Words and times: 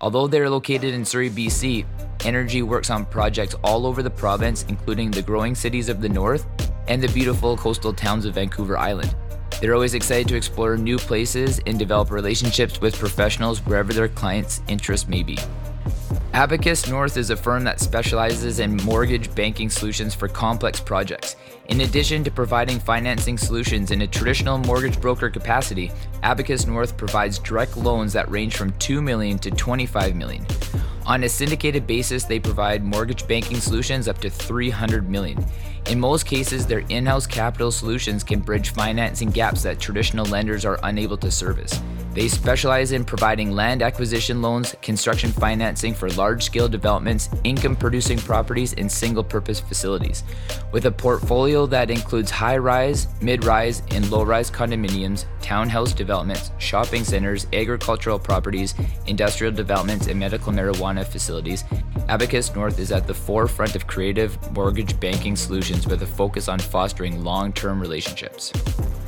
Although 0.00 0.26
they're 0.26 0.50
located 0.50 0.94
in 0.94 1.04
Surrey, 1.04 1.30
BC, 1.30 1.86
Energy 2.24 2.62
works 2.62 2.88
on 2.88 3.04
projects 3.04 3.54
all 3.62 3.86
over 3.86 4.02
the 4.02 4.10
province, 4.10 4.64
including 4.68 5.10
the 5.10 5.20
growing 5.20 5.54
cities 5.54 5.90
of 5.90 6.00
the 6.00 6.08
north 6.08 6.46
and 6.88 7.02
the 7.02 7.08
beautiful 7.08 7.54
coastal 7.56 7.92
towns 7.92 8.24
of 8.24 8.34
Vancouver 8.34 8.78
Island. 8.78 9.14
They're 9.60 9.74
always 9.74 9.92
excited 9.92 10.26
to 10.28 10.36
explore 10.36 10.76
new 10.76 10.96
places 10.96 11.60
and 11.66 11.78
develop 11.78 12.10
relationships 12.10 12.80
with 12.80 12.98
professionals 12.98 13.60
wherever 13.66 13.92
their 13.92 14.08
clients' 14.08 14.62
interests 14.68 15.06
may 15.06 15.22
be. 15.22 15.38
Abacus 16.34 16.88
North 16.88 17.16
is 17.16 17.30
a 17.30 17.36
firm 17.36 17.62
that 17.62 17.78
specializes 17.78 18.58
in 18.58 18.76
mortgage 18.78 19.32
banking 19.36 19.70
solutions 19.70 20.16
for 20.16 20.26
complex 20.26 20.80
projects. 20.80 21.36
In 21.68 21.82
addition 21.82 22.24
to 22.24 22.30
providing 22.32 22.80
financing 22.80 23.38
solutions 23.38 23.92
in 23.92 24.02
a 24.02 24.06
traditional 24.08 24.58
mortgage 24.58 25.00
broker 25.00 25.30
capacity, 25.30 25.92
Abacus 26.24 26.66
North 26.66 26.96
provides 26.96 27.38
direct 27.38 27.76
loans 27.76 28.12
that 28.14 28.28
range 28.28 28.56
from 28.56 28.72
2 28.80 29.00
million 29.00 29.38
to 29.38 29.50
25 29.52 30.16
million. 30.16 30.44
On 31.06 31.22
a 31.22 31.28
syndicated 31.28 31.86
basis, 31.86 32.24
they 32.24 32.40
provide 32.40 32.82
mortgage 32.82 33.28
banking 33.28 33.60
solutions 33.60 34.08
up 34.08 34.18
to 34.18 34.28
300 34.28 35.08
million. 35.08 35.38
In 35.86 36.00
most 36.00 36.26
cases, 36.26 36.66
their 36.66 36.82
in-house 36.88 37.28
capital 37.28 37.70
solutions 37.70 38.24
can 38.24 38.40
bridge 38.40 38.70
financing 38.70 39.30
gaps 39.30 39.62
that 39.62 39.78
traditional 39.78 40.26
lenders 40.26 40.64
are 40.64 40.80
unable 40.82 41.16
to 41.18 41.30
service. 41.30 41.80
They 42.14 42.28
specialize 42.28 42.92
in 42.92 43.04
providing 43.04 43.50
land 43.50 43.82
acquisition 43.82 44.40
loans, 44.40 44.76
construction 44.82 45.32
financing 45.32 45.94
for 45.94 46.08
large 46.10 46.44
scale 46.44 46.68
developments, 46.68 47.28
income 47.42 47.74
producing 47.74 48.18
properties, 48.18 48.72
and 48.74 48.90
single 48.90 49.24
purpose 49.24 49.58
facilities. 49.58 50.22
With 50.70 50.86
a 50.86 50.92
portfolio 50.92 51.66
that 51.66 51.90
includes 51.90 52.30
high 52.30 52.56
rise, 52.56 53.08
mid 53.20 53.44
rise, 53.44 53.82
and 53.90 54.08
low 54.12 54.22
rise 54.22 54.48
condominiums, 54.48 55.24
townhouse 55.42 55.92
developments, 55.92 56.52
shopping 56.58 57.02
centers, 57.02 57.48
agricultural 57.52 58.20
properties, 58.20 58.74
industrial 59.08 59.52
developments, 59.52 60.06
and 60.06 60.20
medical 60.20 60.52
marijuana 60.52 61.04
facilities, 61.04 61.64
Abacus 62.08 62.54
North 62.54 62.78
is 62.78 62.92
at 62.92 63.08
the 63.08 63.14
forefront 63.14 63.74
of 63.74 63.88
creative 63.88 64.38
mortgage 64.52 65.00
banking 65.00 65.34
solutions 65.34 65.88
with 65.88 66.02
a 66.02 66.06
focus 66.06 66.48
on 66.48 66.60
fostering 66.60 67.24
long 67.24 67.52
term 67.52 67.80
relationships. 67.80 68.52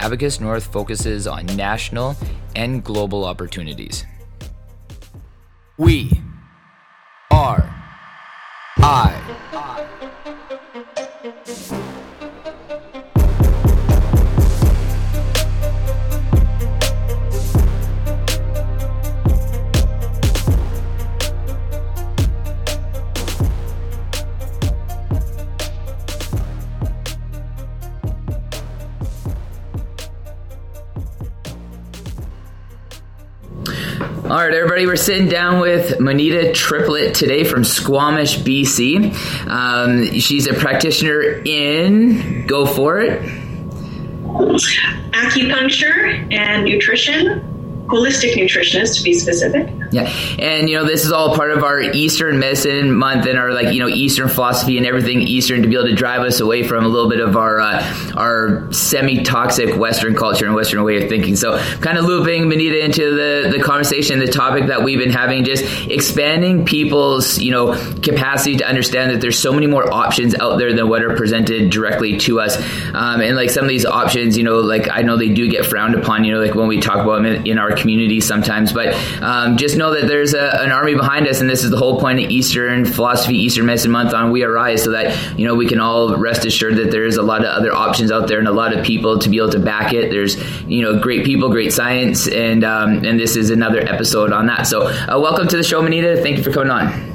Abacus 0.00 0.40
North 0.40 0.64
focuses 0.64 1.26
on 1.26 1.44
national 1.56 2.16
and 2.56 2.82
global 2.82 3.26
opportunities. 3.26 4.06
We 5.76 6.10
are 7.30 7.70
I. 8.78 9.20
All 34.40 34.46
right, 34.46 34.54
everybody, 34.54 34.86
we're 34.86 34.96
sitting 34.96 35.28
down 35.28 35.60
with 35.60 35.98
Monita 35.98 36.54
Triplett 36.54 37.14
today 37.14 37.44
from 37.44 37.62
Squamish, 37.62 38.38
BC. 38.38 39.14
Um, 39.46 40.18
she's 40.18 40.46
a 40.46 40.54
practitioner 40.54 41.42
in, 41.44 42.46
go 42.46 42.64
for 42.64 43.00
it. 43.00 43.20
Acupuncture 45.12 46.32
and 46.32 46.64
nutrition 46.64 47.84
holistic 47.86 48.32
nutritionist 48.32 48.96
to 48.96 49.02
be 49.02 49.12
specific. 49.12 49.68
Yeah, 49.92 50.08
and 50.38 50.68
you 50.68 50.76
know 50.76 50.84
this 50.84 51.04
is 51.04 51.12
all 51.12 51.34
part 51.34 51.50
of 51.50 51.64
our 51.64 51.80
Eastern 51.80 52.38
medicine 52.38 52.94
month 52.94 53.26
and 53.26 53.38
our 53.38 53.52
like 53.52 53.74
you 53.74 53.80
know 53.80 53.88
Eastern 53.88 54.28
philosophy 54.28 54.76
and 54.76 54.86
everything 54.86 55.20
Eastern 55.20 55.62
to 55.62 55.68
be 55.68 55.74
able 55.74 55.86
to 55.86 55.94
drive 55.94 56.20
us 56.22 56.40
away 56.40 56.62
from 56.62 56.84
a 56.84 56.88
little 56.88 57.10
bit 57.10 57.20
of 57.20 57.36
our 57.36 57.60
uh, 57.60 58.12
our 58.16 58.72
semi 58.72 59.22
toxic 59.24 59.76
Western 59.76 60.14
culture 60.14 60.46
and 60.46 60.54
Western 60.54 60.82
way 60.84 61.02
of 61.02 61.08
thinking. 61.08 61.34
So 61.34 61.58
kind 61.80 61.98
of 61.98 62.04
looping 62.04 62.44
Monita 62.44 62.82
into 62.84 63.10
the 63.10 63.56
the 63.56 63.62
conversation, 63.62 64.20
the 64.20 64.28
topic 64.28 64.66
that 64.66 64.84
we've 64.84 64.98
been 64.98 65.10
having, 65.10 65.44
just 65.44 65.64
expanding 65.88 66.64
people's 66.64 67.40
you 67.40 67.50
know 67.50 67.74
capacity 68.02 68.56
to 68.58 68.68
understand 68.68 69.10
that 69.10 69.20
there's 69.20 69.38
so 69.38 69.52
many 69.52 69.66
more 69.66 69.92
options 69.92 70.34
out 70.36 70.58
there 70.58 70.72
than 70.72 70.88
what 70.88 71.02
are 71.02 71.16
presented 71.16 71.70
directly 71.70 72.16
to 72.18 72.40
us, 72.40 72.56
um, 72.94 73.20
and 73.20 73.34
like 73.34 73.50
some 73.50 73.64
of 73.64 73.68
these 73.68 73.86
options, 73.86 74.38
you 74.38 74.44
know, 74.44 74.60
like 74.60 74.88
I 74.88 75.02
know 75.02 75.16
they 75.16 75.30
do 75.30 75.50
get 75.50 75.66
frowned 75.66 75.96
upon, 75.96 76.22
you 76.22 76.32
know, 76.32 76.40
like 76.40 76.54
when 76.54 76.68
we 76.68 76.80
talk 76.80 76.98
about 76.98 77.16
them 77.16 77.26
in, 77.26 77.46
in 77.46 77.58
our 77.58 77.72
community 77.72 78.20
sometimes. 78.20 78.72
But 78.72 78.94
um, 79.20 79.56
just 79.56 79.79
know 79.80 79.98
that 79.98 80.06
there's 80.06 80.34
a, 80.34 80.62
an 80.62 80.70
army 80.70 80.94
behind 80.94 81.26
us, 81.26 81.40
and 81.40 81.50
this 81.50 81.64
is 81.64 81.70
the 81.70 81.76
whole 81.76 81.98
point 81.98 82.22
of 82.22 82.30
Eastern 82.30 82.84
philosophy, 82.84 83.36
Eastern 83.36 83.66
Medicine 83.66 83.90
Month 83.90 84.14
on 84.14 84.30
We 84.30 84.44
Arise, 84.44 84.84
so 84.84 84.92
that 84.92 85.38
you 85.38 85.44
know 85.44 85.56
we 85.56 85.66
can 85.66 85.80
all 85.80 86.16
rest 86.16 86.44
assured 86.44 86.76
that 86.76 86.92
there 86.92 87.04
is 87.04 87.16
a 87.16 87.22
lot 87.22 87.40
of 87.40 87.46
other 87.46 87.74
options 87.74 88.12
out 88.12 88.28
there 88.28 88.38
and 88.38 88.46
a 88.46 88.52
lot 88.52 88.76
of 88.76 88.84
people 88.84 89.18
to 89.18 89.28
be 89.28 89.38
able 89.38 89.50
to 89.50 89.58
back 89.58 89.92
it. 89.92 90.10
There's 90.10 90.36
you 90.62 90.82
know 90.82 91.00
great 91.00 91.24
people, 91.24 91.48
great 91.48 91.72
science, 91.72 92.28
and 92.28 92.62
um, 92.62 93.04
and 93.04 93.18
this 93.18 93.34
is 93.34 93.50
another 93.50 93.80
episode 93.80 94.32
on 94.32 94.46
that. 94.46 94.66
So 94.66 94.86
uh, 94.86 95.18
welcome 95.18 95.48
to 95.48 95.56
the 95.56 95.64
show, 95.64 95.82
Monita. 95.82 96.22
Thank 96.22 96.36
you 96.36 96.44
for 96.44 96.52
coming 96.52 96.70
on. 96.70 97.10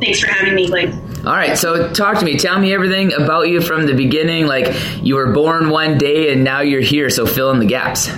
Thanks 0.00 0.20
for 0.20 0.26
having 0.26 0.54
me, 0.54 0.66
Blake. 0.66 0.92
All 1.24 1.32
right, 1.32 1.56
so 1.56 1.92
talk 1.92 2.18
to 2.18 2.24
me. 2.24 2.36
Tell 2.36 2.58
me 2.58 2.72
everything 2.74 3.12
about 3.12 3.48
you 3.48 3.60
from 3.60 3.86
the 3.86 3.94
beginning. 3.94 4.46
Like 4.46 4.76
you 5.02 5.16
were 5.16 5.32
born 5.32 5.70
one 5.70 5.98
day 5.98 6.32
and 6.32 6.44
now 6.44 6.60
you're 6.60 6.82
here. 6.82 7.10
So 7.10 7.26
fill 7.26 7.50
in 7.50 7.58
the 7.58 7.66
gaps. 7.66 8.08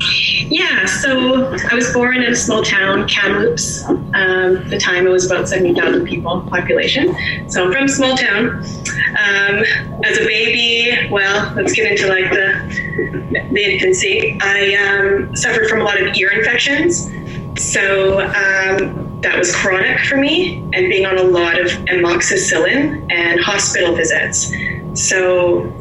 Yeah, 0.00 0.84
so 0.86 1.52
I 1.70 1.74
was 1.74 1.92
born 1.92 2.16
in 2.16 2.32
a 2.32 2.36
small 2.36 2.62
town, 2.62 3.08
Kamloops. 3.08 3.84
Um, 3.84 4.68
the 4.68 4.78
time 4.80 5.06
it 5.06 5.10
was 5.10 5.30
about 5.30 5.48
70,000 5.48 6.06
people 6.06 6.42
population. 6.42 7.14
So 7.48 7.64
I'm 7.64 7.72
from 7.72 7.84
a 7.84 7.88
small 7.88 8.16
town. 8.16 8.48
Um, 8.48 9.64
as 10.04 10.18
a 10.18 10.24
baby, 10.24 11.08
well, 11.10 11.52
let's 11.56 11.72
get 11.72 11.90
into 11.90 12.08
like 12.08 12.30
the, 12.30 13.48
the 13.52 13.64
infancy. 13.64 14.38
I 14.40 14.74
um, 14.74 15.34
suffered 15.34 15.68
from 15.68 15.80
a 15.80 15.84
lot 15.84 16.00
of 16.00 16.14
ear 16.14 16.30
infections. 16.32 17.10
So 17.58 18.20
um, 18.20 19.20
that 19.22 19.36
was 19.38 19.54
chronic 19.54 20.00
for 20.00 20.16
me 20.16 20.58
and 20.74 20.88
being 20.88 21.06
on 21.06 21.18
a 21.18 21.22
lot 21.22 21.58
of 21.58 21.68
amoxicillin 21.86 23.10
and 23.10 23.40
hospital 23.40 23.94
visits. 23.96 24.52
So 24.94 25.72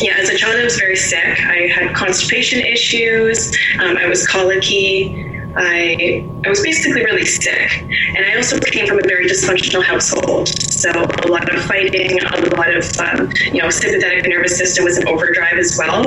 yeah, 0.00 0.16
as 0.18 0.30
a 0.30 0.36
child, 0.36 0.56
I 0.56 0.64
was 0.64 0.76
very 0.76 0.96
sick. 0.96 1.40
I 1.40 1.68
had 1.68 1.94
constipation 1.94 2.60
issues. 2.60 3.54
Um, 3.78 3.96
I 3.96 4.06
was 4.06 4.26
colicky. 4.26 5.26
I 5.56 6.26
I 6.44 6.48
was 6.48 6.62
basically 6.62 7.04
really 7.04 7.26
sick, 7.26 7.82
and 7.82 8.24
I 8.24 8.36
also 8.36 8.58
came 8.58 8.86
from 8.86 8.98
a 8.98 9.02
very 9.02 9.26
dysfunctional 9.26 9.82
household. 9.82 10.48
So 10.48 10.90
a 10.90 11.28
lot 11.28 11.52
of 11.54 11.62
fighting, 11.64 12.18
a 12.22 12.56
lot 12.56 12.74
of 12.74 12.98
um, 12.98 13.32
you 13.52 13.60
know 13.60 13.68
sympathetic 13.68 14.26
nervous 14.28 14.56
system 14.56 14.84
was 14.84 14.96
in 14.96 15.08
overdrive 15.08 15.58
as 15.58 15.76
well. 15.76 16.04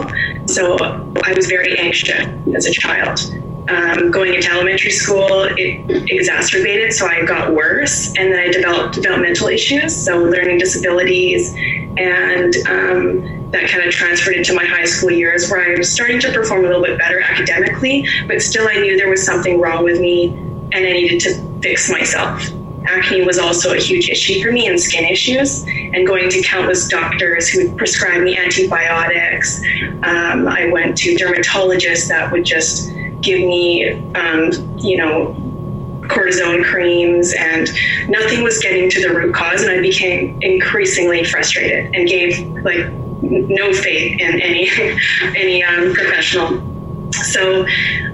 So 0.47 0.77
I 1.23 1.33
was 1.35 1.47
very 1.47 1.77
anxious 1.77 2.25
as 2.55 2.65
a 2.65 2.71
child. 2.71 3.19
Um, 3.69 4.11
going 4.11 4.33
into 4.33 4.49
elementary 4.51 4.91
school, 4.91 5.47
it 5.57 6.11
exacerbated, 6.11 6.91
so 6.91 7.07
I 7.07 7.23
got 7.25 7.53
worse, 7.53 8.07
and 8.17 8.31
then 8.31 8.39
I 8.39 8.51
developed 8.51 8.95
developmental 8.95 9.47
issues, 9.47 9.95
so 9.95 10.17
learning 10.17 10.57
disabilities, 10.57 11.53
and 11.95 12.53
um, 12.67 13.42
that 13.53 13.69
kind 13.69 13.83
of 13.83 13.91
transferred 13.91 14.35
into 14.35 14.53
my 14.53 14.65
high 14.65 14.83
school 14.83 15.11
years 15.11 15.49
where 15.49 15.61
I 15.61 15.77
was 15.77 15.89
starting 15.91 16.19
to 16.21 16.31
perform 16.33 16.65
a 16.65 16.67
little 16.67 16.83
bit 16.83 16.97
better 16.97 17.21
academically, 17.21 18.05
but 18.27 18.41
still 18.41 18.67
I 18.67 18.73
knew 18.73 18.97
there 18.97 19.09
was 19.09 19.23
something 19.23 19.61
wrong 19.61 19.83
with 19.83 20.01
me 20.01 20.29
and 20.29 20.73
I 20.73 20.91
needed 20.91 21.19
to 21.21 21.59
fix 21.61 21.89
myself. 21.89 22.41
acne 22.85 23.23
was 23.23 23.37
also 23.37 23.73
a 23.73 23.77
huge 23.77 24.09
issue 24.09 24.43
for 24.43 24.51
me 24.51 24.67
and 24.67 24.79
skin 24.79 25.05
issues, 25.05 25.63
and 25.67 26.05
going 26.05 26.29
to 26.29 26.41
countless 26.41 26.87
doctors 26.87 27.47
who 27.47 27.67
would 27.67 27.77
prescribe 27.77 28.23
me 28.23 28.35
antibiotics. 28.37 29.61
Um, 30.03 30.47
I 30.47 30.69
went 30.71 30.97
to 30.97 31.15
dermatologists 31.15 32.07
that 32.09 32.31
would 32.31 32.43
just 32.43 32.91
give 33.21 33.39
me, 33.39 33.93
um, 34.15 34.51
you 34.79 34.97
know, 34.97 35.35
cortisone 36.07 36.65
creams, 36.65 37.33
and 37.33 37.69
nothing 38.09 38.43
was 38.43 38.59
getting 38.59 38.89
to 38.89 39.07
the 39.07 39.13
root 39.13 39.33
cause. 39.33 39.61
And 39.61 39.71
I 39.71 39.79
became 39.79 40.37
increasingly 40.41 41.23
frustrated 41.23 41.95
and 41.95 42.07
gave 42.07 42.39
like 42.63 42.85
no 43.23 43.73
faith 43.73 44.19
in 44.19 44.41
any 44.41 44.69
any 45.35 45.63
um, 45.63 45.93
professional. 45.93 46.71
So 47.13 47.65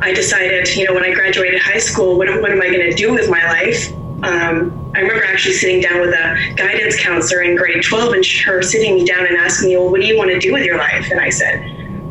I 0.02 0.14
decided, 0.14 0.76
you 0.76 0.86
know, 0.86 0.94
when 0.94 1.04
I 1.04 1.14
graduated 1.14 1.62
high 1.62 1.78
school, 1.80 2.18
what, 2.18 2.28
what 2.42 2.52
am 2.52 2.62
I 2.62 2.68
going 2.68 2.90
to 2.90 2.94
do 2.94 3.14
with 3.14 3.30
my 3.30 3.44
life? 3.46 3.92
Um, 4.24 4.92
I 4.94 5.00
remember 5.00 5.24
actually 5.24 5.54
sitting 5.54 5.80
down 5.80 6.02
with 6.02 6.10
a 6.10 6.54
guidance 6.56 7.02
counselor 7.02 7.42
in 7.44 7.56
grade 7.56 7.82
12 7.82 8.14
and 8.14 8.26
her 8.46 8.62
sitting 8.62 8.96
me 8.96 9.06
down 9.06 9.26
and 9.26 9.38
asking 9.38 9.70
me, 9.70 9.78
well, 9.78 9.90
what 9.90 10.02
do 10.02 10.08
you 10.08 10.18
want 10.18 10.32
to 10.32 10.40
do 10.40 10.52
with 10.52 10.66
your 10.66 10.78
life? 10.78 11.10
And 11.10 11.22
I 11.22 11.30
said, 11.30 11.64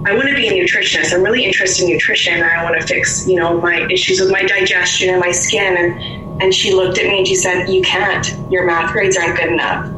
I 0.07 0.15
want 0.15 0.29
to 0.29 0.35
be 0.35 0.49
a 0.49 0.53
nutritionist. 0.53 1.13
I'm 1.13 1.23
really 1.23 1.45
interested 1.45 1.85
in 1.85 1.91
nutrition. 1.91 2.35
And 2.35 2.45
I 2.45 2.65
want 2.65 2.81
to 2.81 2.87
fix, 2.87 3.29
you 3.29 3.37
know, 3.37 3.61
my 3.61 3.87
issues 3.91 4.21
with 4.21 4.31
my 4.31 4.43
digestion 4.43 5.11
and 5.11 5.21
my 5.21 5.33
skin. 5.33 5.77
And, 5.77 6.43
and 6.43 6.55
she 6.55 6.73
looked 6.73 6.99
at 6.99 7.05
me 7.05 7.19
and 7.19 7.27
she 7.29 7.35
said, 7.35 7.69
you 7.69 7.83
can't. 7.83 8.27
Your 8.51 8.65
math 8.65 8.93
grades 8.93 9.19
aren't 9.19 9.37
good 9.37 9.53
enough. 9.53 9.98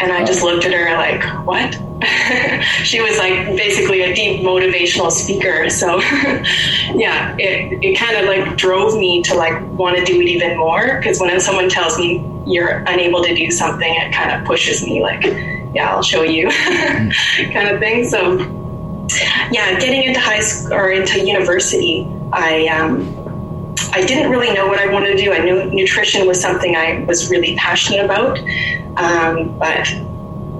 And 0.00 0.10
I 0.10 0.24
just 0.24 0.42
looked 0.42 0.64
at 0.64 0.72
her 0.72 0.96
like, 0.96 1.22
what? 1.46 1.72
she 2.84 3.00
was 3.00 3.16
like 3.16 3.46
basically 3.56 4.02
a 4.02 4.14
deep 4.14 4.40
motivational 4.40 5.10
speaker. 5.10 5.70
So 5.70 5.98
yeah, 6.94 7.36
it, 7.38 7.78
it 7.82 7.96
kind 7.96 8.16
of 8.16 8.24
like 8.26 8.56
drove 8.56 8.98
me 8.98 9.22
to 9.22 9.34
like 9.34 9.62
want 9.68 9.96
to 9.96 10.04
do 10.04 10.20
it 10.20 10.26
even 10.26 10.58
more. 10.58 11.00
Cause 11.02 11.20
when 11.20 11.38
someone 11.40 11.68
tells 11.68 11.96
me 11.98 12.28
you're 12.46 12.78
unable 12.86 13.22
to 13.22 13.34
do 13.34 13.50
something, 13.50 13.94
it 13.94 14.12
kind 14.12 14.32
of 14.32 14.44
pushes 14.46 14.84
me 14.84 15.00
like, 15.00 15.22
yeah, 15.74 15.90
I'll 15.90 16.02
show 16.02 16.22
you 16.22 16.50
kind 17.52 17.68
of 17.68 17.78
thing. 17.78 18.04
So 18.04 18.38
yeah, 19.52 19.78
getting 19.78 20.02
into 20.02 20.20
high 20.20 20.40
school 20.40 20.74
or 20.74 20.90
into 20.90 21.24
university, 21.24 22.08
I, 22.32 22.66
um, 22.66 23.23
I 23.92 24.04
didn't 24.04 24.30
really 24.30 24.52
know 24.52 24.66
what 24.66 24.78
I 24.78 24.92
wanted 24.92 25.16
to 25.16 25.24
do. 25.24 25.32
I 25.32 25.38
knew 25.38 25.64
nutrition 25.70 26.26
was 26.26 26.40
something 26.40 26.76
I 26.76 27.04
was 27.04 27.30
really 27.30 27.56
passionate 27.56 28.04
about, 28.04 28.38
um, 28.96 29.58
but 29.58 29.88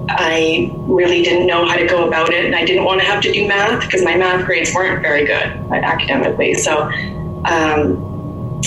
I 0.09 0.71
really 0.75 1.23
didn't 1.23 1.47
know 1.47 1.65
how 1.65 1.75
to 1.75 1.85
go 1.85 2.07
about 2.07 2.31
it, 2.31 2.45
and 2.45 2.55
I 2.55 2.65
didn't 2.65 2.85
want 2.85 3.01
to 3.01 3.07
have 3.07 3.21
to 3.23 3.31
do 3.31 3.47
math 3.47 3.81
because 3.81 4.03
my 4.03 4.15
math 4.15 4.45
grades 4.45 4.73
weren't 4.73 5.01
very 5.01 5.25
good 5.25 5.47
academically. 5.71 6.53
So, 6.55 6.83
um, 7.45 8.61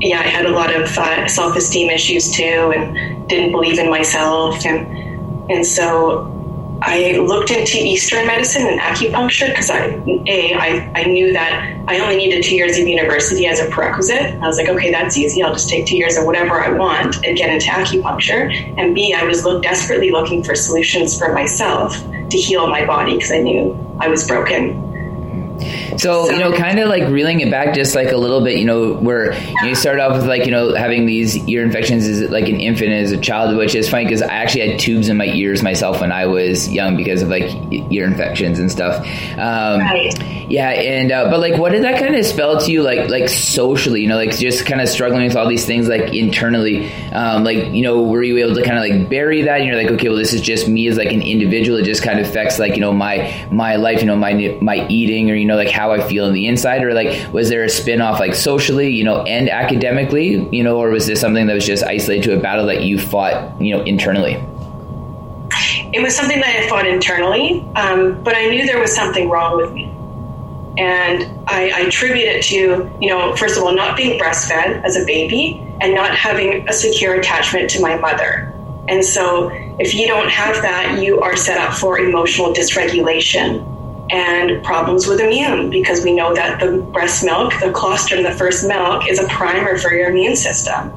yeah, 0.00 0.20
I 0.20 0.28
had 0.28 0.46
a 0.46 0.50
lot 0.50 0.74
of 0.74 0.96
uh, 0.96 1.28
self-esteem 1.28 1.90
issues 1.90 2.32
too, 2.32 2.72
and 2.74 3.28
didn't 3.28 3.52
believe 3.52 3.78
in 3.78 3.90
myself, 3.90 4.64
and 4.64 5.50
and 5.50 5.64
so 5.66 6.39
I 6.82 7.18
looked 7.18 7.50
into 7.50 7.76
Eastern 7.76 8.26
medicine 8.26 8.66
and 8.66 8.80
acupuncture 8.80 9.48
because 9.48 9.70
I, 9.70 10.02
a, 10.26 10.54
I, 10.54 10.92
I 10.94 11.04
knew 11.04 11.32
that 11.32 11.84
I 11.86 11.98
only 12.00 12.16
needed 12.16 12.42
two 12.42 12.54
years 12.54 12.78
of 12.78 12.88
university 12.88 13.46
as 13.46 13.60
a 13.60 13.68
prerequisite. 13.68 14.34
I 14.40 14.46
was 14.46 14.56
like, 14.56 14.68
okay, 14.68 14.90
that's 14.90 15.16
easy. 15.16 15.42
I'll 15.42 15.52
just 15.52 15.68
take 15.68 15.86
two 15.86 15.96
years 15.96 16.16
of 16.16 16.24
whatever 16.24 16.62
I 16.62 16.72
want 16.72 17.24
and 17.24 17.36
get 17.36 17.50
into 17.50 17.66
acupuncture. 17.66 18.50
And 18.78 18.94
B, 18.94 19.14
I 19.14 19.24
was 19.24 19.44
look, 19.44 19.62
desperately 19.62 20.10
looking 20.10 20.42
for 20.42 20.54
solutions 20.54 21.18
for 21.18 21.32
myself 21.34 21.98
to 21.98 22.38
heal 22.38 22.66
my 22.66 22.86
body 22.86 23.14
because 23.14 23.30
I 23.30 23.40
knew 23.40 23.96
I 24.00 24.08
was 24.08 24.26
broken 24.26 24.89
so, 26.00 26.30
you 26.30 26.38
know, 26.38 26.52
kind 26.52 26.78
of 26.78 26.88
like 26.88 27.08
reeling 27.08 27.40
it 27.40 27.50
back 27.50 27.74
just 27.74 27.94
like 27.94 28.12
a 28.12 28.16
little 28.16 28.42
bit, 28.42 28.58
you 28.58 28.64
know, 28.64 28.94
where 28.94 29.34
you, 29.34 29.54
know, 29.54 29.68
you 29.68 29.74
start 29.74 30.00
off 30.00 30.16
with 30.16 30.26
like, 30.26 30.46
you 30.46 30.50
know, 30.50 30.74
having 30.74 31.06
these 31.06 31.36
ear 31.48 31.62
infections 31.62 32.06
as 32.06 32.30
like 32.30 32.48
an 32.48 32.58
infant 32.60 32.90
as 32.90 33.12
a 33.12 33.18
child, 33.18 33.56
which 33.56 33.74
is 33.74 33.88
funny 33.88 34.04
because 34.04 34.22
I 34.22 34.28
actually 34.28 34.70
had 34.70 34.80
tubes 34.80 35.08
in 35.08 35.16
my 35.16 35.26
ears 35.26 35.62
myself 35.62 36.00
when 36.00 36.10
I 36.10 36.26
was 36.26 36.68
young 36.68 36.96
because 36.96 37.22
of 37.22 37.28
like 37.28 37.50
ear 37.92 38.06
infections 38.06 38.58
and 38.58 38.70
stuff. 38.70 39.04
Um, 39.36 39.80
right. 39.80 40.50
Yeah. 40.50 40.70
And, 40.70 41.12
uh, 41.12 41.30
but 41.30 41.40
like, 41.40 41.58
what 41.58 41.72
did 41.72 41.84
that 41.84 42.00
kind 42.00 42.16
of 42.16 42.24
spell 42.24 42.60
to 42.60 42.72
you, 42.72 42.82
like, 42.82 43.08
like 43.08 43.28
socially, 43.28 44.00
you 44.00 44.08
know, 44.08 44.16
like 44.16 44.36
just 44.36 44.66
kind 44.66 44.80
of 44.80 44.88
struggling 44.88 45.24
with 45.24 45.36
all 45.36 45.48
these 45.48 45.66
things 45.66 45.86
like 45.88 46.14
internally? 46.14 46.92
Um, 47.12 47.44
like, 47.44 47.66
you 47.72 47.82
know, 47.82 48.02
were 48.02 48.22
you 48.22 48.38
able 48.38 48.54
to 48.54 48.62
kind 48.62 48.76
of 48.76 48.82
like 48.82 49.08
bury 49.08 49.42
that? 49.42 49.58
And 49.60 49.66
you're 49.66 49.76
like, 49.76 49.90
okay, 49.92 50.08
well, 50.08 50.18
this 50.18 50.32
is 50.32 50.40
just 50.40 50.66
me 50.66 50.88
as 50.88 50.96
like 50.96 51.12
an 51.12 51.22
individual. 51.22 51.78
It 51.78 51.84
just 51.84 52.02
kind 52.02 52.18
of 52.18 52.26
affects 52.26 52.58
like, 52.58 52.74
you 52.74 52.80
know, 52.80 52.92
my, 52.92 53.46
my 53.50 53.76
life, 53.76 54.00
you 54.00 54.06
know, 54.06 54.16
my, 54.16 54.58
my 54.60 54.86
eating 54.88 55.30
or, 55.30 55.34
you 55.34 55.44
know, 55.44 55.56
like 55.56 55.70
how 55.70 55.89
I 55.90 56.06
feel 56.06 56.26
on 56.26 56.32
the 56.32 56.46
inside, 56.46 56.82
or 56.82 56.94
like 56.94 57.32
was 57.32 57.48
there 57.48 57.64
a 57.64 57.68
spin 57.68 58.00
off 58.00 58.20
like 58.20 58.34
socially, 58.34 58.88
you 58.88 59.04
know, 59.04 59.22
and 59.22 59.48
academically, 59.48 60.48
you 60.54 60.62
know, 60.62 60.78
or 60.78 60.90
was 60.90 61.06
this 61.06 61.20
something 61.20 61.46
that 61.46 61.54
was 61.54 61.66
just 61.66 61.84
isolated 61.84 62.24
to 62.24 62.36
a 62.36 62.40
battle 62.40 62.66
that 62.66 62.82
you 62.82 62.98
fought, 62.98 63.60
you 63.60 63.76
know, 63.76 63.82
internally? 63.84 64.34
It 65.92 66.02
was 66.02 66.14
something 66.14 66.40
that 66.40 66.48
I 66.48 66.68
fought 66.68 66.86
internally, 66.86 67.66
um, 67.74 68.22
but 68.22 68.36
I 68.36 68.46
knew 68.46 68.64
there 68.64 68.78
was 68.78 68.94
something 68.94 69.28
wrong 69.28 69.56
with 69.56 69.72
me. 69.72 69.86
And 70.78 71.48
I, 71.48 71.70
I 71.74 71.80
attribute 71.80 72.26
it 72.26 72.44
to, 72.44 72.90
you 73.00 73.08
know, 73.08 73.34
first 73.34 73.58
of 73.58 73.64
all, 73.64 73.74
not 73.74 73.96
being 73.96 74.18
breastfed 74.18 74.84
as 74.84 74.96
a 74.96 75.04
baby 75.04 75.66
and 75.80 75.94
not 75.94 76.14
having 76.14 76.68
a 76.68 76.72
secure 76.72 77.14
attachment 77.14 77.68
to 77.70 77.80
my 77.80 77.96
mother. 77.96 78.54
And 78.88 79.04
so, 79.04 79.50
if 79.78 79.94
you 79.94 80.06
don't 80.06 80.28
have 80.28 80.62
that, 80.62 81.00
you 81.02 81.20
are 81.20 81.36
set 81.36 81.58
up 81.58 81.74
for 81.74 81.98
emotional 81.98 82.52
dysregulation 82.52 83.66
and 84.10 84.62
problems 84.64 85.06
with 85.06 85.20
immune 85.20 85.70
because 85.70 86.02
we 86.04 86.12
know 86.12 86.34
that 86.34 86.60
the 86.60 86.78
breast 86.92 87.24
milk, 87.24 87.52
the 87.60 87.70
colostrum, 87.72 88.22
the 88.22 88.32
first 88.32 88.66
milk, 88.66 89.08
is 89.08 89.18
a 89.18 89.26
primer 89.28 89.78
for 89.78 89.92
your 89.92 90.10
immune 90.10 90.36
system. 90.36 90.92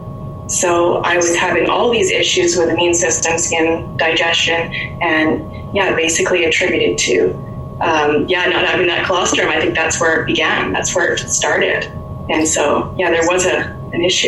So 0.50 0.98
I 0.98 1.16
was 1.16 1.36
having 1.36 1.70
all 1.70 1.92
these 1.92 2.12
issues 2.12 2.58
with 2.58 2.70
immune 2.70 2.94
system, 2.94 3.38
skin, 3.38 3.96
digestion, 3.98 4.74
and 5.02 5.76
yeah, 5.76 5.96
basically 5.96 6.46
attributed 6.46 6.98
to 7.00 7.34
um, 7.82 8.28
yeah, 8.28 8.46
not 8.46 8.66
having 8.66 8.88
that 8.88 9.06
colostrum. 9.06 9.50
I 9.50 9.60
think 9.60 9.76
that's 9.76 10.00
where 10.00 10.22
it 10.22 10.26
began. 10.26 10.72
That's 10.72 10.96
where 10.96 11.14
it 11.14 11.20
started. 11.20 11.86
And 12.30 12.48
so 12.48 12.94
yeah, 12.98 13.12
there 13.12 13.26
was 13.28 13.46
a 13.46 13.76
an 13.94 14.04
issue. 14.04 14.28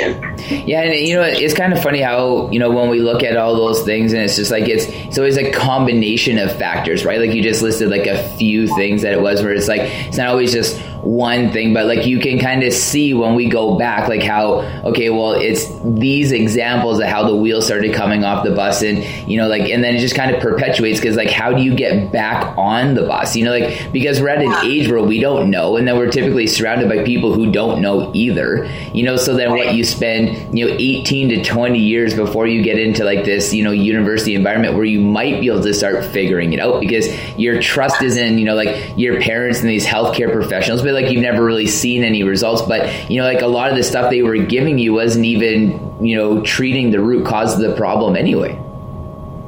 Yeah, 0.66 0.84
and 0.84 0.94
you 0.94 1.16
know 1.16 1.24
it's 1.24 1.54
kind 1.54 1.74
of 1.74 1.82
funny 1.82 2.00
how 2.00 2.50
you 2.52 2.60
know 2.60 2.72
when 2.72 2.90
we 2.90 3.00
look 3.00 3.24
at 3.24 3.36
all 3.36 3.56
those 3.56 3.84
things, 3.84 4.14
and 4.14 4.22
it's 4.22 4.36
just 4.36 4.52
like 4.52 4.68
it's 4.68 4.86
it's 4.86 5.18
always 5.18 5.38
a 5.38 5.52
combination 5.52 6.38
of 6.38 6.56
factors, 6.58 7.04
right? 7.04 7.20
Like 7.20 7.32
you 7.32 7.42
just 7.42 7.62
listed 7.62 7.90
like 7.90 8.06
a 8.06 8.30
few 8.38 8.68
things 8.76 9.02
that 9.02 9.12
it 9.14 9.22
was, 9.22 9.42
where 9.42 9.54
it's 9.54 9.68
like 9.68 9.82
it's 9.82 10.18
not 10.18 10.28
always 10.28 10.54
just 10.54 10.80
one 11.06 11.52
thing, 11.52 11.74
but 11.74 11.86
like 11.86 12.08
you 12.08 12.20
can 12.20 12.40
kind 12.40 12.64
of 12.64 12.74
see 12.74 13.14
when 13.14 13.36
we 13.36 13.48
go 13.48 13.78
back, 13.78 14.10
like 14.10 14.24
how, 14.24 14.62
okay, 14.84 15.10
well, 15.10 15.34
it's 15.34 15.68
these 15.84 16.32
examples 16.32 17.00
of 17.00 17.06
how 17.06 17.28
the 17.28 17.36
wheels 17.36 17.66
started 17.66 17.94
coming 17.94 18.24
off 18.24 18.44
the 18.44 18.52
bus 18.52 18.82
and, 18.82 19.04
you 19.30 19.38
know, 19.38 19.48
like, 19.48 19.70
and 19.70 19.84
then 19.84 19.96
it 19.96 20.00
just 20.00 20.16
kind 20.16 20.36
of 20.36 20.42
perpetuates 20.42 21.00
because 21.00 21.16
like, 21.16 21.30
how 21.30 21.54
do 21.54 21.62
you 21.62 21.76
get 21.76 22.12
back 22.12 22.58
on 22.58 22.96
the 22.96 23.04
bus? 23.04 23.36
You 23.36 23.46
know, 23.46 23.52
like, 23.52 23.92
because 23.92 24.20
we're 24.20 24.30
at 24.30 24.42
an 24.42 24.66
age 24.66 24.90
where 24.90 25.02
we 25.02 25.20
don't 25.20 25.52
know, 25.52 25.78
and 25.78 25.88
then 25.88 25.96
we're 25.96 26.10
typically 26.10 26.48
surrounded 26.48 26.90
by 26.90 27.04
people 27.04 27.34
who 27.34 27.52
don't 27.52 27.82
know 27.82 28.12
either, 28.16 28.66
you 28.92 29.04
know, 29.04 29.16
so 29.16 29.36
then 29.36 29.52
what 29.52 29.76
you 29.76 29.84
spend, 29.84 30.58
you 30.58 30.68
know, 30.68 30.76
18 30.80 31.30
to 31.30 31.44
20 31.44 31.78
years 31.78 32.16
before 32.16 32.48
you 32.48 32.64
get 32.64 32.80
into 32.80 33.04
like 33.04 33.26
this, 33.26 33.54
you 33.54 33.64
know, 33.64 33.72
university 33.72 34.34
environment 34.34 34.74
where 34.74 34.86
you 34.86 35.02
might 35.02 35.40
be 35.40 35.48
able 35.50 35.62
to 35.62 35.74
start 35.74 36.04
figuring 36.06 36.54
it 36.54 36.60
out 36.60 36.80
because 36.80 37.08
your 37.38 37.62
trust 37.62 38.02
is 38.02 38.18
in, 38.18 38.40
you 38.40 38.46
know, 38.46 38.56
like 38.56 38.98
your 38.98 39.22
parents 39.22 39.60
and 39.60 39.70
these 39.70 39.86
healthcare 39.86 40.32
professionals, 40.32 40.82
but 40.82 40.95
like 40.96 41.12
you've 41.12 41.22
never 41.22 41.44
really 41.44 41.68
seen 41.68 42.04
any 42.04 42.24
results. 42.24 42.62
But 42.62 43.10
you 43.10 43.22
know, 43.22 43.28
like 43.28 43.42
a 43.42 43.48
lot 43.48 43.70
of 43.70 43.78
the 43.78 43.84
stuff 43.84 44.10
they 44.10 44.22
were 44.22 44.38
giving 44.38 44.78
you 44.78 44.94
wasn't 44.94 45.26
even 45.26 46.06
you 46.06 46.16
know 46.16 46.42
treating 46.42 46.92
the 46.92 47.00
root 47.00 47.26
cause 47.26 47.54
of 47.54 47.70
the 47.70 47.76
problem 47.76 48.16
anyway. 48.16 48.54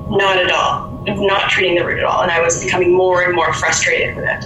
Not 0.10 0.38
at 0.38 0.52
all. 0.52 0.88
Not 1.06 1.50
treating 1.50 1.76
the 1.76 1.86
root 1.86 2.00
at 2.00 2.04
all, 2.04 2.22
and 2.22 2.32
I 2.32 2.42
was 2.42 2.64
becoming 2.64 2.96
more 2.96 3.24
and 3.24 3.34
more 3.34 3.54
frustrated 3.54 4.16
with 4.16 4.26
it. 4.26 4.46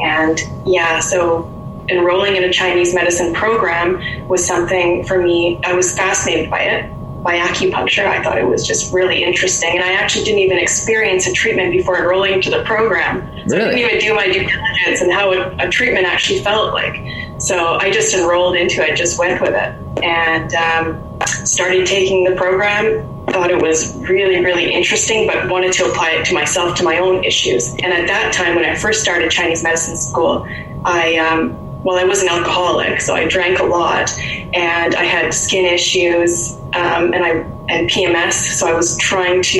And 0.00 0.40
yeah, 0.66 1.00
so 1.00 1.54
enrolling 1.88 2.36
in 2.36 2.44
a 2.44 2.52
Chinese 2.52 2.94
medicine 2.94 3.32
program 3.34 4.28
was 4.28 4.46
something 4.46 5.04
for 5.04 5.22
me. 5.22 5.60
I 5.64 5.72
was 5.72 5.96
fascinated 5.96 6.50
by 6.50 6.60
it 6.60 6.97
by 7.22 7.36
acupuncture. 7.38 8.06
I 8.06 8.22
thought 8.22 8.38
it 8.38 8.46
was 8.46 8.66
just 8.66 8.92
really 8.92 9.24
interesting. 9.24 9.70
And 9.74 9.82
I 9.82 9.92
actually 9.92 10.24
didn't 10.24 10.40
even 10.40 10.58
experience 10.58 11.26
a 11.26 11.32
treatment 11.32 11.72
before 11.72 11.98
enrolling 11.98 12.32
into 12.32 12.50
the 12.50 12.62
program. 12.62 13.20
So 13.48 13.56
really? 13.56 13.70
I 13.70 13.74
didn't 13.74 13.78
even 13.78 13.98
do 13.98 14.14
my 14.14 14.26
due 14.26 14.46
diligence 14.46 15.00
and 15.00 15.12
how 15.12 15.32
a, 15.32 15.56
a, 15.58 15.68
treatment 15.68 16.06
actually 16.06 16.40
felt 16.40 16.72
like. 16.72 16.96
So 17.38 17.78
I 17.80 17.90
just 17.90 18.14
enrolled 18.14 18.56
into 18.56 18.82
it, 18.82 18.96
just 18.96 19.18
went 19.18 19.40
with 19.40 19.54
it, 19.54 20.04
and 20.04 20.54
um, 20.54 21.20
started 21.26 21.86
taking 21.86 22.24
the 22.24 22.34
program. 22.36 23.14
Thought 23.26 23.50
it 23.50 23.60
was 23.60 23.94
really, 24.08 24.42
really 24.42 24.72
interesting, 24.72 25.26
but 25.26 25.50
wanted 25.50 25.72
to 25.74 25.84
apply 25.84 26.12
it 26.12 26.24
to 26.26 26.34
myself, 26.34 26.76
to 26.78 26.84
my 26.84 26.98
own 26.98 27.24
issues. 27.24 27.72
And 27.74 27.92
at 27.92 28.06
that 28.06 28.32
time, 28.32 28.54
when 28.54 28.64
I 28.64 28.74
first 28.74 29.02
started 29.02 29.30
Chinese 29.30 29.62
medicine 29.62 29.96
school, 29.96 30.46
I 30.84 31.16
um, 31.16 31.67
well, 31.88 31.96
I 31.96 32.04
was 32.04 32.20
an 32.20 32.28
alcoholic, 32.28 33.00
so 33.00 33.14
I 33.14 33.26
drank 33.26 33.60
a 33.60 33.64
lot, 33.64 34.10
and 34.20 34.94
I 34.94 35.04
had 35.04 35.32
skin 35.32 35.64
issues, 35.64 36.54
um, 36.74 37.14
and 37.14 37.24
I 37.24 37.30
and 37.70 37.88
PMS. 37.88 38.34
So 38.34 38.68
I 38.68 38.74
was 38.74 38.98
trying 38.98 39.40
to, 39.44 39.58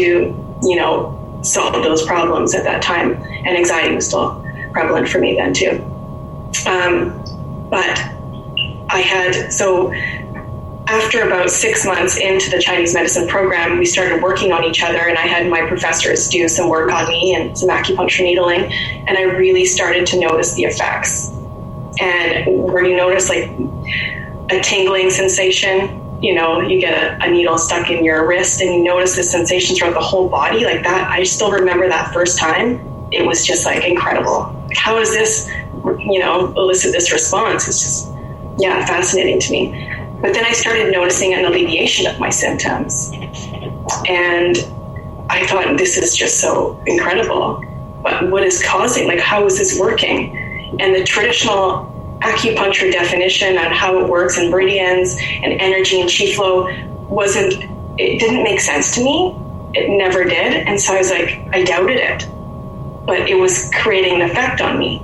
you 0.63 0.77
know, 0.77 1.41
solve 1.43 1.83
those 1.83 2.05
problems 2.05 2.55
at 2.55 2.65
that 2.65 2.83
time, 2.83 3.15
and 3.15 3.57
anxiety 3.57 3.95
was 3.95 4.09
still 4.09 4.45
prevalent 4.73 5.09
for 5.09 5.19
me 5.21 5.37
then 5.37 5.55
too. 5.55 5.83
Um, 6.67 7.19
but 7.71 7.99
I 8.91 9.01
had 9.01 9.51
so 9.51 9.91
after 10.87 11.23
about 11.23 11.49
six 11.49 11.87
months 11.87 12.19
into 12.19 12.51
the 12.51 12.61
Chinese 12.61 12.93
medicine 12.93 13.27
program, 13.27 13.79
we 13.79 13.87
started 13.87 14.23
working 14.23 14.53
on 14.53 14.65
each 14.65 14.83
other, 14.83 15.09
and 15.09 15.17
I 15.17 15.23
had 15.23 15.49
my 15.49 15.67
professors 15.67 16.29
do 16.29 16.47
some 16.47 16.69
work 16.69 16.93
on 16.93 17.09
me 17.09 17.35
and 17.35 17.57
some 17.57 17.71
acupuncture 17.71 18.23
needling, 18.23 18.71
and 18.71 19.17
I 19.17 19.23
really 19.23 19.65
started 19.65 20.07
to 20.09 20.21
notice 20.21 20.53
the 20.53 20.65
effects. 20.65 21.38
And 22.01 22.47
where 22.65 22.85
you 22.85 22.97
notice 22.97 23.29
like 23.29 23.51
a 24.51 24.61
tingling 24.61 25.11
sensation, 25.11 26.05
you 26.23 26.35
know, 26.35 26.61
you 26.61 26.81
get 26.81 27.21
a, 27.21 27.25
a 27.25 27.31
needle 27.31 27.59
stuck 27.59 27.91
in 27.91 28.05
your 28.05 28.27
wrist, 28.27 28.61
and 28.61 28.75
you 28.75 28.83
notice 28.83 29.17
the 29.17 29.23
sensation 29.23 29.77
throughout 29.77 29.95
the 29.95 30.01
whole 30.01 30.29
body, 30.29 30.65
like 30.65 30.83
that. 30.83 31.11
I 31.11 31.23
still 31.23 31.51
remember 31.51 31.89
that 31.89 32.13
first 32.13 32.39
time. 32.39 32.81
It 33.13 33.25
was 33.25 33.47
just 33.47 33.65
like 33.65 33.85
incredible. 33.85 34.55
How 34.75 34.99
does 34.99 35.11
this, 35.11 35.51
you 35.99 36.19
know, 36.19 36.53
elicit 36.57 36.93
this 36.93 37.13
response? 37.13 37.69
It's 37.69 37.81
just, 37.81 38.13
yeah, 38.59 38.85
fascinating 38.87 39.41
to 39.41 39.53
me. 39.53 39.95
But 40.21 40.35
then 40.35 40.45
I 40.45 40.53
started 40.53 40.91
noticing 40.93 41.35
an 41.35 41.45
alleviation 41.45 42.07
of 42.07 42.19
my 42.19 42.31
symptoms. 42.31 43.13
And 44.09 44.57
I 45.31 45.47
thought, 45.47 45.79
this 45.79 45.97
is 45.97 46.17
just 46.17 46.41
so 46.41 46.83
incredible. 46.87 47.65
But 48.03 48.29
what 48.31 48.43
is 48.43 48.63
causing, 48.63 49.07
like, 49.07 49.21
how 49.21 49.45
is 49.47 49.59
this 49.59 49.79
working? 49.79 50.37
And 50.79 50.95
the 50.95 51.05
traditional 51.05 51.95
acupuncture 52.21 52.91
definition 52.91 53.57
on 53.59 53.73
how 53.73 53.99
it 53.99 54.09
works 54.09 54.39
and 54.39 54.51
meridians 54.51 55.17
and 55.19 55.53
energy 55.61 56.01
and 56.01 56.11
chi 56.11 56.33
flow 56.33 56.69
wasn't, 57.09 57.55
it 57.99 58.19
didn't 58.19 58.43
make 58.43 58.61
sense 58.61 58.95
to 58.95 59.05
me. 59.05 59.37
It 59.75 59.91
never 59.91 60.25
did. 60.25 60.55
And 60.67 60.81
so 60.81 60.95
I 60.95 60.99
was 60.99 61.11
like, 61.11 61.41
I 61.53 61.63
doubted 61.63 61.97
it. 61.97 62.29
But 63.07 63.29
it 63.29 63.37
was 63.37 63.71
creating 63.81 64.21
an 64.21 64.31
effect 64.31 64.61
on 64.61 64.79
me. 64.79 65.03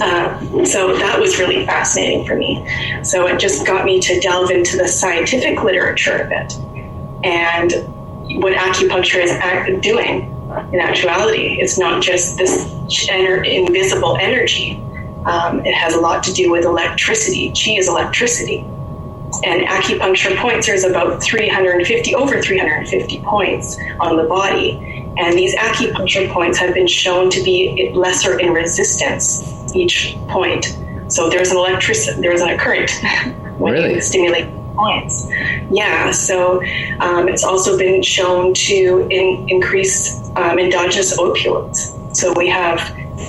Uh, 0.00 0.64
so 0.64 0.96
that 0.96 1.18
was 1.18 1.38
really 1.38 1.66
fascinating 1.66 2.26
for 2.26 2.36
me. 2.36 2.66
So 3.02 3.26
it 3.26 3.38
just 3.38 3.66
got 3.66 3.84
me 3.84 4.00
to 4.00 4.20
delve 4.20 4.50
into 4.50 4.76
the 4.76 4.88
scientific 4.88 5.62
literature 5.62 6.16
of 6.16 6.30
it 6.32 6.54
and 7.24 7.72
what 8.42 8.54
acupuncture 8.54 9.22
is 9.22 9.80
doing 9.82 10.34
in 10.72 10.80
actuality. 10.80 11.58
It's 11.60 11.78
not 11.78 12.02
just 12.02 12.36
this 12.36 12.66
invisible 13.44 14.16
energy. 14.20 14.82
Um, 15.24 15.64
it 15.64 15.74
has 15.74 15.94
a 15.94 16.00
lot 16.00 16.22
to 16.24 16.32
do 16.32 16.50
with 16.50 16.64
electricity. 16.64 17.48
Chi 17.48 17.78
is 17.78 17.88
electricity. 17.88 18.60
And 19.44 19.66
acupuncture 19.66 20.36
points, 20.38 20.66
there's 20.66 20.84
about 20.84 21.22
350, 21.22 22.14
over 22.14 22.40
350 22.40 23.20
points 23.20 23.78
on 24.00 24.16
the 24.16 24.24
body. 24.24 25.12
And 25.18 25.36
these 25.36 25.54
acupuncture 25.56 26.30
points 26.30 26.58
have 26.58 26.74
been 26.74 26.86
shown 26.86 27.28
to 27.30 27.42
be 27.42 27.92
lesser 27.94 28.38
in 28.38 28.52
resistance 28.52 29.74
each 29.74 30.16
point. 30.28 30.78
So 31.08 31.28
there's 31.28 31.50
an 31.50 31.58
electricity, 31.58 32.20
there's 32.22 32.40
a 32.40 32.56
current 32.56 32.90
when 33.58 33.74
really? 33.74 33.94
you 33.94 34.00
stimulate 34.00 34.46
points. 34.78 35.28
Yeah, 35.70 36.10
so 36.12 36.62
um, 37.00 37.28
it's 37.28 37.44
also 37.44 37.76
been 37.76 38.02
shown 38.02 38.54
to 38.54 39.08
in, 39.10 39.48
increase 39.48 40.30
um, 40.36 40.58
endogenous 40.58 41.16
opioids. 41.18 41.94
So 42.16 42.32
we 42.36 42.48
have, 42.48 42.80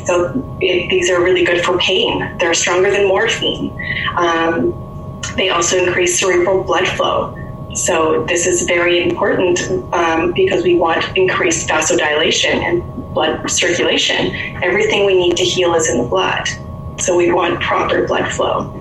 so 0.06 0.32
it, 0.62 0.90
these 0.90 1.10
are 1.10 1.22
really 1.22 1.44
good 1.44 1.64
for 1.64 1.78
pain. 1.80 2.38
They're 2.38 2.54
stronger 2.54 2.92
than 2.92 3.08
morphine. 3.08 3.78
Um, 4.16 4.74
they 5.36 5.50
also 5.50 5.78
increase 5.78 6.20
cerebral 6.20 6.64
blood 6.64 6.88
flow. 6.88 7.36
So 7.76 8.26
this 8.26 8.48
is 8.48 8.64
very 8.64 9.02
important 9.02 9.62
um, 9.94 10.34
because 10.34 10.64
we 10.64 10.76
want 10.76 11.06
increased 11.16 11.68
vasodilation 11.70 12.56
and 12.56 13.14
blood 13.14 13.50
circulation. 13.50 14.36
Everything 14.64 15.06
we 15.06 15.16
need 15.16 15.38
to 15.38 15.44
heal 15.44 15.74
is 15.76 15.90
in 15.90 16.02
the 16.02 16.08
blood. 16.08 16.48
So 17.00 17.16
we 17.16 17.32
want 17.32 17.62
proper 17.62 18.08
blood 18.08 18.32
flow. 18.32 18.79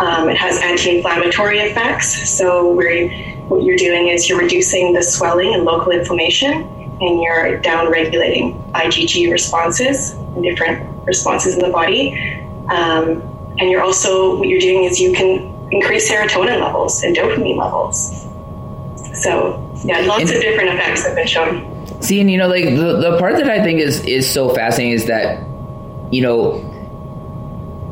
Um, 0.00 0.28
it 0.28 0.36
has 0.36 0.58
anti-inflammatory 0.62 1.58
effects. 1.58 2.30
So 2.38 2.68
what 2.68 3.62
you're 3.64 3.76
doing 3.76 4.08
is 4.08 4.28
you're 4.28 4.38
reducing 4.38 4.92
the 4.92 5.02
swelling 5.02 5.54
and 5.54 5.64
local 5.64 5.90
inflammation, 5.92 6.52
and 7.00 7.20
you're 7.20 7.58
down-regulating 7.58 8.54
IgG 8.74 9.30
responses 9.30 10.12
and 10.12 10.42
different 10.42 11.06
responses 11.06 11.54
in 11.54 11.60
the 11.60 11.70
body. 11.70 12.12
Um, 12.70 13.22
and 13.58 13.70
you're 13.70 13.82
also 13.82 14.36
what 14.38 14.48
you're 14.48 14.60
doing 14.60 14.84
is 14.84 15.00
you 15.00 15.12
can 15.12 15.54
increase 15.72 16.10
serotonin 16.10 16.60
levels 16.60 17.02
and 17.02 17.16
dopamine 17.16 17.56
levels. 17.56 18.26
So 19.22 19.64
yeah, 19.84 20.00
lots 20.00 20.30
of 20.30 20.40
different 20.40 20.70
effects 20.70 21.04
have 21.06 21.16
been 21.16 21.26
shown. 21.26 22.02
See, 22.02 22.20
and 22.20 22.30
you 22.30 22.38
know, 22.38 22.46
like 22.46 22.64
the, 22.64 22.98
the 23.00 23.16
part 23.18 23.36
that 23.36 23.50
I 23.50 23.62
think 23.62 23.80
is 23.80 24.04
is 24.04 24.30
so 24.30 24.48
fascinating 24.54 24.92
is 24.92 25.06
that, 25.06 25.44
you 26.12 26.22
know, 26.22 26.64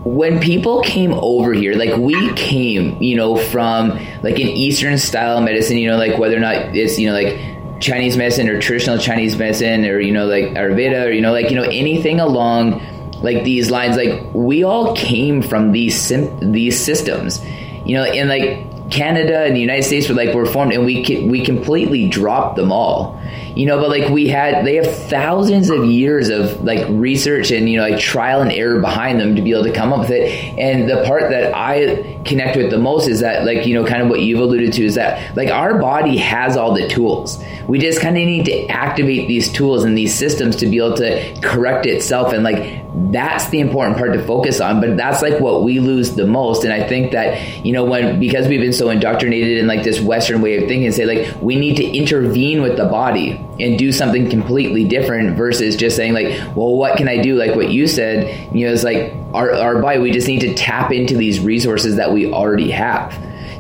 when 0.07 0.39
people 0.39 0.83
came 0.83 1.13
over 1.15 1.53
here, 1.53 1.75
like 1.75 1.97
we 1.97 2.33
came, 2.35 3.03
you 3.03 3.17
know, 3.17 3.37
from 3.37 3.91
like 4.23 4.37
an 4.37 4.47
Eastern 4.47 4.99
style 4.99 5.41
medicine, 5.41 5.79
you 5.79 5.89
know, 5.89 5.97
like 5.97 6.17
whether 6.17 6.37
or 6.37 6.41
not 6.41 6.55
it's, 6.77 6.97
you 6.97 7.09
know, 7.09 7.13
like 7.13 7.81
Chinese 7.81 8.17
medicine 8.17 8.49
or 8.49 8.61
traditional 8.61 8.99
Chinese 8.99 9.37
medicine 9.37 9.85
or, 9.85 9.99
you 9.99 10.13
know, 10.13 10.27
like 10.27 10.45
Ayurveda 10.45 11.07
or, 11.07 11.11
you 11.11 11.21
know, 11.21 11.33
like, 11.33 11.51
you 11.51 11.57
know, 11.57 11.65
anything 11.65 12.21
along 12.21 12.81
like 13.21 13.43
these 13.43 13.69
lines, 13.69 13.97
like 13.97 14.33
we 14.33 14.63
all 14.63 14.95
came 14.95 15.43
from 15.43 15.73
these, 15.73 16.01
sim- 16.01 16.53
these 16.53 16.79
systems, 16.79 17.45
you 17.85 17.97
know, 17.97 18.05
and 18.05 18.29
like 18.29 18.65
Canada 18.91 19.45
and 19.45 19.57
the 19.57 19.61
United 19.61 19.83
States 19.83 20.09
were 20.09 20.15
like, 20.15 20.35
were 20.35 20.47
formed 20.47 20.73
and 20.73 20.85
we, 20.85 21.27
we 21.29 21.45
completely 21.45 22.09
dropped 22.09 22.57
them 22.57 22.73
all. 22.73 23.21
You 23.57 23.65
know 23.65 23.81
but 23.81 23.89
like 23.89 24.11
we 24.11 24.29
had 24.29 24.67
they 24.67 24.75
have 24.75 24.95
thousands 25.09 25.71
of 25.71 25.87
years 25.87 26.29
of 26.29 26.63
like 26.63 26.87
research 26.91 27.51
and 27.51 27.71
you 27.71 27.79
know 27.79 27.89
like 27.89 27.99
trial 27.99 28.43
and 28.43 28.53
error 28.53 28.81
behind 28.81 29.19
them 29.19 29.35
to 29.35 29.41
be 29.41 29.53
able 29.53 29.65
to 29.65 29.73
come 29.73 29.95
up 29.95 30.01
with 30.01 30.11
it. 30.11 30.31
And 30.59 30.91
the 30.91 31.03
part 31.07 31.31
that 31.31 31.55
i 31.55 32.21
connect 32.27 32.59
with 32.59 32.71
the 32.71 32.77
most 32.77 33.09
is 33.09 33.21
that 33.21 33.47
like 33.47 33.67
you 33.67 33.73
know 33.73 33.87
kind 33.87 34.03
of 34.03 34.11
what 34.11 34.21
you've 34.21 34.41
alluded 34.41 34.75
to 34.75 34.85
is 34.85 34.97
that 34.97 35.35
like 35.37 35.49
our 35.49 35.79
body 35.79 36.19
has 36.19 36.59
all 36.59 36.75
the 36.75 36.87
tools. 36.87 37.43
We 37.67 37.79
just 37.79 38.01
kind 38.01 38.19
of 38.19 38.25
need 38.25 38.45
to 38.45 38.67
activate 38.67 39.27
these 39.27 39.51
tools 39.51 39.85
and 39.85 39.97
these 39.97 40.15
systems 40.15 40.57
to 40.57 40.67
be 40.67 40.77
able 40.77 40.97
to 40.99 41.41
correct 41.41 41.87
itself 41.87 42.35
and 42.35 42.45
like 42.45 42.86
that's 42.97 43.49
the 43.51 43.61
important 43.61 43.99
part 43.99 44.15
to 44.15 44.23
focus 44.27 44.61
on 44.61 44.81
but 44.81 44.97
that's 44.97 45.21
like 45.21 45.39
what 45.39 45.63
we 45.63 45.81
lose 45.81 46.15
the 46.15 46.27
most. 46.27 46.65
And 46.65 46.73
i 46.73 46.87
think 46.87 47.13
that 47.13 47.65
you 47.65 47.73
know 47.73 47.85
when 47.85 48.19
because 48.19 48.49
we've 48.49 48.61
been 48.61 48.73
so 48.73 48.89
indoctrinated 48.89 49.59
in 49.59 49.67
like 49.67 49.83
this 49.85 50.01
western 50.01 50.41
way 50.41 50.57
of 50.63 50.69
thinking 50.69 50.91
say 50.93 51.05
like 51.05 51.41
we 51.43 51.57
need 51.57 51.77
to 51.77 51.85
intervene 51.85 52.63
with 52.63 52.77
the 52.77 52.87
body 52.87 53.33
and 53.61 53.79
do 53.79 53.93
something 53.93 54.31
completely 54.31 54.85
different 54.85 55.37
versus 55.37 55.77
just 55.77 55.97
saying 55.97 56.15
like 56.15 56.27
well 56.57 56.75
what 56.75 56.97
can 56.97 57.09
i 57.09 57.21
do? 57.21 57.37
Like 57.37 57.55
what 57.55 57.71
you 57.71 57.87
said 57.87 58.55
you 58.55 58.67
know 58.67 58.73
it's 58.73 58.85
like 58.85 59.15
our, 59.35 59.53
our 59.53 59.83
body 59.83 59.99
we 59.99 60.11
just 60.11 60.27
need 60.27 60.41
to 60.41 60.55
tap 60.55 60.91
into 60.91 61.17
these 61.17 61.41
resources 61.41 61.97
that 61.97 62.13
we 62.13 62.33
already 62.33 62.71
have 62.71 63.13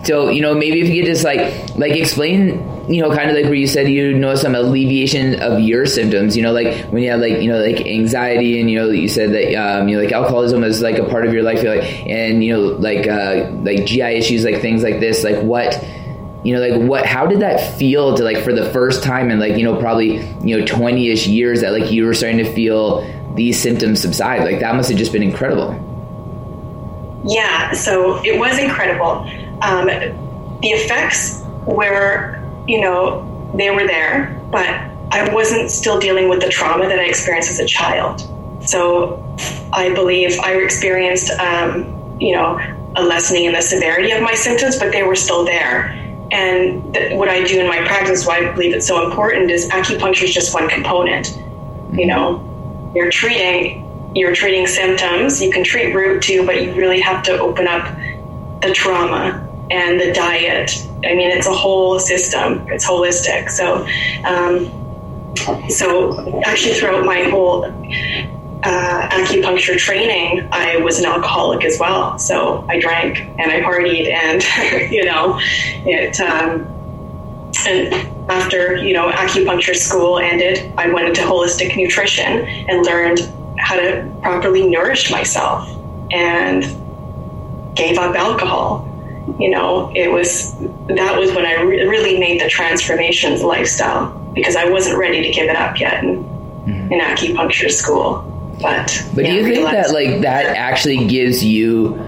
so 0.06 0.28
you 0.28 0.40
know 0.40 0.54
maybe 0.54 0.80
if 0.80 0.88
you 0.88 1.02
could 1.02 1.10
just 1.10 1.24
like 1.24 1.76
like 1.76 1.92
explain 1.92 2.48
you 2.88 3.02
know 3.02 3.14
kind 3.14 3.28
of 3.28 3.36
like 3.36 3.44
where 3.44 3.54
you 3.54 3.66
said 3.66 3.88
you 3.88 4.16
know 4.16 4.34
some 4.34 4.54
alleviation 4.54 5.40
of 5.40 5.60
your 5.60 5.84
symptoms 5.86 6.36
you 6.36 6.42
know 6.42 6.52
like 6.52 6.84
when 6.86 7.02
you 7.02 7.10
have 7.10 7.20
like 7.20 7.40
you 7.40 7.50
know 7.50 7.58
like 7.58 7.84
anxiety 7.86 8.60
and 8.60 8.70
you 8.70 8.78
know 8.78 8.88
you 8.88 9.08
said 9.08 9.32
that 9.32 9.54
um, 9.56 9.88
you 9.88 9.96
know 9.96 10.02
like 10.02 10.12
alcoholism 10.12 10.62
is 10.62 10.80
like 10.80 10.96
a 10.98 11.04
part 11.08 11.26
of 11.26 11.32
your 11.32 11.42
life 11.42 11.62
like 11.64 11.82
and 12.06 12.44
you 12.44 12.52
know 12.52 12.60
like 12.60 13.06
uh, 13.08 13.50
like 13.62 13.84
gi 13.86 14.00
issues 14.00 14.44
like 14.44 14.60
things 14.60 14.82
like 14.82 15.00
this 15.00 15.24
like 15.24 15.42
what 15.42 15.84
you 16.44 16.54
know 16.54 16.60
like 16.60 16.88
what 16.88 17.04
how 17.04 17.26
did 17.26 17.40
that 17.40 17.76
feel 17.76 18.16
to 18.16 18.22
like 18.22 18.44
for 18.44 18.52
the 18.52 18.70
first 18.70 19.02
time 19.02 19.30
in 19.30 19.40
like 19.40 19.56
you 19.56 19.64
know 19.64 19.76
probably 19.80 20.18
you 20.44 20.56
know 20.56 20.64
20ish 20.64 21.26
years 21.26 21.62
that 21.62 21.72
like 21.72 21.90
you 21.90 22.04
were 22.04 22.14
starting 22.14 22.38
to 22.38 22.52
feel 22.54 23.02
these 23.34 23.60
symptoms 23.60 24.00
subside 24.00 24.44
like 24.44 24.60
that 24.60 24.76
must 24.76 24.88
have 24.88 24.96
just 24.96 25.12
been 25.12 25.24
incredible 25.24 25.74
yeah 27.24 27.72
so 27.72 28.22
it 28.24 28.38
was 28.38 28.56
incredible 28.58 29.28
um, 29.62 29.86
the 29.86 30.68
effects 30.68 31.42
were 31.66 32.42
you 32.66 32.80
know 32.80 33.52
they 33.54 33.70
were 33.70 33.86
there 33.86 34.40
but 34.50 34.66
i 35.10 35.28
wasn't 35.32 35.70
still 35.70 35.98
dealing 35.98 36.28
with 36.28 36.40
the 36.40 36.48
trauma 36.48 36.88
that 36.88 36.98
i 36.98 37.04
experienced 37.04 37.50
as 37.50 37.58
a 37.58 37.66
child 37.66 38.22
so 38.60 39.22
i 39.72 39.92
believe 39.94 40.38
i 40.40 40.54
experienced 40.54 41.30
um, 41.32 42.18
you 42.20 42.34
know 42.34 42.58
a 42.96 43.02
lessening 43.02 43.44
in 43.44 43.52
the 43.52 43.60
severity 43.60 44.10
of 44.10 44.22
my 44.22 44.34
symptoms 44.34 44.78
but 44.78 44.92
they 44.92 45.02
were 45.02 45.16
still 45.16 45.44
there 45.44 45.92
and 46.32 46.92
th- 46.94 47.16
what 47.16 47.28
I 47.28 47.44
do 47.44 47.60
in 47.60 47.68
my 47.68 47.78
practice, 47.86 48.26
why 48.26 48.38
I 48.38 48.52
believe 48.52 48.74
it's 48.74 48.86
so 48.86 49.06
important, 49.06 49.50
is 49.50 49.68
acupuncture 49.68 50.24
is 50.24 50.34
just 50.34 50.52
one 50.52 50.68
component. 50.68 51.40
You 51.92 52.06
know, 52.06 52.92
you're 52.94 53.10
treating 53.10 53.84
you're 54.14 54.34
treating 54.34 54.66
symptoms. 54.66 55.42
You 55.42 55.50
can 55.52 55.62
treat 55.62 55.94
root 55.94 56.22
too, 56.22 56.46
but 56.46 56.62
you 56.62 56.74
really 56.74 57.00
have 57.00 57.22
to 57.24 57.38
open 57.38 57.68
up 57.68 57.86
the 58.62 58.72
trauma 58.72 59.45
and 59.70 60.00
the 60.00 60.12
diet. 60.12 60.72
I 61.04 61.14
mean, 61.14 61.30
it's 61.30 61.46
a 61.46 61.52
whole 61.52 61.98
system. 61.98 62.66
It's 62.68 62.86
holistic. 62.86 63.50
So, 63.50 63.86
um, 64.24 64.70
so 65.68 66.42
actually, 66.44 66.74
throughout 66.74 67.04
my 67.04 67.24
whole 67.24 67.64
uh, 67.64 69.08
acupuncture 69.08 69.76
training, 69.76 70.48
I 70.52 70.78
was 70.78 70.98
an 70.98 71.06
alcoholic 71.06 71.64
as 71.64 71.78
well. 71.78 72.18
So 72.18 72.64
I 72.68 72.80
drank 72.80 73.20
and 73.20 73.50
I 73.50 73.60
partied, 73.60 74.08
and 74.12 74.42
you 74.92 75.04
know, 75.04 75.38
it. 75.40 76.20
Um, 76.20 76.72
and 77.66 77.92
after 78.30 78.76
you 78.76 78.92
know 78.92 79.10
acupuncture 79.10 79.74
school 79.74 80.18
ended, 80.18 80.72
I 80.76 80.90
went 80.90 81.08
into 81.08 81.22
holistic 81.22 81.76
nutrition 81.76 82.46
and 82.46 82.84
learned 82.84 83.20
how 83.58 83.76
to 83.76 84.12
properly 84.22 84.68
nourish 84.68 85.10
myself, 85.10 85.68
and 86.10 86.62
gave 87.76 87.98
up 87.98 88.14
alcohol. 88.14 88.92
You 89.38 89.50
know, 89.50 89.92
it 89.94 90.10
was 90.10 90.56
that 90.88 91.18
was 91.18 91.32
when 91.32 91.44
I 91.44 91.60
re- 91.60 91.86
really 91.86 92.18
made 92.18 92.40
the 92.40 92.48
transformations 92.48 93.42
lifestyle 93.42 94.12
because 94.34 94.56
I 94.56 94.68
wasn't 94.70 94.98
ready 94.98 95.22
to 95.22 95.30
give 95.30 95.48
it 95.48 95.56
up 95.56 95.78
yet 95.78 96.02
in, 96.02 96.24
mm-hmm. 96.24 96.92
in 96.92 97.00
acupuncture 97.00 97.70
school. 97.70 98.32
But 98.60 99.06
but 99.14 99.24
yeah, 99.24 99.32
do 99.32 99.36
you 99.36 99.44
think 99.44 99.70
that 99.70 99.90
like 99.90 100.22
that 100.22 100.46
actually 100.56 101.06
gives 101.06 101.44
you 101.44 102.00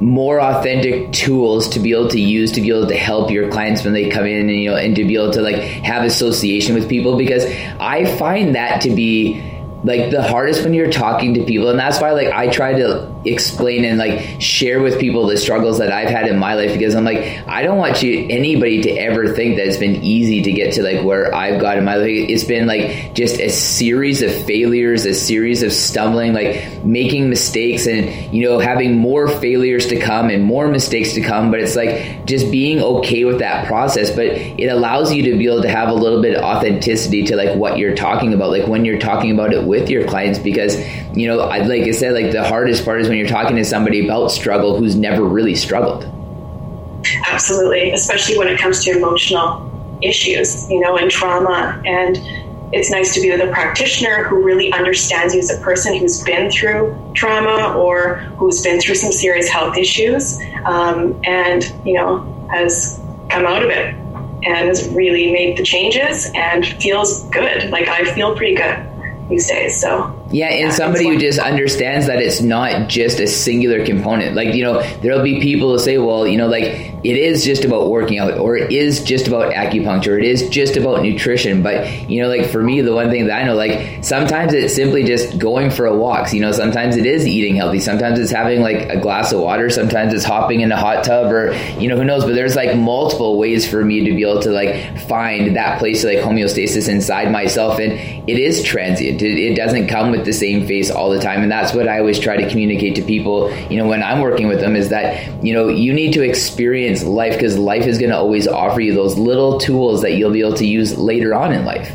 more 0.00 0.40
authentic 0.40 1.12
tools 1.12 1.68
to 1.70 1.80
be 1.80 1.92
able 1.92 2.08
to 2.08 2.20
use 2.20 2.52
to 2.52 2.60
be 2.60 2.68
able 2.68 2.86
to 2.86 2.96
help 2.96 3.30
your 3.30 3.48
clients 3.50 3.82
when 3.82 3.94
they 3.94 4.10
come 4.10 4.26
in 4.26 4.40
and 4.40 4.50
you 4.50 4.70
know 4.70 4.76
and 4.76 4.94
to 4.96 5.04
be 5.04 5.14
able 5.14 5.32
to 5.32 5.40
like 5.40 5.56
have 5.56 6.04
association 6.04 6.74
with 6.74 6.88
people 6.88 7.16
because 7.16 7.44
I 7.80 8.04
find 8.18 8.56
that 8.56 8.82
to 8.82 8.90
be 8.90 9.40
like 9.86 10.10
the 10.10 10.20
hardest 10.20 10.64
when 10.64 10.74
you're 10.74 10.90
talking 10.90 11.34
to 11.34 11.44
people 11.44 11.70
and 11.70 11.78
that's 11.78 12.00
why 12.00 12.10
like 12.10 12.26
I 12.28 12.48
try 12.48 12.72
to 12.72 13.14
explain 13.24 13.84
and 13.84 13.98
like 13.98 14.40
share 14.40 14.80
with 14.80 14.98
people 14.98 15.26
the 15.28 15.36
struggles 15.36 15.78
that 15.78 15.92
I've 15.92 16.08
had 16.08 16.26
in 16.26 16.38
my 16.38 16.54
life 16.54 16.72
because 16.72 16.96
I'm 16.96 17.04
like 17.04 17.46
I 17.46 17.62
don't 17.62 17.78
want 17.78 18.02
you 18.02 18.26
anybody 18.28 18.82
to 18.82 18.90
ever 18.90 19.32
think 19.32 19.56
that 19.56 19.66
it's 19.68 19.76
been 19.76 20.02
easy 20.02 20.42
to 20.42 20.52
get 20.52 20.74
to 20.74 20.82
like 20.82 21.04
where 21.04 21.32
I've 21.32 21.60
got 21.60 21.78
in 21.78 21.84
my 21.84 21.96
life. 21.96 22.08
It's 22.08 22.42
been 22.42 22.66
like 22.66 23.14
just 23.14 23.38
a 23.38 23.48
series 23.48 24.22
of 24.22 24.32
failures 24.44 25.06
a 25.06 25.14
series 25.14 25.62
of 25.62 25.72
stumbling 25.72 26.32
like 26.32 26.84
making 26.84 27.30
mistakes 27.30 27.86
and 27.86 28.34
you 28.34 28.42
know 28.42 28.58
having 28.58 28.98
more 28.98 29.28
failures 29.28 29.86
to 29.86 30.00
come 30.00 30.30
and 30.30 30.42
more 30.42 30.66
mistakes 30.66 31.12
to 31.12 31.20
come 31.20 31.52
but 31.52 31.60
it's 31.60 31.76
like 31.76 32.26
just 32.26 32.50
being 32.50 32.80
okay 32.80 33.24
with 33.24 33.38
that 33.38 33.66
process. 33.66 34.10
But 34.10 34.26
it 34.26 34.66
allows 34.66 35.12
you 35.12 35.22
to 35.30 35.38
be 35.38 35.46
able 35.46 35.62
to 35.62 35.70
have 35.70 35.88
a 35.88 35.94
little 35.94 36.20
bit 36.20 36.36
of 36.36 36.42
authenticity 36.42 37.22
to 37.26 37.36
like 37.36 37.56
what 37.56 37.78
you're 37.78 37.94
talking 37.94 38.34
about 38.34 38.50
like 38.50 38.66
when 38.66 38.84
you're 38.84 38.98
talking 38.98 39.30
about 39.30 39.52
it 39.52 39.64
with 39.64 39.75
your 39.88 40.06
clients 40.06 40.38
because 40.38 40.76
you 41.16 41.28
know 41.28 41.40
I, 41.40 41.58
like 41.58 41.82
I 41.82 41.90
said 41.92 42.12
like 42.12 42.32
the 42.32 42.44
hardest 42.44 42.84
part 42.84 43.00
is 43.00 43.08
when 43.08 43.18
you're 43.18 43.28
talking 43.28 43.56
to 43.56 43.64
somebody 43.64 44.04
about 44.04 44.30
struggle 44.30 44.78
who's 44.78 44.96
never 44.96 45.22
really 45.22 45.54
struggled. 45.54 46.04
Absolutely, 47.28 47.92
especially 47.92 48.38
when 48.38 48.48
it 48.48 48.58
comes 48.58 48.84
to 48.84 48.90
emotional 48.90 49.66
issues, 50.02 50.68
you 50.70 50.80
know, 50.80 50.96
and 50.96 51.10
trauma. 51.10 51.80
And 51.84 52.18
it's 52.72 52.90
nice 52.90 53.14
to 53.14 53.20
be 53.20 53.30
with 53.30 53.40
a 53.40 53.50
practitioner 53.52 54.24
who 54.24 54.42
really 54.42 54.72
understands 54.72 55.34
you 55.34 55.40
as 55.40 55.50
a 55.50 55.60
person 55.62 55.96
who's 55.96 56.22
been 56.24 56.50
through 56.50 57.12
trauma 57.14 57.74
or 57.78 58.16
who's 58.38 58.62
been 58.62 58.80
through 58.80 58.96
some 58.96 59.12
serious 59.12 59.48
health 59.48 59.76
issues 59.76 60.40
um, 60.64 61.18
and, 61.24 61.72
you 61.84 61.94
know, 61.94 62.48
has 62.50 63.00
come 63.30 63.46
out 63.46 63.62
of 63.62 63.70
it 63.70 63.94
and 64.44 64.68
has 64.68 64.88
really 64.90 65.32
made 65.32 65.56
the 65.56 65.62
changes 65.62 66.30
and 66.34 66.66
feels 66.66 67.28
good. 67.30 67.70
Like 67.70 67.88
I 67.88 68.04
feel 68.14 68.36
pretty 68.36 68.56
good 68.56 68.86
these 69.28 69.48
days. 69.48 69.80
So 69.80 70.14
yeah, 70.30 70.48
and 70.48 70.72
somebody 70.72 71.08
who 71.08 71.18
just 71.18 71.38
understands 71.38 72.08
that 72.08 72.20
it's 72.20 72.40
not 72.40 72.88
just 72.88 73.20
a 73.20 73.28
singular 73.28 73.86
component. 73.86 74.34
Like, 74.34 74.54
you 74.54 74.64
know, 74.64 74.82
there'll 74.98 75.22
be 75.22 75.40
people 75.40 75.72
who 75.72 75.78
say, 75.78 75.98
well, 75.98 76.26
you 76.26 76.36
know, 76.36 76.48
like 76.48 76.64
it 77.04 77.16
is 77.16 77.44
just 77.44 77.64
about 77.64 77.88
working 77.88 78.18
out 78.18 78.36
or 78.36 78.56
it 78.56 78.72
is 78.72 79.04
just 79.04 79.28
about 79.28 79.52
acupuncture, 79.52 80.08
or 80.08 80.18
it 80.18 80.24
is 80.24 80.48
just 80.48 80.76
about 80.76 81.02
nutrition. 81.02 81.62
But, 81.62 82.10
you 82.10 82.20
know, 82.20 82.28
like 82.28 82.50
for 82.50 82.60
me, 82.60 82.80
the 82.80 82.92
one 82.92 83.10
thing 83.10 83.28
that 83.28 83.40
I 83.40 83.44
know, 83.44 83.54
like 83.54 84.02
sometimes 84.02 84.52
it's 84.52 84.74
simply 84.74 85.04
just 85.04 85.38
going 85.38 85.70
for 85.70 85.86
a 85.86 85.96
walk. 85.96 86.32
You 86.32 86.40
know, 86.40 86.50
sometimes 86.50 86.96
it 86.96 87.06
is 87.06 87.24
eating 87.24 87.54
healthy. 87.54 87.78
Sometimes 87.78 88.18
it's 88.18 88.32
having 88.32 88.62
like 88.62 88.88
a 88.88 88.98
glass 88.98 89.32
of 89.32 89.40
water. 89.40 89.70
Sometimes 89.70 90.12
it's 90.12 90.24
hopping 90.24 90.60
in 90.60 90.72
a 90.72 90.76
hot 90.76 91.04
tub 91.04 91.30
or, 91.30 91.54
you 91.78 91.86
know, 91.86 91.96
who 91.96 92.04
knows. 92.04 92.24
But 92.24 92.34
there's 92.34 92.56
like 92.56 92.76
multiple 92.76 93.38
ways 93.38 93.68
for 93.68 93.84
me 93.84 94.04
to 94.04 94.12
be 94.12 94.22
able 94.22 94.42
to 94.42 94.50
like 94.50 94.98
find 95.06 95.54
that 95.54 95.78
place 95.78 96.02
of 96.02 96.10
like 96.10 96.18
homeostasis 96.18 96.88
inside 96.88 97.30
myself. 97.30 97.78
And 97.78 97.92
it 98.28 98.40
is 98.40 98.64
transient. 98.64 99.22
It, 99.22 99.38
it 99.38 99.54
doesn't 99.54 99.86
come 99.86 100.10
with 100.10 100.15
the 100.24 100.32
same 100.32 100.66
face 100.66 100.90
all 100.90 101.10
the 101.10 101.20
time 101.20 101.42
and 101.42 101.50
that's 101.50 101.74
what 101.74 101.88
I 101.88 101.98
always 101.98 102.18
try 102.18 102.36
to 102.36 102.48
communicate 102.48 102.94
to 102.96 103.02
people 103.02 103.50
you 103.70 103.76
know 103.76 103.86
when 103.86 104.02
I'm 104.02 104.20
working 104.20 104.48
with 104.48 104.60
them 104.60 104.76
is 104.76 104.88
that 104.90 105.44
you 105.44 105.52
know 105.52 105.68
you 105.68 105.92
need 105.92 106.12
to 106.14 106.22
experience 106.22 107.04
life 107.04 107.34
because 107.34 107.58
life 107.58 107.86
is 107.86 107.98
going 107.98 108.10
to 108.10 108.16
always 108.16 108.46
offer 108.48 108.80
you 108.80 108.94
those 108.94 109.16
little 109.16 109.58
tools 109.58 110.02
that 110.02 110.14
you'll 110.14 110.32
be 110.32 110.40
able 110.40 110.54
to 110.54 110.66
use 110.66 110.96
later 110.98 111.34
on 111.34 111.52
in 111.52 111.64
life 111.64 111.92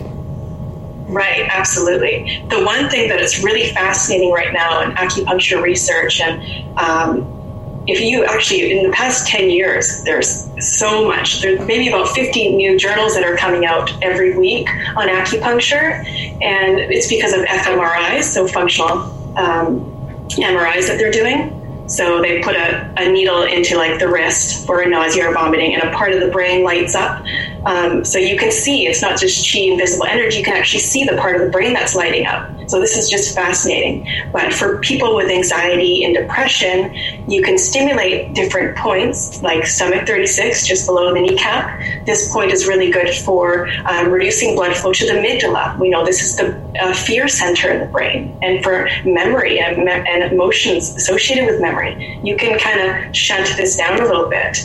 Right, 1.12 1.46
absolutely. 1.50 2.42
The 2.50 2.64
one 2.64 2.90
thing 2.90 3.10
that 3.10 3.20
is 3.20 3.44
really 3.44 3.70
fascinating 3.74 4.32
right 4.32 4.54
now 4.54 4.82
in 4.82 4.92
acupuncture 4.92 5.62
research 5.62 6.22
and 6.22 6.80
um, 6.80 7.41
if 7.88 8.00
you 8.00 8.26
actually 8.26 8.78
in 8.78 8.84
the 8.84 8.92
past 8.96 9.28
10 9.28 9.50
years 9.50 10.04
there's 10.04 10.48
so 10.60 11.08
much 11.08 11.42
there's 11.42 11.66
maybe 11.66 11.88
about 11.88 12.08
50 12.10 12.56
new 12.56 12.78
journals 12.78 13.16
that 13.16 13.24
are 13.24 13.36
coming 13.36 13.66
out 13.66 13.92
every 14.04 14.38
week 14.38 14.70
on 14.96 15.08
acupuncture 15.08 16.04
and 16.42 16.80
it's 16.80 17.08
because 17.08 17.34
of 17.34 17.42
fMRIs 17.42 18.24
so 18.24 18.48
functional 18.48 19.00
um, 19.38 19.88
MRIs 20.32 20.88
that 20.88 20.98
they're 20.98 21.12
doing 21.12 21.61
so 21.92 22.22
they 22.22 22.42
put 22.42 22.56
a, 22.56 22.94
a, 22.98 23.12
needle 23.12 23.44
into 23.44 23.76
like 23.76 24.00
the 24.00 24.08
wrist 24.08 24.66
for 24.66 24.82
a 24.82 24.88
nausea 24.88 25.30
or 25.30 25.34
vomiting 25.34 25.74
and 25.76 25.84
a 25.84 25.92
part 25.96 26.14
of 26.14 26.22
the 26.22 26.30
brain 26.30 26.64
lights 26.64 26.96
up 26.96 27.24
um, 27.66 28.04
so 28.06 28.18
you 28.18 28.38
can 28.38 28.52
see 28.52 28.88
it's 28.88 29.02
not 29.02 29.20
just 29.20 29.52
chi 29.52 29.60
invisible 29.60 30.06
energy 30.06 30.38
you 30.38 30.44
can 30.44 30.56
actually 30.56 30.80
see 30.80 31.04
the 31.04 31.18
part 31.18 31.36
of 31.36 31.42
the 31.42 31.50
brain 31.50 31.74
that's 31.74 31.96
lighting 31.96 32.26
up 32.26 32.50
so 32.72 32.80
this 32.80 32.98
is 32.98 33.10
just 33.10 33.36
fascinating. 33.36 34.08
But 34.32 34.54
for 34.54 34.80
people 34.80 35.14
with 35.14 35.30
anxiety 35.30 36.06
and 36.06 36.16
depression, 36.16 36.96
you 37.28 37.44
can 37.44 37.58
stimulate 37.58 38.34
different 38.34 38.78
points 38.78 39.44
like 39.44 39.68
stomach 39.68 40.08
36, 40.08 40.66
just 40.66 40.88
below 40.88 41.14
the 41.14 41.20
kneecap. 41.20 42.06
This 42.06 42.32
point 42.32 42.54
is 42.54 42.68
really 42.68 42.90
good 42.90 43.14
for 43.14 43.68
um, 43.86 44.10
reducing 44.10 44.56
blood 44.56 44.74
flow 44.78 44.94
to 44.94 45.06
the 45.06 45.12
amygdala. 45.12 45.78
We 45.80 45.90
know 45.90 46.06
this 46.06 46.24
is 46.24 46.38
the 46.38 46.54
uh, 46.82 46.94
fear 46.94 47.28
center 47.28 47.72
in 47.72 47.80
the 47.80 47.86
brain. 47.88 48.38
And 48.42 48.64
for 48.64 48.88
memory 49.06 49.60
and, 49.60 49.78
me- 49.78 49.92
and 49.92 50.32
emotions 50.32 50.96
associated 50.96 51.46
with 51.48 51.62
memory, 51.62 51.98
you 52.24 52.38
can 52.38 52.58
kind 52.60 52.80
of 52.80 53.16
shunt 53.16 53.48
this 53.58 53.76
down 53.76 54.00
a 54.00 54.06
little 54.06 54.30
bit. 54.30 54.58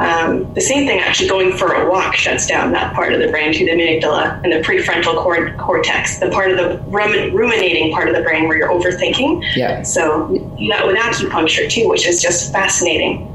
Um, 0.00 0.52
the 0.54 0.60
same 0.60 0.86
thing, 0.86 0.98
actually, 0.98 1.28
going 1.28 1.52
for 1.52 1.72
a 1.72 1.88
walk 1.88 2.16
shuts 2.16 2.46
down 2.46 2.72
that 2.72 2.94
part 2.94 3.12
of 3.12 3.20
the 3.20 3.28
brain 3.28 3.52
to 3.52 3.64
the 3.64 3.70
amygdala 3.70 4.40
and 4.42 4.52
the 4.52 4.58
prefrontal 4.58 5.14
cor- 5.16 5.52
cortex, 5.54 6.18
the 6.18 6.30
part 6.30 6.50
of 6.50 6.56
the 6.56 6.82
rumin- 6.90 7.32
ruminating 7.32 7.92
part 7.92 8.08
of 8.08 8.16
the 8.16 8.22
brain 8.22 8.48
where 8.48 8.58
you're 8.58 8.70
overthinking. 8.70 9.42
Yeah. 9.54 9.82
So 9.82 10.28
that 10.68 10.86
with 10.86 10.96
acupuncture 10.96 11.68
too, 11.70 11.88
which 11.88 12.06
is 12.08 12.20
just 12.20 12.52
fascinating. 12.52 13.30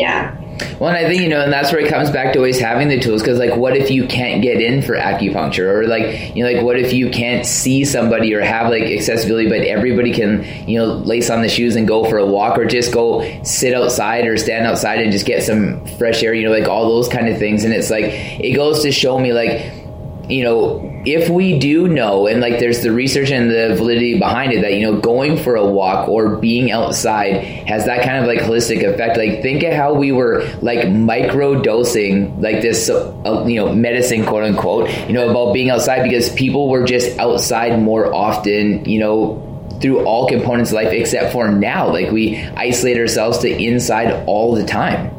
Yeah. 0.00 0.36
Well, 0.78 0.88
and 0.90 0.96
I 0.96 1.08
think, 1.08 1.22
you 1.22 1.28
know, 1.28 1.42
and 1.42 1.52
that's 1.52 1.72
where 1.72 1.80
it 1.80 1.88
comes 1.88 2.10
back 2.10 2.32
to 2.32 2.38
always 2.38 2.58
having 2.58 2.88
the 2.88 3.00
tools. 3.00 3.22
Cause 3.22 3.38
like, 3.38 3.56
what 3.56 3.76
if 3.76 3.90
you 3.90 4.06
can't 4.06 4.42
get 4.42 4.60
in 4.60 4.82
for 4.82 4.94
acupuncture 4.94 5.66
or 5.66 5.86
like, 5.86 6.34
you 6.34 6.44
know, 6.44 6.50
like 6.52 6.62
what 6.64 6.78
if 6.78 6.92
you 6.92 7.10
can't 7.10 7.46
see 7.46 7.84
somebody 7.84 8.34
or 8.34 8.40
have 8.40 8.70
like 8.70 8.84
accessibility, 8.84 9.48
but 9.48 9.60
everybody 9.60 10.12
can, 10.12 10.44
you 10.68 10.78
know, 10.78 10.86
lace 10.86 11.30
on 11.30 11.42
the 11.42 11.48
shoes 11.48 11.76
and 11.76 11.86
go 11.86 12.08
for 12.08 12.18
a 12.18 12.26
walk 12.26 12.58
or 12.58 12.64
just 12.64 12.92
go 12.92 13.22
sit 13.42 13.74
outside 13.74 14.26
or 14.26 14.36
stand 14.36 14.66
outside 14.66 15.00
and 15.00 15.12
just 15.12 15.26
get 15.26 15.42
some 15.42 15.84
fresh 15.98 16.22
air, 16.22 16.34
you 16.34 16.44
know, 16.44 16.50
like 16.50 16.68
all 16.68 16.88
those 16.88 17.08
kind 17.08 17.28
of 17.28 17.38
things. 17.38 17.64
And 17.64 17.72
it's 17.72 17.90
like, 17.90 18.04
it 18.04 18.54
goes 18.54 18.82
to 18.82 18.92
show 18.92 19.18
me 19.18 19.32
like, 19.32 19.81
you 20.28 20.44
know, 20.44 21.02
if 21.04 21.28
we 21.28 21.58
do 21.58 21.88
know, 21.88 22.26
and 22.26 22.40
like 22.40 22.58
there's 22.58 22.82
the 22.82 22.92
research 22.92 23.30
and 23.30 23.50
the 23.50 23.74
validity 23.76 24.18
behind 24.18 24.52
it, 24.52 24.62
that, 24.62 24.74
you 24.74 24.82
know, 24.82 25.00
going 25.00 25.36
for 25.36 25.56
a 25.56 25.66
walk 25.66 26.08
or 26.08 26.36
being 26.36 26.70
outside 26.70 27.42
has 27.66 27.86
that 27.86 28.04
kind 28.04 28.18
of 28.18 28.26
like 28.26 28.38
holistic 28.38 28.82
effect. 28.84 29.16
Like, 29.16 29.42
think 29.42 29.62
of 29.64 29.72
how 29.72 29.94
we 29.94 30.12
were 30.12 30.48
like 30.62 30.88
micro 30.88 31.60
dosing, 31.60 32.40
like 32.40 32.62
this, 32.62 32.88
uh, 32.88 33.44
you 33.46 33.56
know, 33.56 33.74
medicine, 33.74 34.24
quote 34.24 34.44
unquote, 34.44 34.90
you 35.08 35.12
know, 35.12 35.28
about 35.28 35.52
being 35.52 35.70
outside 35.70 36.02
because 36.02 36.32
people 36.34 36.68
were 36.68 36.84
just 36.84 37.18
outside 37.18 37.80
more 37.80 38.14
often, 38.14 38.84
you 38.84 39.00
know, 39.00 39.48
through 39.80 40.04
all 40.04 40.28
components 40.28 40.70
of 40.70 40.76
life 40.76 40.92
except 40.92 41.32
for 41.32 41.50
now. 41.50 41.88
Like, 41.90 42.12
we 42.12 42.38
isolate 42.56 42.96
ourselves 42.96 43.38
to 43.38 43.50
inside 43.50 44.24
all 44.26 44.54
the 44.54 44.64
time. 44.64 45.10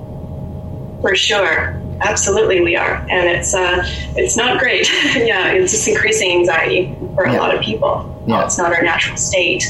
For 1.02 1.14
sure 1.14 1.83
absolutely 2.04 2.62
we 2.62 2.76
are. 2.76 2.96
And 3.10 3.30
it's 3.30 3.54
uh 3.54 3.84
it's 4.16 4.36
not 4.38 4.60
great. 4.60 4.90
Yeah 5.16 5.52
it's 5.52 5.72
just 5.72 5.88
increasing 5.88 6.32
anxiety 6.32 6.96
for 7.16 7.24
a 7.24 7.34
yeah. 7.34 7.40
lot 7.40 7.56
of 7.56 7.62
people. 7.62 8.24
Yeah. 8.28 8.46
it's 8.46 8.58
not 8.58 8.74
our 8.74 8.84
natural 8.84 9.18
state. 9.18 9.64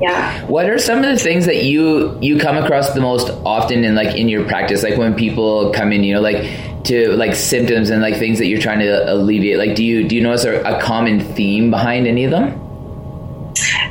Yeah. 0.00 0.44
What 0.46 0.68
are 0.68 0.78
some 0.78 0.98
of 0.98 1.04
the 1.04 1.16
things 1.16 1.46
that 1.46 1.64
you 1.64 2.18
you 2.20 2.38
come 2.38 2.56
across 2.56 2.92
the 2.92 3.00
most 3.00 3.30
often 3.44 3.84
in 3.84 3.94
like 3.94 4.16
in 4.16 4.28
your 4.28 4.44
practice? 4.46 4.82
Like 4.82 4.98
when 4.98 5.14
people 5.14 5.72
come 5.72 5.92
in 5.92 6.04
you 6.04 6.14
know 6.14 6.20
like 6.20 6.84
to 6.84 7.12
like 7.12 7.34
symptoms 7.34 7.90
and 7.90 8.02
like 8.02 8.16
things 8.16 8.38
that 8.38 8.46
you're 8.46 8.60
trying 8.60 8.80
to 8.80 9.12
alleviate. 9.12 9.58
Like 9.58 9.74
do 9.74 9.84
you 9.84 10.06
do 10.06 10.16
you 10.16 10.22
notice 10.22 10.44
a, 10.44 10.60
a 10.62 10.80
common 10.80 11.20
theme 11.20 11.70
behind 11.70 12.06
any 12.06 12.24
of 12.24 12.30
them? 12.30 12.60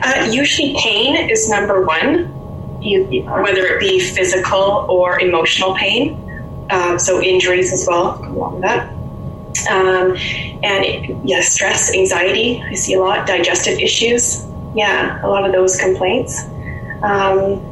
Uh, 0.04 0.30
usually 0.32 0.76
pain 0.80 1.30
is 1.30 1.50
number 1.50 1.86
one 1.86 2.34
you, 2.84 3.24
whether 3.24 3.66
it 3.66 3.80
be 3.80 4.00
physical 4.00 4.86
or 4.90 5.20
emotional 5.20 5.74
pain 5.76 6.23
um, 6.74 6.98
so 6.98 7.22
injuries 7.22 7.72
as 7.72 7.86
well 7.88 8.18
come 8.18 8.36
along 8.36 8.54
with 8.56 8.64
that. 8.64 8.90
Um, 9.70 10.18
and 10.64 10.84
it, 10.84 11.18
yeah, 11.24 11.42
stress, 11.42 11.94
anxiety, 11.94 12.62
I 12.64 12.74
see 12.74 12.96
a 12.96 13.00
lot. 13.00 13.28
Digestive 13.28 13.80
issues, 13.80 14.46
yeah, 14.74 15.24
a 15.24 15.28
lot 15.28 15.46
of 15.46 15.52
those 15.52 15.78
complaints. 15.78 16.44
Um, 17.04 17.70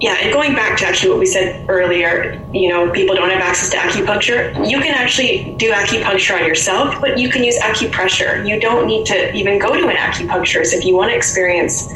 yeah, 0.00 0.16
and 0.20 0.32
going 0.32 0.54
back 0.54 0.78
to 0.78 0.86
actually 0.86 1.10
what 1.10 1.18
we 1.18 1.26
said 1.26 1.68
earlier, 1.68 2.40
you 2.52 2.68
know, 2.68 2.88
people 2.90 3.16
don't 3.16 3.30
have 3.30 3.40
access 3.40 3.70
to 3.70 3.76
acupuncture. 3.78 4.54
You 4.68 4.80
can 4.80 4.94
actually 4.94 5.54
do 5.56 5.72
acupuncture 5.72 6.40
on 6.40 6.46
yourself, 6.46 7.00
but 7.00 7.18
you 7.18 7.30
can 7.30 7.42
use 7.42 7.58
acupressure. 7.58 8.46
You 8.46 8.60
don't 8.60 8.86
need 8.86 9.06
to 9.06 9.34
even 9.34 9.58
go 9.58 9.74
to 9.74 9.88
an 9.88 9.96
acupuncturist 9.96 10.72
if 10.72 10.84
you 10.84 10.94
want 10.94 11.10
to 11.10 11.16
experience 11.16 11.92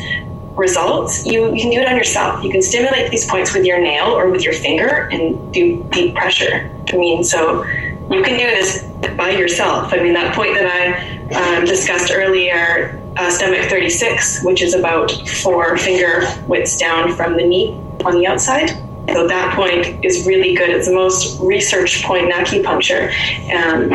results, 0.56 1.26
you, 1.26 1.54
you 1.54 1.60
can 1.62 1.70
do 1.70 1.80
it 1.80 1.88
on 1.88 1.96
yourself. 1.96 2.44
You 2.44 2.50
can 2.50 2.62
stimulate 2.62 3.10
these 3.10 3.28
points 3.28 3.54
with 3.54 3.64
your 3.64 3.80
nail 3.80 4.06
or 4.06 4.30
with 4.30 4.44
your 4.44 4.52
finger 4.52 5.08
and 5.10 5.52
do 5.52 5.84
deep 5.90 6.14
pressure. 6.14 6.70
I 6.92 6.96
mean, 6.96 7.24
so 7.24 7.64
you 7.64 8.22
can 8.22 8.38
do 8.38 8.46
this 8.46 8.84
by 9.16 9.30
yourself. 9.30 9.92
I 9.92 10.02
mean, 10.02 10.12
that 10.12 10.34
point 10.34 10.54
that 10.54 10.66
I 10.66 11.56
um, 11.56 11.64
discussed 11.64 12.12
earlier, 12.14 13.00
uh, 13.16 13.30
stomach 13.30 13.68
36, 13.68 14.44
which 14.44 14.62
is 14.62 14.74
about 14.74 15.10
four 15.28 15.76
finger 15.78 16.22
widths 16.46 16.76
down 16.78 17.14
from 17.14 17.36
the 17.36 17.44
knee 17.44 17.80
on 18.04 18.14
the 18.14 18.26
outside. 18.26 18.70
So 19.08 19.26
that 19.26 19.54
point 19.56 20.04
is 20.04 20.26
really 20.26 20.54
good. 20.54 20.70
It's 20.70 20.86
the 20.86 20.94
most 20.94 21.40
researched 21.40 22.04
point 22.04 22.26
in 22.26 22.30
acupuncture. 22.30 23.08
Um, 23.50 23.92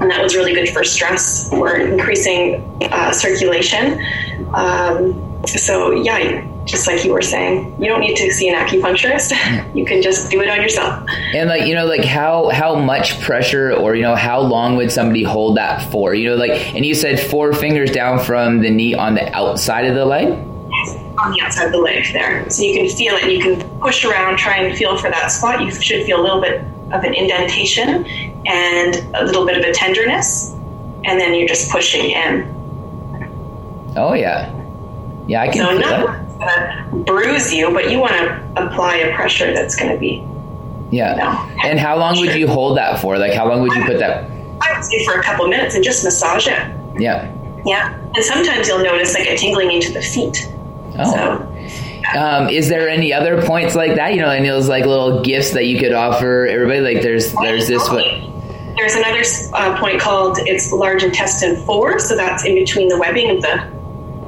and 0.00 0.10
that 0.10 0.22
was 0.22 0.36
really 0.36 0.54
good 0.54 0.68
for 0.68 0.84
stress 0.84 1.52
or 1.52 1.76
increasing 1.76 2.62
uh, 2.82 3.10
circulation. 3.12 4.00
Um, 4.54 5.33
so, 5.46 5.90
yeah, 5.92 6.44
just 6.64 6.86
like 6.86 7.04
you 7.04 7.12
were 7.12 7.22
saying, 7.22 7.74
you 7.80 7.88
don't 7.88 8.00
need 8.00 8.16
to 8.16 8.32
see 8.32 8.48
an 8.48 8.54
acupuncturist. 8.54 9.32
Hmm. 9.34 9.76
you 9.76 9.84
can 9.84 10.02
just 10.02 10.30
do 10.30 10.40
it 10.40 10.48
on 10.48 10.62
yourself. 10.62 11.06
And 11.34 11.48
like 11.48 11.66
you 11.66 11.74
know, 11.74 11.86
like 11.86 12.04
how 12.04 12.48
how 12.50 12.74
much 12.74 13.20
pressure 13.20 13.72
or 13.72 13.94
you 13.94 14.02
know 14.02 14.14
how 14.14 14.40
long 14.40 14.76
would 14.76 14.90
somebody 14.90 15.22
hold 15.22 15.56
that 15.56 15.90
for? 15.90 16.14
You 16.14 16.30
know, 16.30 16.36
like 16.36 16.74
and 16.74 16.84
you 16.84 16.94
said 16.94 17.20
four 17.20 17.52
fingers 17.52 17.90
down 17.90 18.18
from 18.18 18.60
the 18.60 18.70
knee 18.70 18.94
on 18.94 19.14
the 19.14 19.30
outside 19.34 19.86
of 19.86 19.94
the 19.94 20.04
leg. 20.04 20.28
On 21.16 21.32
the 21.32 21.40
outside 21.42 21.66
of 21.66 21.72
the 21.72 21.78
leg 21.78 22.12
there, 22.12 22.48
so 22.50 22.62
you 22.62 22.74
can 22.74 22.88
feel 22.88 23.14
it. 23.14 23.30
You 23.30 23.40
can 23.40 23.78
push 23.78 24.04
around, 24.04 24.36
try 24.36 24.56
and 24.56 24.76
feel 24.76 24.96
for 24.98 25.10
that 25.10 25.30
spot. 25.30 25.60
You 25.60 25.70
should 25.70 26.04
feel 26.04 26.20
a 26.20 26.22
little 26.22 26.40
bit 26.40 26.60
of 26.92 27.04
an 27.04 27.14
indentation 27.14 28.04
and 28.46 28.96
a 29.14 29.24
little 29.24 29.46
bit 29.46 29.56
of 29.56 29.64
a 29.64 29.72
tenderness, 29.72 30.52
and 31.04 31.20
then 31.20 31.34
you're 31.34 31.46
just 31.46 31.70
pushing 31.70 32.10
in. 32.10 32.52
Oh 33.96 34.14
yeah, 34.14 34.50
yeah, 35.26 35.42
I 35.42 35.48
can 35.48 35.64
so 35.64 35.78
that 35.78 36.90
to 36.90 36.96
bruise 37.04 37.52
you, 37.52 37.70
but 37.72 37.90
you 37.90 37.98
want 38.00 38.12
to 38.12 38.52
apply 38.56 38.96
a 38.96 39.14
pressure 39.14 39.52
that's 39.52 39.74
going 39.74 39.92
to 39.92 39.98
be. 39.98 40.26
Yeah. 40.90 41.12
You 41.12 41.20
know, 41.22 41.68
and 41.68 41.78
how 41.78 41.98
long 41.98 42.18
would 42.20 42.34
you 42.34 42.46
hold 42.46 42.76
that 42.76 43.00
for? 43.00 43.18
Like, 43.18 43.32
how 43.32 43.48
long 43.48 43.62
would 43.62 43.72
you 43.72 43.84
put 43.84 43.98
that? 43.98 44.30
I 44.60 44.74
would 44.74 44.84
say 44.84 45.04
for 45.04 45.18
a 45.18 45.22
couple 45.22 45.48
minutes 45.48 45.74
and 45.74 45.82
just 45.82 46.04
massage 46.04 46.46
it. 46.46 47.00
Yeah. 47.00 47.32
Yeah. 47.64 47.98
And 48.14 48.24
sometimes 48.24 48.68
you'll 48.68 48.82
notice 48.82 49.14
like 49.14 49.26
a 49.26 49.36
tingling 49.36 49.72
into 49.72 49.92
the 49.92 50.02
feet. 50.02 50.52
Oh. 50.98 51.12
So, 51.12 52.18
um, 52.18 52.48
is 52.48 52.68
there 52.68 52.88
any 52.88 53.12
other 53.12 53.42
points 53.42 53.74
like 53.74 53.96
that? 53.96 54.14
You 54.14 54.20
know, 54.20 54.30
and 54.30 54.44
those 54.44 54.68
like 54.68 54.84
little 54.84 55.22
gifts 55.22 55.52
that 55.52 55.64
you 55.64 55.78
could 55.80 55.92
offer 55.92 56.46
everybody. 56.46 56.80
Like, 56.80 57.02
there's 57.02 57.32
there's 57.32 57.66
this 57.66 57.88
what. 57.88 58.04
There's 58.76 58.94
another 58.94 59.22
uh, 59.54 59.78
point 59.80 60.00
called 60.00 60.38
it's 60.40 60.70
large 60.72 61.02
intestine 61.02 61.64
four, 61.64 61.98
so 61.98 62.16
that's 62.16 62.44
in 62.44 62.54
between 62.54 62.88
the 62.88 62.98
webbing 62.98 63.30
of 63.30 63.40
the 63.40 63.73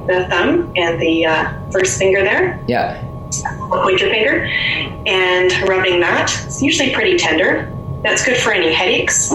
the 0.07 0.25
thumb 0.29 0.73
and 0.75 0.99
the 0.99 1.25
uh, 1.25 1.53
first 1.71 1.99
finger 1.99 2.23
there. 2.23 2.63
Yeah. 2.67 3.03
Pointer 3.69 4.09
finger, 4.09 4.45
and 5.05 5.51
rubbing 5.67 5.99
that. 5.99 6.31
It's 6.45 6.61
usually 6.61 6.93
pretty 6.93 7.17
tender. 7.17 7.71
That's 8.01 8.23
good 8.23 8.37
for 8.37 8.53
any 8.53 8.71
headaches, 8.71 9.33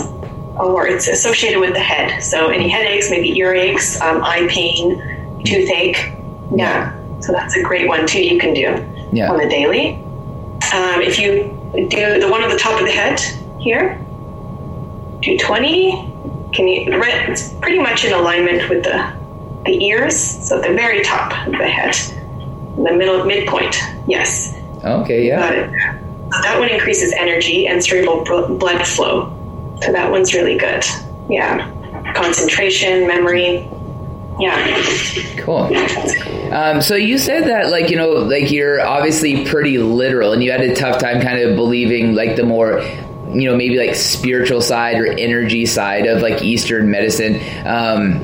or 0.58 0.86
it's 0.86 1.08
associated 1.08 1.60
with 1.60 1.74
the 1.74 1.80
head. 1.80 2.22
So 2.22 2.48
any 2.48 2.70
headaches, 2.70 3.10
maybe 3.10 3.30
earaches, 3.38 4.00
um, 4.00 4.22
eye 4.24 4.46
pain, 4.48 5.42
toothache. 5.44 6.14
Yeah. 6.54 6.98
So 7.20 7.32
that's 7.32 7.54
a 7.54 7.62
great 7.62 7.86
one 7.86 8.06
too. 8.06 8.24
You 8.24 8.38
can 8.40 8.54
do 8.54 8.82
yeah. 9.12 9.30
on 9.30 9.36
the 9.36 9.48
daily. 9.48 9.96
Um, 10.74 11.02
if 11.02 11.18
you 11.18 11.52
do 11.88 12.18
the 12.18 12.28
one 12.30 12.42
at 12.42 12.50
the 12.50 12.58
top 12.58 12.80
of 12.80 12.86
the 12.86 12.92
head 12.92 13.20
here, 13.60 13.98
Du 15.20 15.36
twenty. 15.38 16.08
Can 16.52 16.66
you? 16.66 16.86
It's 16.88 17.52
pretty 17.54 17.78
much 17.78 18.04
in 18.04 18.12
alignment 18.12 18.68
with 18.68 18.84
the 18.84 19.12
the 19.64 19.84
ears, 19.84 20.16
so 20.16 20.60
the 20.60 20.74
very 20.74 21.02
top 21.02 21.46
of 21.46 21.52
the 21.52 21.68
head, 21.68 21.94
the 22.76 22.92
middle 22.92 23.24
midpoint. 23.24 23.76
Yes. 24.06 24.56
Okay. 24.84 25.26
Yeah. 25.26 25.40
Got 25.40 25.54
it. 25.54 25.70
So 26.32 26.42
that 26.42 26.58
one 26.58 26.68
increases 26.70 27.12
energy 27.12 27.66
and 27.66 27.84
cerebral 27.84 28.24
blood 28.24 28.86
flow. 28.86 29.38
So 29.82 29.92
that 29.92 30.10
one's 30.10 30.34
really 30.34 30.56
good. 30.56 30.84
Yeah. 31.28 31.70
Concentration, 32.14 33.06
memory. 33.06 33.68
Yeah. 34.40 34.82
Cool. 35.38 35.70
Um, 36.52 36.80
so 36.80 36.94
you 36.94 37.18
said 37.18 37.44
that, 37.44 37.70
like, 37.70 37.90
you 37.90 37.96
know, 37.96 38.10
like 38.10 38.50
you're 38.50 38.80
obviously 38.80 39.44
pretty 39.44 39.78
literal 39.78 40.32
and 40.32 40.42
you 40.42 40.50
had 40.50 40.62
a 40.62 40.74
tough 40.74 40.98
time 40.98 41.20
kind 41.20 41.38
of 41.38 41.54
believing, 41.54 42.14
like, 42.14 42.36
the 42.36 42.44
more 42.44 42.82
you 43.34 43.48
know 43.48 43.56
maybe 43.56 43.78
like 43.78 43.94
spiritual 43.94 44.60
side 44.60 44.96
or 44.96 45.06
energy 45.06 45.64
side 45.64 46.06
of 46.06 46.20
like 46.20 46.42
eastern 46.42 46.90
medicine 46.90 47.36
um, 47.66 48.20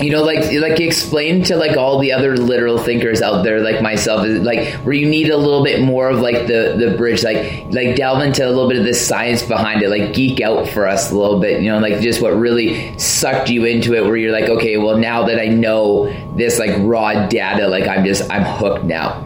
you 0.00 0.10
know 0.10 0.22
like 0.22 0.52
like 0.52 0.78
explain 0.80 1.42
to 1.42 1.56
like 1.56 1.76
all 1.76 1.98
the 1.98 2.12
other 2.12 2.36
literal 2.36 2.76
thinkers 2.76 3.22
out 3.22 3.42
there 3.42 3.60
like 3.60 3.80
myself 3.80 4.26
like 4.26 4.74
where 4.84 4.94
you 4.94 5.08
need 5.08 5.30
a 5.30 5.36
little 5.36 5.64
bit 5.64 5.80
more 5.80 6.10
of 6.10 6.20
like 6.20 6.46
the 6.46 6.76
the 6.78 6.94
bridge 6.96 7.22
like 7.22 7.64
like 7.70 7.96
delve 7.96 8.22
into 8.22 8.46
a 8.46 8.48
little 8.48 8.68
bit 8.68 8.78
of 8.78 8.84
the 8.84 8.92
science 8.92 9.42
behind 9.42 9.82
it 9.82 9.88
like 9.88 10.12
geek 10.12 10.40
out 10.40 10.68
for 10.68 10.86
us 10.86 11.10
a 11.10 11.16
little 11.16 11.40
bit 11.40 11.62
you 11.62 11.70
know 11.70 11.78
like 11.78 12.00
just 12.00 12.20
what 12.20 12.36
really 12.36 12.96
sucked 12.98 13.48
you 13.48 13.64
into 13.64 13.94
it 13.94 14.04
where 14.04 14.16
you're 14.16 14.32
like 14.32 14.50
okay 14.50 14.76
well 14.76 14.98
now 14.98 15.24
that 15.24 15.40
i 15.40 15.46
know 15.46 16.12
this 16.36 16.58
like 16.58 16.76
raw 16.80 17.26
data 17.28 17.66
like 17.66 17.88
i'm 17.88 18.04
just 18.04 18.30
i'm 18.30 18.44
hooked 18.44 18.84
now. 18.84 19.22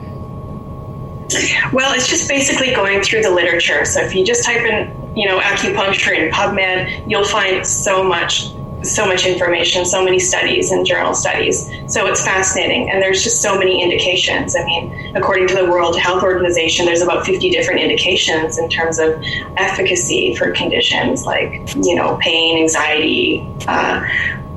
Well 1.73 1.95
it's 1.95 2.09
just 2.09 2.29
basically 2.29 2.75
going 2.75 3.03
through 3.03 3.23
the 3.23 3.31
literature. 3.31 3.85
So 3.85 4.01
if 4.01 4.17
you 4.17 4.25
just 4.25 4.45
type 4.45 4.63
in 4.63 5.15
you 5.17 5.29
know 5.29 5.39
acupuncture 5.39 6.17
in 6.17 6.31
pubmed 6.33 7.05
you'll 7.09 7.25
find 7.25 7.65
so 7.65 8.03
much 8.03 8.51
so 8.83 9.07
much 9.07 9.27
information, 9.27 9.85
so 9.85 10.03
many 10.05 10.19
studies 10.19 10.71
and 10.71 10.87
journal 10.87 11.15
studies. 11.15 11.71
So 11.87 12.07
it's 12.07 12.25
fascinating. 12.25 12.91
And 12.91 13.03
there's 13.03 13.23
just 13.23 13.43
so 13.43 13.59
many 13.59 13.83
indications. 13.83 14.57
I 14.57 14.65
mean, 14.65 15.17
according 15.17 15.49
to 15.49 15.55
the 15.55 15.67
World 15.67 15.99
Health 15.99 16.23
Organization, 16.23 16.87
there's 16.87 17.03
about 17.03 17.27
50 17.27 17.51
different 17.51 17.81
indications 17.81 18.59
in 18.59 18.69
terms 18.69 18.99
of 18.99 19.23
efficacy 19.57 20.35
for 20.35 20.51
conditions 20.53 21.27
like, 21.27 21.75
you 21.77 21.95
know, 21.95 22.17
pain, 22.21 22.63
anxiety, 22.63 23.47
uh, 23.69 24.03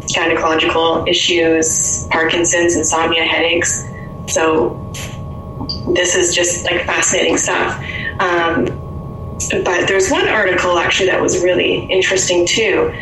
gynecological 0.04 1.08
issues, 1.08 2.08
Parkinson's, 2.08 2.76
insomnia, 2.76 3.24
headaches. 3.24 3.90
So 4.28 4.80
this 5.94 6.16
is 6.16 6.34
just 6.34 6.66
like 6.66 6.86
fascinating 6.86 7.38
stuff. 7.38 7.78
Um, 8.20 8.66
but 9.64 9.88
there's 9.88 10.10
one 10.10 10.28
article 10.28 10.78
actually 10.78 11.08
that 11.08 11.22
was 11.22 11.44
really 11.44 11.86
interesting 11.92 12.46
too 12.46 12.94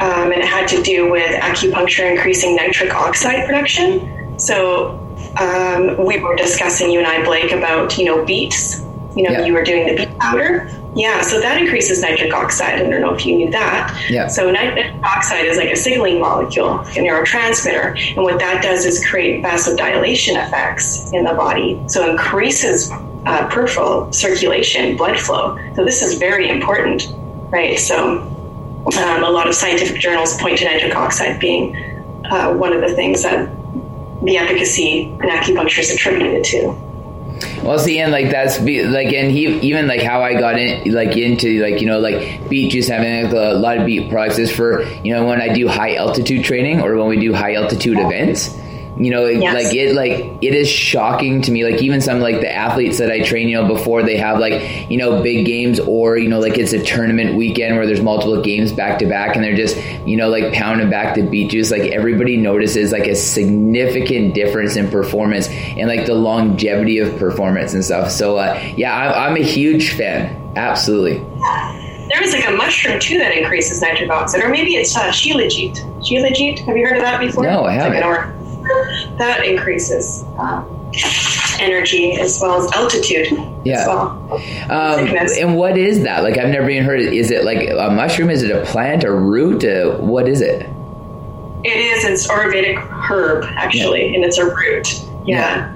um, 0.00 0.32
and 0.32 0.40
it 0.40 0.48
had 0.48 0.66
to 0.68 0.82
do 0.82 1.10
with 1.10 1.30
acupuncture 1.40 2.10
increasing 2.10 2.56
nitric 2.56 2.94
oxide 2.94 3.46
production. 3.46 4.38
So 4.38 4.98
um, 5.38 6.04
we 6.04 6.18
were 6.20 6.36
discussing, 6.36 6.90
you 6.90 6.98
and 6.98 7.06
I, 7.06 7.24
Blake, 7.24 7.52
about, 7.52 7.98
you 7.98 8.06
know, 8.06 8.24
beets. 8.24 8.80
You 9.16 9.24
know, 9.24 9.30
yeah. 9.30 9.44
you 9.44 9.52
were 9.52 9.64
doing 9.64 9.86
the 9.88 9.96
beet 9.96 10.18
powder. 10.18 10.70
Yeah, 10.94 11.20
so 11.20 11.40
that 11.40 11.60
increases 11.60 12.00
nitric 12.00 12.32
oxide. 12.32 12.74
I 12.80 12.88
don't 12.88 13.00
know 13.00 13.12
if 13.12 13.26
you 13.26 13.36
knew 13.36 13.50
that. 13.50 14.06
Yeah. 14.08 14.28
So 14.28 14.50
nitric 14.50 14.94
oxide 15.04 15.46
is 15.46 15.56
like 15.56 15.70
a 15.70 15.76
signaling 15.76 16.20
molecule, 16.20 16.80
a 16.80 16.84
neurotransmitter, 16.84 18.14
and 18.14 18.22
what 18.22 18.38
that 18.38 18.62
does 18.62 18.84
is 18.84 19.04
create 19.04 19.42
vasodilation 19.42 20.34
effects 20.44 21.12
in 21.12 21.24
the 21.24 21.34
body. 21.34 21.82
So 21.88 22.08
increases 22.08 22.90
uh, 23.26 23.48
peripheral 23.50 24.12
circulation, 24.12 24.96
blood 24.96 25.18
flow. 25.18 25.58
So 25.74 25.84
this 25.84 26.02
is 26.02 26.18
very 26.18 26.48
important, 26.48 27.12
right? 27.50 27.78
So 27.78 28.20
um, 28.86 29.24
a 29.24 29.30
lot 29.30 29.48
of 29.48 29.54
scientific 29.54 30.00
journals 30.00 30.40
point 30.40 30.58
to 30.58 30.64
nitric 30.64 30.94
oxide 30.96 31.38
being 31.38 31.76
uh, 32.30 32.54
one 32.54 32.72
of 32.72 32.80
the 32.80 32.94
things 32.94 33.22
that 33.22 33.48
the 34.22 34.36
efficacy 34.36 35.02
in 35.02 35.18
acupuncture 35.18 35.78
is 35.78 35.90
attributed 35.90 36.44
to. 36.44 36.76
Well, 37.62 37.78
see, 37.78 37.98
and 37.98 38.12
like 38.12 38.30
that's 38.30 38.58
be, 38.58 38.82
like, 38.82 39.12
and 39.12 39.30
he 39.30 39.46
even 39.60 39.86
like 39.86 40.02
how 40.02 40.22
I 40.22 40.34
got 40.34 40.58
in, 40.58 40.92
like 40.92 41.16
into 41.16 41.62
like 41.62 41.80
you 41.80 41.86
know 41.86 41.98
like 41.98 42.48
beet 42.48 42.72
juice 42.72 42.88
having 42.88 43.24
like, 43.24 43.32
a 43.32 43.54
lot 43.54 43.78
of 43.78 43.86
beet 43.86 44.10
products 44.10 44.38
is 44.38 44.54
for 44.54 44.82
you 44.82 45.14
know 45.14 45.24
when 45.24 45.40
I 45.40 45.52
do 45.52 45.68
high 45.68 45.94
altitude 45.94 46.44
training 46.44 46.82
or 46.82 46.96
when 46.96 47.06
we 47.06 47.18
do 47.18 47.32
high 47.32 47.54
altitude 47.54 47.98
events 47.98 48.58
you 48.96 49.10
know 49.10 49.26
yes. 49.26 49.54
like 49.54 49.74
it 49.74 49.94
like 49.94 50.38
it 50.42 50.54
is 50.54 50.68
shocking 50.68 51.40
to 51.40 51.50
me 51.50 51.64
like 51.64 51.82
even 51.82 52.00
some 52.00 52.20
like 52.20 52.40
the 52.40 52.52
athletes 52.52 52.98
that 52.98 53.10
i 53.10 53.20
train 53.20 53.48
you 53.48 53.60
know 53.60 53.66
before 53.66 54.02
they 54.02 54.16
have 54.16 54.38
like 54.38 54.90
you 54.90 54.96
know 54.96 55.22
big 55.22 55.46
games 55.46 55.78
or 55.80 56.18
you 56.18 56.28
know 56.28 56.40
like 56.40 56.58
it's 56.58 56.72
a 56.72 56.82
tournament 56.82 57.36
weekend 57.36 57.76
where 57.76 57.86
there's 57.86 58.02
multiple 58.02 58.40
games 58.42 58.72
back 58.72 58.98
to 58.98 59.06
back 59.06 59.36
and 59.36 59.44
they're 59.44 59.56
just 59.56 59.76
you 60.06 60.16
know 60.16 60.28
like 60.28 60.52
pounding 60.52 60.90
back 60.90 61.14
the 61.14 61.22
beet 61.22 61.50
juice 61.50 61.70
like 61.70 61.82
everybody 61.92 62.36
notices 62.36 62.92
like 62.92 63.06
a 63.06 63.14
significant 63.14 64.34
difference 64.34 64.76
in 64.76 64.90
performance 64.90 65.48
and 65.48 65.88
like 65.88 66.06
the 66.06 66.14
longevity 66.14 66.98
of 66.98 67.16
performance 67.18 67.74
and 67.74 67.84
stuff 67.84 68.10
so 68.10 68.36
uh, 68.36 68.60
yeah 68.76 68.94
I'm, 68.94 69.32
I'm 69.32 69.36
a 69.36 69.44
huge 69.44 69.92
fan 69.92 70.52
absolutely 70.56 71.24
there 72.10 72.22
is 72.24 72.32
like 72.32 72.48
a 72.48 72.50
mushroom 72.50 72.98
too 72.98 73.18
that 73.18 73.30
increases 73.36 73.80
nitric 73.80 74.10
oxide, 74.10 74.42
or 74.42 74.48
maybe 74.48 74.74
it's 74.74 74.96
uh, 74.96 75.12
shilajit. 75.12 75.76
Shilajit, 76.00 76.58
have 76.66 76.76
you 76.76 76.84
heard 76.84 76.96
of 76.96 77.02
that 77.02 77.20
before? 77.20 77.44
No, 77.44 77.64
I 77.64 77.72
haven't. 77.72 78.00
Like 78.00 78.39
that 79.18 79.44
increases 79.44 80.24
uh, 80.38 80.64
energy 81.60 82.18
as 82.18 82.38
well 82.40 82.62
as 82.64 82.72
altitude. 82.72 83.28
Yeah. 83.64 83.86
Well. 83.86 84.32
Um, 84.70 85.08
and 85.08 85.56
what 85.56 85.76
is 85.76 86.02
that? 86.04 86.22
Like, 86.22 86.38
I've 86.38 86.48
never 86.48 86.70
even 86.70 86.84
heard. 86.84 87.00
It. 87.00 87.12
Is 87.12 87.30
it 87.30 87.44
like 87.44 87.68
a 87.68 87.90
mushroom? 87.90 88.30
Is 88.30 88.42
it 88.42 88.50
a 88.50 88.64
plant, 88.64 89.04
a 89.04 89.12
root? 89.12 89.64
Uh, 89.64 89.96
what 89.98 90.28
is 90.28 90.40
it? 90.40 90.68
It 91.62 91.76
is. 91.76 92.04
It's 92.04 92.26
Ayurvedic 92.28 92.78
herb, 93.10 93.44
actually, 93.56 94.08
yeah. 94.08 94.14
and 94.14 94.24
it's 94.24 94.38
a 94.38 94.46
root. 94.46 95.04
Yeah. 95.26 95.36
yeah. 95.36 95.72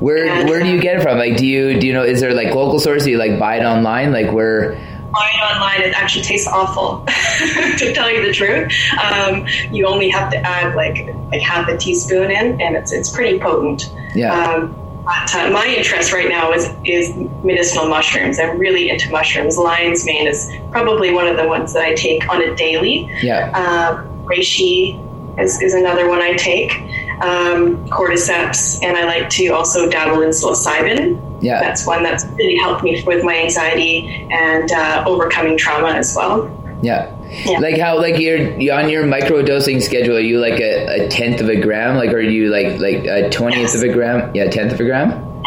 Where 0.00 0.28
And, 0.28 0.48
where 0.48 0.60
do 0.60 0.68
you 0.68 0.80
get 0.80 0.96
it 0.96 1.02
from? 1.02 1.18
Like, 1.18 1.36
do 1.36 1.46
you 1.46 1.78
do 1.78 1.86
you 1.86 1.92
know? 1.92 2.02
Is 2.02 2.20
there 2.20 2.34
like 2.34 2.54
local 2.54 2.78
source? 2.78 3.04
Do 3.04 3.10
you 3.10 3.18
like 3.18 3.38
buy 3.38 3.56
it 3.56 3.64
online? 3.64 4.12
Like 4.12 4.32
where? 4.32 4.78
Buying 5.12 5.40
online, 5.40 5.82
it 5.82 5.94
actually 5.94 6.22
tastes 6.22 6.46
awful. 6.46 7.04
to 7.78 7.92
tell 7.94 8.10
you 8.10 8.26
the 8.26 8.32
truth, 8.32 8.72
um, 9.02 9.46
you 9.70 9.86
only 9.86 10.08
have 10.10 10.30
to 10.32 10.38
add 10.38 10.74
like 10.74 11.14
like 11.30 11.40
half 11.40 11.68
a 11.68 11.76
teaspoon 11.76 12.30
in, 12.30 12.60
and 12.60 12.76
it's 12.76 12.92
it's 12.92 13.10
pretty 13.10 13.38
potent. 13.38 13.92
Yeah. 14.14 14.32
Um, 14.32 14.76
but 15.04 15.34
uh, 15.34 15.50
my 15.50 15.66
interest 15.66 16.12
right 16.12 16.28
now 16.28 16.52
is 16.52 16.70
is 16.84 17.14
medicinal 17.42 17.88
mushrooms. 17.88 18.38
I'm 18.38 18.58
really 18.58 18.90
into 18.90 19.10
mushrooms. 19.10 19.56
Lion's 19.56 20.04
mane 20.04 20.26
is 20.26 20.54
probably 20.70 21.14
one 21.14 21.26
of 21.26 21.38
the 21.38 21.46
ones 21.48 21.72
that 21.72 21.82
I 21.82 21.94
take 21.94 22.28
on 22.28 22.42
a 22.42 22.54
daily. 22.54 23.10
Yeah. 23.22 23.50
Uh, 23.54 24.04
reishi 24.24 25.02
is, 25.38 25.62
is 25.62 25.72
another 25.72 26.08
one 26.08 26.20
I 26.20 26.34
take. 26.34 26.72
Um, 27.20 27.88
cordyceps, 27.88 28.82
and 28.82 28.96
I 28.96 29.04
like 29.04 29.28
to 29.30 29.48
also 29.48 29.88
dabble 29.90 30.22
in 30.22 30.30
psilocybin. 30.30 31.42
Yeah. 31.42 31.60
That's 31.60 31.84
one 31.86 32.02
that's 32.02 32.24
really 32.26 32.56
helped 32.56 32.84
me 32.84 33.02
with 33.04 33.24
my 33.24 33.36
anxiety 33.38 34.28
and 34.30 34.70
uh, 34.70 35.04
overcoming 35.06 35.56
trauma 35.58 35.88
as 35.90 36.14
well. 36.14 36.48
Yeah. 36.82 37.14
Yeah. 37.44 37.58
Like 37.58 37.78
how 37.78 37.98
like 37.98 38.18
you're, 38.18 38.56
you 38.58 38.72
on 38.72 38.88
your 38.88 39.04
micro 39.04 39.42
dosing 39.42 39.80
schedule, 39.80 40.16
are 40.16 40.20
you 40.20 40.38
like 40.38 40.60
a, 40.60 41.06
a 41.06 41.08
tenth 41.08 41.40
of 41.40 41.48
a 41.48 41.60
gram? 41.60 41.96
Like 41.96 42.10
are 42.12 42.20
you 42.20 42.50
like 42.50 42.78
like 42.80 43.04
a 43.04 43.28
twentieth 43.30 43.62
Yes. 43.62 43.74
of 43.74 43.82
a 43.82 43.92
gram? 43.92 44.34
Yeah, 44.34 44.48
tenth 44.48 44.72
of 44.72 44.80
a 44.80 44.84
gram? 44.84 45.42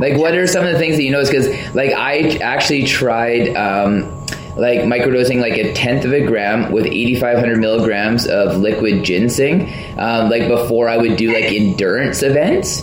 Like 0.00 0.16
what 0.18 0.34
are 0.34 0.46
some 0.46 0.66
of 0.66 0.72
the 0.72 0.78
things 0.78 0.96
that 0.96 1.04
you 1.04 1.12
notice? 1.12 1.30
Because 1.30 1.74
like 1.74 1.92
I 1.92 2.38
actually 2.38 2.84
tried 2.84 3.54
um, 3.56 4.23
like 4.56 4.80
microdosing 4.80 5.40
like 5.40 5.54
a 5.58 5.72
tenth 5.74 6.04
of 6.04 6.12
a 6.12 6.24
gram 6.24 6.70
with 6.72 6.86
8500 6.86 7.58
milligrams 7.58 8.26
of 8.26 8.56
liquid 8.58 9.04
ginseng 9.04 9.62
um, 9.98 10.30
like 10.30 10.46
before 10.48 10.88
i 10.88 10.96
would 10.96 11.16
do 11.16 11.32
like 11.32 11.44
endurance 11.46 12.22
events 12.22 12.82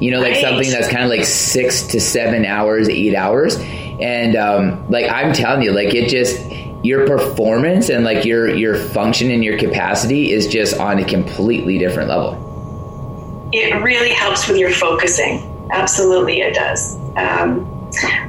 you 0.00 0.10
know 0.10 0.20
like 0.20 0.32
Right. 0.34 0.40
something 0.42 0.70
that's 0.70 0.88
kind 0.88 1.02
of 1.04 1.10
like 1.10 1.24
six 1.24 1.82
to 1.88 2.00
seven 2.00 2.44
hours 2.44 2.88
eight 2.88 3.14
hours 3.14 3.56
and 3.58 4.36
um, 4.36 4.88
like 4.90 5.10
i'm 5.10 5.32
telling 5.32 5.62
you 5.62 5.72
like 5.72 5.94
it 5.94 6.08
just 6.08 6.40
your 6.84 7.06
performance 7.06 7.88
and 7.88 8.04
like 8.04 8.24
your 8.24 8.52
your 8.54 8.74
function 8.76 9.30
and 9.30 9.44
your 9.44 9.56
capacity 9.58 10.32
is 10.32 10.48
just 10.48 10.78
on 10.78 10.98
a 10.98 11.04
completely 11.04 11.78
different 11.78 12.08
level 12.08 12.38
It 13.52 13.74
really 13.82 14.12
helps 14.12 14.48
with 14.48 14.56
your 14.56 14.70
focusing. 14.72 15.48
Absolutely, 15.70 16.40
it 16.40 16.54
does. 16.54 16.96
Um, 17.16 17.64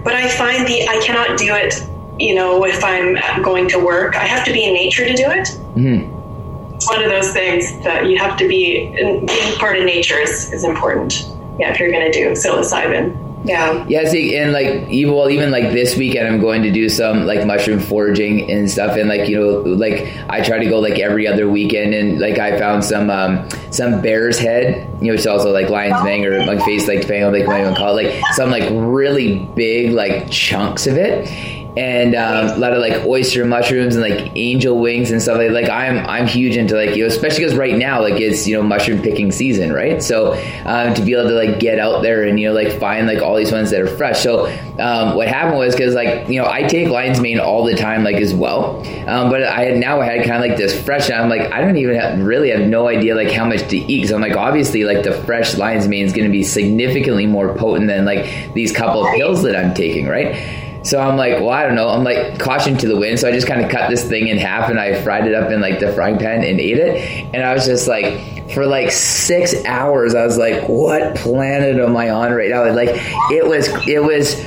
but 0.03 0.13
I 0.13 0.27
find 0.29 0.67
the 0.67 0.88
I 0.88 1.01
cannot 1.03 1.38
do 1.38 1.55
it. 1.55 1.73
You 2.19 2.36
know, 2.36 2.63
if 2.65 2.84
I'm 2.84 3.17
going 3.41 3.67
to 3.69 3.80
work, 3.80 4.15
I 4.15 4.26
have 4.26 4.45
to 4.45 4.54
be 4.54 4.63
in 4.65 4.73
nature 4.73 5.06
to 5.06 5.13
do 5.13 5.23
it. 5.26 5.47
Mhm. 5.76 6.76
It's 6.76 6.88
one 6.88 7.04
of 7.04 7.10
those 7.10 7.32
things 7.32 7.71
that 7.84 8.08
you 8.08 8.17
have 8.17 8.38
to 8.38 8.47
be. 8.47 8.89
Being 9.26 9.56
part 9.58 9.78
of 9.78 9.86
nature 9.86 10.19
is, 10.19 10.52
is 10.54 10.63
important. 10.63 11.28
Yeah, 11.60 11.71
if 11.71 11.80
you're 11.80 11.91
going 11.91 12.12
to 12.12 12.12
do 12.12 12.32
psilocybin. 12.32 13.17
Yeah. 13.45 13.86
Yeah, 13.89 14.08
see, 14.10 14.38
and 14.38 14.54
like 14.54 14.88
even 14.89 15.13
well, 15.13 15.30
even 15.30 15.52
like 15.52 15.71
this 15.73 15.97
weekend, 15.97 16.28
I'm 16.28 16.39
going 16.39 16.63
to 16.63 16.71
do 16.71 16.88
some 16.88 17.26
like 17.26 17.45
mushroom 17.45 17.80
foraging 17.80 18.49
and 18.49 18.71
stuff, 18.71 18.95
and 18.95 19.10
like 19.10 19.28
you 19.28 19.38
know, 19.38 19.60
like 19.76 20.08
I 20.30 20.41
try 20.41 20.60
to 20.60 20.65
go 20.69 20.80
like 20.80 20.97
every 20.99 21.28
other 21.28 21.49
weekend, 21.49 21.93
and 21.93 22.19
like 22.19 22.39
I 22.39 22.58
found 22.58 22.86
some 22.86 23.10
um 23.10 23.49
some 23.69 24.02
bear's 24.02 24.39
head, 24.39 24.88
you 25.02 25.08
know, 25.08 25.13
it's 25.13 25.26
also 25.28 25.52
like 25.52 25.69
lion's 25.69 26.02
mane 26.06 26.23
or 26.26 26.45
like 26.45 26.62
face 26.63 26.88
like 26.88 27.02
depending 27.02 27.26
on 27.26 27.34
like 27.34 27.45
what 27.45 27.58
you 27.58 27.63
want 27.63 27.76
to 27.76 27.82
call 27.82 27.97
it, 27.97 28.04
like 28.06 28.23
some 28.34 28.49
like 28.49 28.63
really 28.71 29.39
big 29.56 29.91
like 29.91 30.30
chunks 30.32 30.88
of 30.88 30.95
it. 30.95 31.28
And 31.75 32.13
um, 32.13 32.49
a 32.49 32.57
lot 32.57 32.73
of 32.73 32.79
like 32.79 33.03
oyster 33.05 33.45
mushrooms 33.45 33.95
and 33.95 34.03
like 34.03 34.31
angel 34.36 34.79
wings 34.79 35.09
and 35.09 35.19
stuff 35.19 35.38
like 35.38 35.49
like 35.49 35.69
I'm 35.69 36.05
I'm 36.05 36.27
huge 36.27 36.55
into 36.55 36.75
like 36.75 36.95
you 36.95 37.01
know 37.01 37.07
especially 37.07 37.45
because 37.45 37.57
right 37.57 37.75
now 37.75 37.99
like 37.99 38.21
it's 38.21 38.47
you 38.47 38.55
know 38.55 38.62
mushroom 38.62 39.01
picking 39.01 39.31
season 39.31 39.73
right? 39.73 40.01
So 40.01 40.33
um, 40.65 40.93
to 40.93 41.01
be 41.01 41.13
able 41.13 41.29
to 41.29 41.36
like 41.36 41.59
get 41.59 41.79
out 41.79 42.03
there 42.03 42.27
and 42.27 42.39
you 42.39 42.47
know 42.47 42.53
like 42.53 42.79
find 42.79 43.07
like 43.07 43.23
all 43.23 43.36
these 43.36 43.51
ones 43.51 43.71
that 43.71 43.81
are 43.81 43.88
fresh. 43.88 44.21
So 44.21 44.45
um, 44.79 45.15
what 45.15 45.27
happened 45.27 45.57
was 45.57 45.73
because 45.75 45.95
like 45.95 46.29
you 46.29 46.39
know 46.39 46.47
I 46.47 46.63
take 46.63 46.89
lion's 46.89 47.19
mane 47.19 47.39
all 47.39 47.63
the 47.63 47.75
time 47.75 48.03
like 48.03 48.17
as 48.17 48.36
well. 48.36 48.77
Um, 49.07 49.31
but 49.31 49.41
I 49.41 49.65
had 49.65 49.77
now 49.77 49.99
I 49.99 50.05
had 50.05 50.27
kind 50.27 50.43
of 50.43 50.47
like 50.47 50.57
this 50.57 50.79
fresh 50.83 51.09
and 51.09 51.19
I'm 51.19 51.29
like 51.29 51.51
I 51.51 51.62
don't 51.62 51.77
even 51.77 51.95
have, 51.95 52.19
really 52.19 52.51
have 52.51 52.67
no 52.67 52.88
idea 52.88 53.15
like 53.15 53.31
how 53.31 53.45
much 53.45 53.67
to 53.69 53.77
eat. 53.77 54.01
Because 54.01 54.12
I'm 54.12 54.21
like 54.21 54.38
obviously 54.38 54.83
like 54.83 55.01
the 55.01 55.13
fresh 55.23 55.57
lion's 55.57 55.88
mane 55.88 56.05
is 56.05 56.13
going 56.13 56.27
to 56.27 56.31
be 56.31 56.43
significantly 56.43 57.25
more 57.25 57.55
potent 57.55 57.88
than 57.88 58.05
like 58.05 58.53
these 58.53 58.71
couple 58.71 59.03
of 59.03 59.15
pills 59.15 59.41
that 59.41 59.55
I'm 59.55 59.73
taking 59.73 60.05
right 60.05 60.62
so 60.84 61.00
I'm 61.00 61.15
like, 61.15 61.36
well, 61.39 61.50
I 61.50 61.63
don't 61.63 61.76
know. 61.76 61.88
I'm 61.88 62.04
like 62.04 62.39
caution 62.39 62.78
to 62.78 62.88
the 62.88 62.98
wind. 62.98 63.19
So 63.19 63.30
I 63.30 63.32
just 63.32 63.48
kind 63.48 63.63
of 63.63 63.72
cut 63.72 63.89
this 63.89 64.08
thing 64.08 64.28
in 64.28 64.38
half 64.38 64.69
and 64.69 64.78
I 64.78 65.02
fried 65.02 65.26
it 65.26 65.34
up 65.34 65.50
in 65.50 65.62
like 65.62 65.80
the 65.80 65.93
frying 65.93 66.17
pan 66.17 66.43
and 66.43 66.60
ate 66.60 66.78
it. 66.78 67.34
And 67.34 67.41
I 67.41 67.54
was 67.54 67.65
just 67.65 67.88
like, 67.88 68.52
for 68.52 68.65
like 68.65 68.91
six 68.91 69.56
hours, 69.63 70.13
I 70.13 70.26
was 70.26 70.38
like, 70.38 70.67
what 70.67 71.15
planet 71.15 71.78
am 71.78 71.96
I 71.96 72.10
on 72.10 72.34
right 72.34 72.50
now? 72.50 72.69
Like 72.74 72.89
it 73.32 73.48
was, 73.48 73.69
it 73.88 74.04
was, 74.04 74.38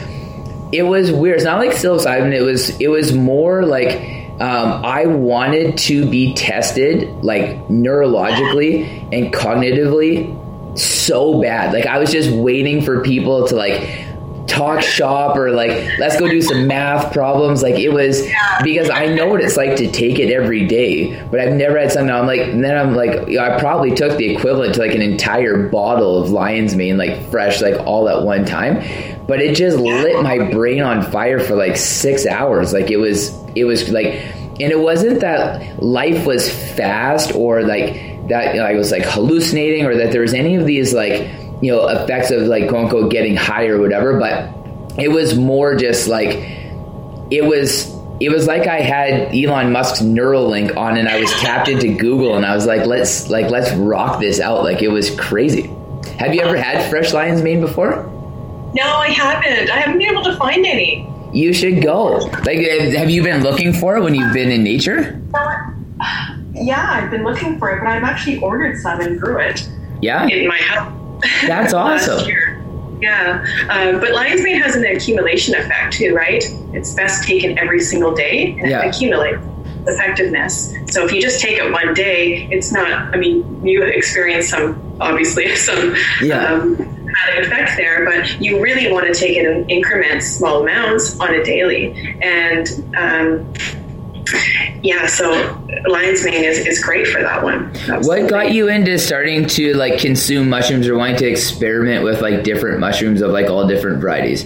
it 0.72 0.82
was 0.82 1.10
weird. 1.10 1.36
It's 1.36 1.44
not 1.44 1.58
like 1.58 1.70
psilocybin. 1.70 2.34
It 2.34 2.42
was, 2.42 2.78
it 2.80 2.88
was 2.88 3.14
more 3.14 3.64
like, 3.64 4.14
um, 4.38 4.84
I 4.84 5.06
wanted 5.06 5.78
to 5.78 6.04
be 6.10 6.34
tested 6.34 7.24
like 7.24 7.68
neurologically 7.68 9.08
and 9.10 9.32
cognitively 9.32 10.78
so 10.78 11.40
bad. 11.40 11.72
Like 11.72 11.86
I 11.86 11.98
was 11.98 12.12
just 12.12 12.30
waiting 12.30 12.82
for 12.82 13.02
people 13.02 13.48
to 13.48 13.56
like 13.56 14.05
talk 14.46 14.80
shop 14.80 15.36
or 15.36 15.50
like 15.50 15.98
let's 15.98 16.18
go 16.18 16.28
do 16.28 16.40
some 16.40 16.66
math 16.66 17.12
problems. 17.12 17.62
Like 17.62 17.76
it 17.76 17.90
was 17.90 18.22
because 18.62 18.88
i 18.90 19.06
know 19.06 19.26
what 19.26 19.40
it's 19.40 19.56
like 19.56 19.76
to 19.76 19.90
take 19.90 20.18
it 20.18 20.32
every 20.32 20.66
day 20.66 21.22
but 21.30 21.40
i've 21.40 21.52
never 21.52 21.78
had 21.78 21.92
something 21.92 22.10
i'm 22.10 22.26
like 22.26 22.40
and 22.40 22.64
then 22.64 22.76
i'm 22.76 22.94
like 22.94 23.28
you 23.28 23.36
know, 23.36 23.44
i 23.44 23.58
probably 23.58 23.94
took 23.94 24.16
the 24.16 24.34
equivalent 24.34 24.74
to 24.74 24.80
like 24.80 24.94
an 24.94 25.02
entire 25.02 25.68
bottle 25.68 26.22
of 26.22 26.30
lion's 26.30 26.74
mane 26.74 26.96
like 26.96 27.22
fresh 27.30 27.60
like 27.60 27.78
all 27.86 28.08
at 28.08 28.22
one 28.22 28.44
time 28.44 28.82
but 29.26 29.40
it 29.40 29.56
just 29.56 29.76
lit 29.76 30.22
my 30.22 30.50
brain 30.50 30.82
on 30.82 31.02
fire 31.10 31.40
for 31.40 31.56
like 31.56 31.76
six 31.76 32.26
hours. 32.26 32.72
Like 32.72 32.90
it 32.90 32.96
was 32.96 33.36
it 33.54 33.64
was 33.64 33.88
like 33.90 34.06
and 34.06 34.72
it 34.72 34.78
wasn't 34.78 35.20
that 35.20 35.82
life 35.82 36.26
was 36.26 36.48
fast 36.48 37.34
or 37.34 37.62
like 37.62 38.28
that 38.28 38.54
you 38.54 38.60
know, 38.60 38.66
i 38.66 38.74
was 38.74 38.90
like 38.90 39.04
hallucinating 39.04 39.84
or 39.84 39.94
that 39.94 40.10
there 40.10 40.22
was 40.22 40.34
any 40.34 40.56
of 40.56 40.66
these 40.66 40.92
like 40.92 41.30
you 41.62 41.72
know 41.72 41.86
effects 41.88 42.30
of 42.30 42.42
like 42.42 42.68
quote 42.68 42.84
unquote 42.84 43.10
getting 43.10 43.36
high 43.36 43.66
or 43.66 43.80
whatever 43.80 44.18
but 44.18 44.50
it 44.98 45.08
was 45.08 45.36
more 45.38 45.74
just 45.76 46.06
like 46.08 46.30
it 47.30 47.44
was 47.44 47.94
it 48.20 48.30
was 48.30 48.46
like 48.46 48.66
I 48.66 48.80
had 48.80 49.34
Elon 49.34 49.72
Musk's 49.72 50.00
Neuralink 50.00 50.74
on 50.76 50.96
and 50.96 51.06
I 51.08 51.20
was 51.20 51.30
tapped 51.34 51.68
into 51.68 51.94
Google 51.96 52.34
and 52.36 52.46
I 52.46 52.54
was 52.54 52.64
like 52.66 52.86
let's 52.86 53.28
like 53.28 53.50
let's 53.50 53.70
rock 53.74 54.20
this 54.20 54.40
out 54.40 54.62
like 54.64 54.80
it 54.82 54.88
was 54.88 55.10
crazy. 55.18 55.70
Have 56.18 56.34
you 56.34 56.40
ever 56.40 56.56
had 56.56 56.88
fresh 56.88 57.12
lion's 57.12 57.42
mane 57.42 57.60
before? 57.60 58.04
No, 58.74 58.82
I 58.84 59.08
haven't. 59.08 59.70
I 59.70 59.76
haven't 59.80 59.98
been 59.98 60.10
able 60.10 60.24
to 60.24 60.36
find 60.36 60.64
any. 60.64 61.06
You 61.34 61.52
should 61.52 61.82
go. 61.82 62.16
Like 62.46 62.58
have 62.60 63.10
you 63.10 63.22
been 63.22 63.42
looking 63.42 63.74
for 63.74 63.96
it 63.98 64.02
when 64.02 64.14
you've 64.14 64.32
been 64.32 64.50
in 64.50 64.62
nature? 64.64 65.20
Uh, 65.34 65.72
yeah, 66.54 66.88
I've 67.02 67.10
been 67.10 67.22
looking 67.24 67.58
for 67.58 67.70
it, 67.76 67.80
but 67.80 67.88
I've 67.88 68.02
actually 68.02 68.38
ordered 68.40 68.78
some 68.80 68.98
and 69.00 69.20
grew 69.20 69.38
it 69.40 69.68
Yeah? 70.00 70.26
in 70.26 70.48
my 70.48 70.56
house. 70.56 70.90
That's 71.46 71.72
awesome. 71.72 72.28
Yeah, 73.00 73.44
um, 73.68 74.00
but 74.00 74.12
lion's 74.12 74.42
mane 74.42 74.58
has 74.60 74.74
an 74.74 74.84
accumulation 74.86 75.54
effect 75.54 75.94
too, 75.94 76.14
right? 76.14 76.42
It's 76.72 76.94
best 76.94 77.24
taken 77.28 77.58
every 77.58 77.80
single 77.80 78.14
day 78.14 78.56
and 78.58 78.70
Yeah. 78.70 78.82
it 78.84 78.88
accumulates 78.88 79.38
effectiveness. 79.86 80.74
So 80.88 81.04
if 81.04 81.12
you 81.12 81.20
just 81.20 81.40
take 81.40 81.58
it 81.58 81.70
one 81.70 81.92
day, 81.94 82.48
it's 82.50 82.72
not. 82.72 83.14
I 83.14 83.18
mean, 83.18 83.64
you 83.64 83.82
experience 83.84 84.48
some 84.48 84.80
obviously 85.00 85.54
some 85.68 85.94
Yeah. 86.22 86.54
um, 86.54 86.74
effect 87.38 87.72
there, 87.76 88.04
but 88.04 88.40
you 88.40 88.60
really 88.60 88.90
want 88.92 89.06
to 89.06 89.18
take 89.18 89.36
it 89.36 89.44
in 89.46 89.68
increments, 89.68 90.26
small 90.26 90.62
amounts 90.62 91.18
on 91.20 91.34
a 91.34 91.44
daily, 91.44 92.16
and 92.22 92.68
um, 92.96 93.52
yeah. 94.82 95.06
So 95.06 95.30
lion's 95.88 96.24
mane 96.24 96.44
is, 96.44 96.58
is 96.66 96.82
great 96.82 97.06
for 97.06 97.20
that 97.22 97.42
one. 97.42 97.72
What 98.02 98.28
got 98.28 98.52
you 98.52 98.68
into 98.68 98.98
starting 98.98 99.46
to 99.48 99.74
like 99.74 99.98
consume 99.98 100.48
mushrooms 100.48 100.88
or 100.88 100.96
wanting 100.96 101.16
to 101.16 101.26
experiment 101.26 102.04
with 102.04 102.20
like 102.20 102.42
different 102.44 102.80
mushrooms 102.80 103.20
of 103.22 103.30
like 103.30 103.48
all 103.48 103.66
different 103.66 104.00
varieties? 104.00 104.44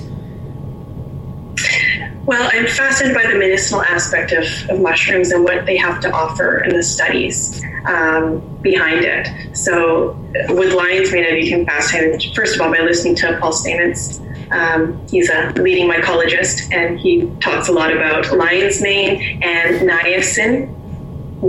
Well, 2.27 2.49
I'm 2.53 2.67
fascinated 2.67 3.17
by 3.17 3.29
the 3.29 3.37
medicinal 3.37 3.83
aspect 3.83 4.31
of, 4.31 4.45
of 4.69 4.81
mushrooms 4.81 5.33
and 5.33 5.43
what 5.43 5.67
they 5.67 5.77
have 5.77 6.01
to 6.01 6.13
offer 6.13 6.59
and 6.59 6.77
the 6.77 6.83
studies 6.83 7.61
um, 7.87 8.39
behind 8.63 9.05
it. 9.05 9.57
So, 9.57 10.17
with 10.51 10.73
lion's 10.73 11.13
mane, 11.13 11.25
I 11.25 11.33
became 11.33 11.67
fascinated, 11.67 12.33
first 12.35 12.55
of 12.55 12.61
all, 12.61 12.71
by 12.71 12.81
listening 12.81 13.17
to 13.17 13.37
Paul 13.41 13.53
Stamets. 13.53 14.21
Um, 14.53 15.07
he's 15.09 15.31
a 15.31 15.53
leading 15.57 15.89
mycologist, 15.89 16.73
and 16.73 16.99
he 16.99 17.31
talks 17.41 17.69
a 17.69 17.73
lot 17.73 17.93
about 17.93 18.33
lion's 18.37 18.81
mane 18.81 19.43
and 19.43 19.89
niacin 19.89 20.77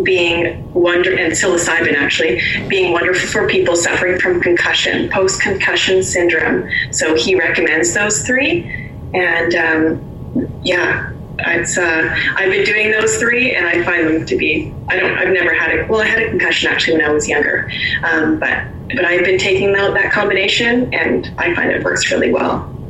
being 0.03 0.73
wonder 0.73 1.17
and 1.17 1.33
psilocybin 1.33 1.95
actually 1.95 2.41
being 2.69 2.93
wonderful 2.93 3.27
for 3.27 3.47
people 3.47 3.75
suffering 3.75 4.19
from 4.19 4.39
concussion, 4.39 5.09
post 5.09 5.41
concussion 5.41 6.01
syndrome. 6.01 6.69
So 6.91 7.15
he 7.15 7.35
recommends 7.35 7.93
those 7.93 8.25
three, 8.25 8.89
and 9.13 9.55
um, 9.55 10.61
yeah, 10.63 11.11
it's 11.39 11.77
uh, 11.77 12.15
I've 12.35 12.51
been 12.51 12.63
doing 12.63 12.91
those 12.91 13.17
three, 13.17 13.55
and 13.55 13.65
I 13.65 13.83
find 13.83 14.07
them 14.07 14.25
to 14.25 14.37
be. 14.37 14.73
I 14.87 14.97
don't. 14.97 15.17
I've 15.17 15.33
never 15.33 15.53
had 15.53 15.79
a. 15.79 15.87
Well, 15.87 16.01
I 16.01 16.05
had 16.05 16.21
a 16.21 16.29
concussion 16.29 16.71
actually 16.71 16.97
when 16.97 17.05
I 17.05 17.11
was 17.11 17.27
younger, 17.27 17.69
um, 18.03 18.39
but 18.39 18.65
but 18.87 19.05
I've 19.05 19.25
been 19.25 19.39
taking 19.39 19.73
that, 19.73 19.93
that 19.93 20.11
combination, 20.11 20.93
and 20.93 21.33
I 21.37 21.53
find 21.55 21.71
it 21.71 21.83
works 21.83 22.11
really 22.11 22.31
well. 22.31 22.80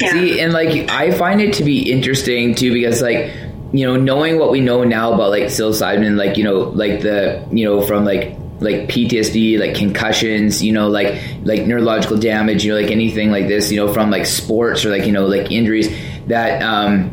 Yeah. 0.00 0.12
See, 0.12 0.40
and 0.40 0.52
like 0.52 0.90
I 0.90 1.10
find 1.12 1.40
it 1.40 1.54
to 1.54 1.64
be 1.64 1.90
interesting 1.90 2.54
too 2.54 2.72
because 2.72 3.02
like 3.02 3.32
you 3.72 3.86
know 3.86 3.96
knowing 3.96 4.38
what 4.38 4.50
we 4.50 4.60
know 4.60 4.84
now 4.84 5.12
about 5.12 5.30
like 5.30 5.44
psilocybin, 5.44 6.16
like 6.16 6.36
you 6.36 6.44
know 6.44 6.60
like 6.60 7.00
the 7.02 7.46
you 7.50 7.64
know 7.64 7.82
from 7.82 8.04
like 8.04 8.36
like 8.60 8.88
PTSD, 8.88 9.58
like 9.58 9.74
concussions, 9.74 10.62
you 10.62 10.72
know, 10.72 10.88
like 10.88 11.20
like 11.44 11.66
neurological 11.66 12.18
damage, 12.18 12.64
you 12.64 12.72
know, 12.72 12.80
like 12.80 12.90
anything 12.90 13.30
like 13.30 13.48
this, 13.48 13.70
you 13.70 13.76
know, 13.76 13.92
from 13.92 14.10
like 14.10 14.26
sports 14.26 14.84
or 14.84 14.90
like 14.90 15.06
you 15.06 15.12
know 15.12 15.26
like 15.26 15.50
injuries 15.50 15.88
that 16.26 16.62
um 16.62 17.10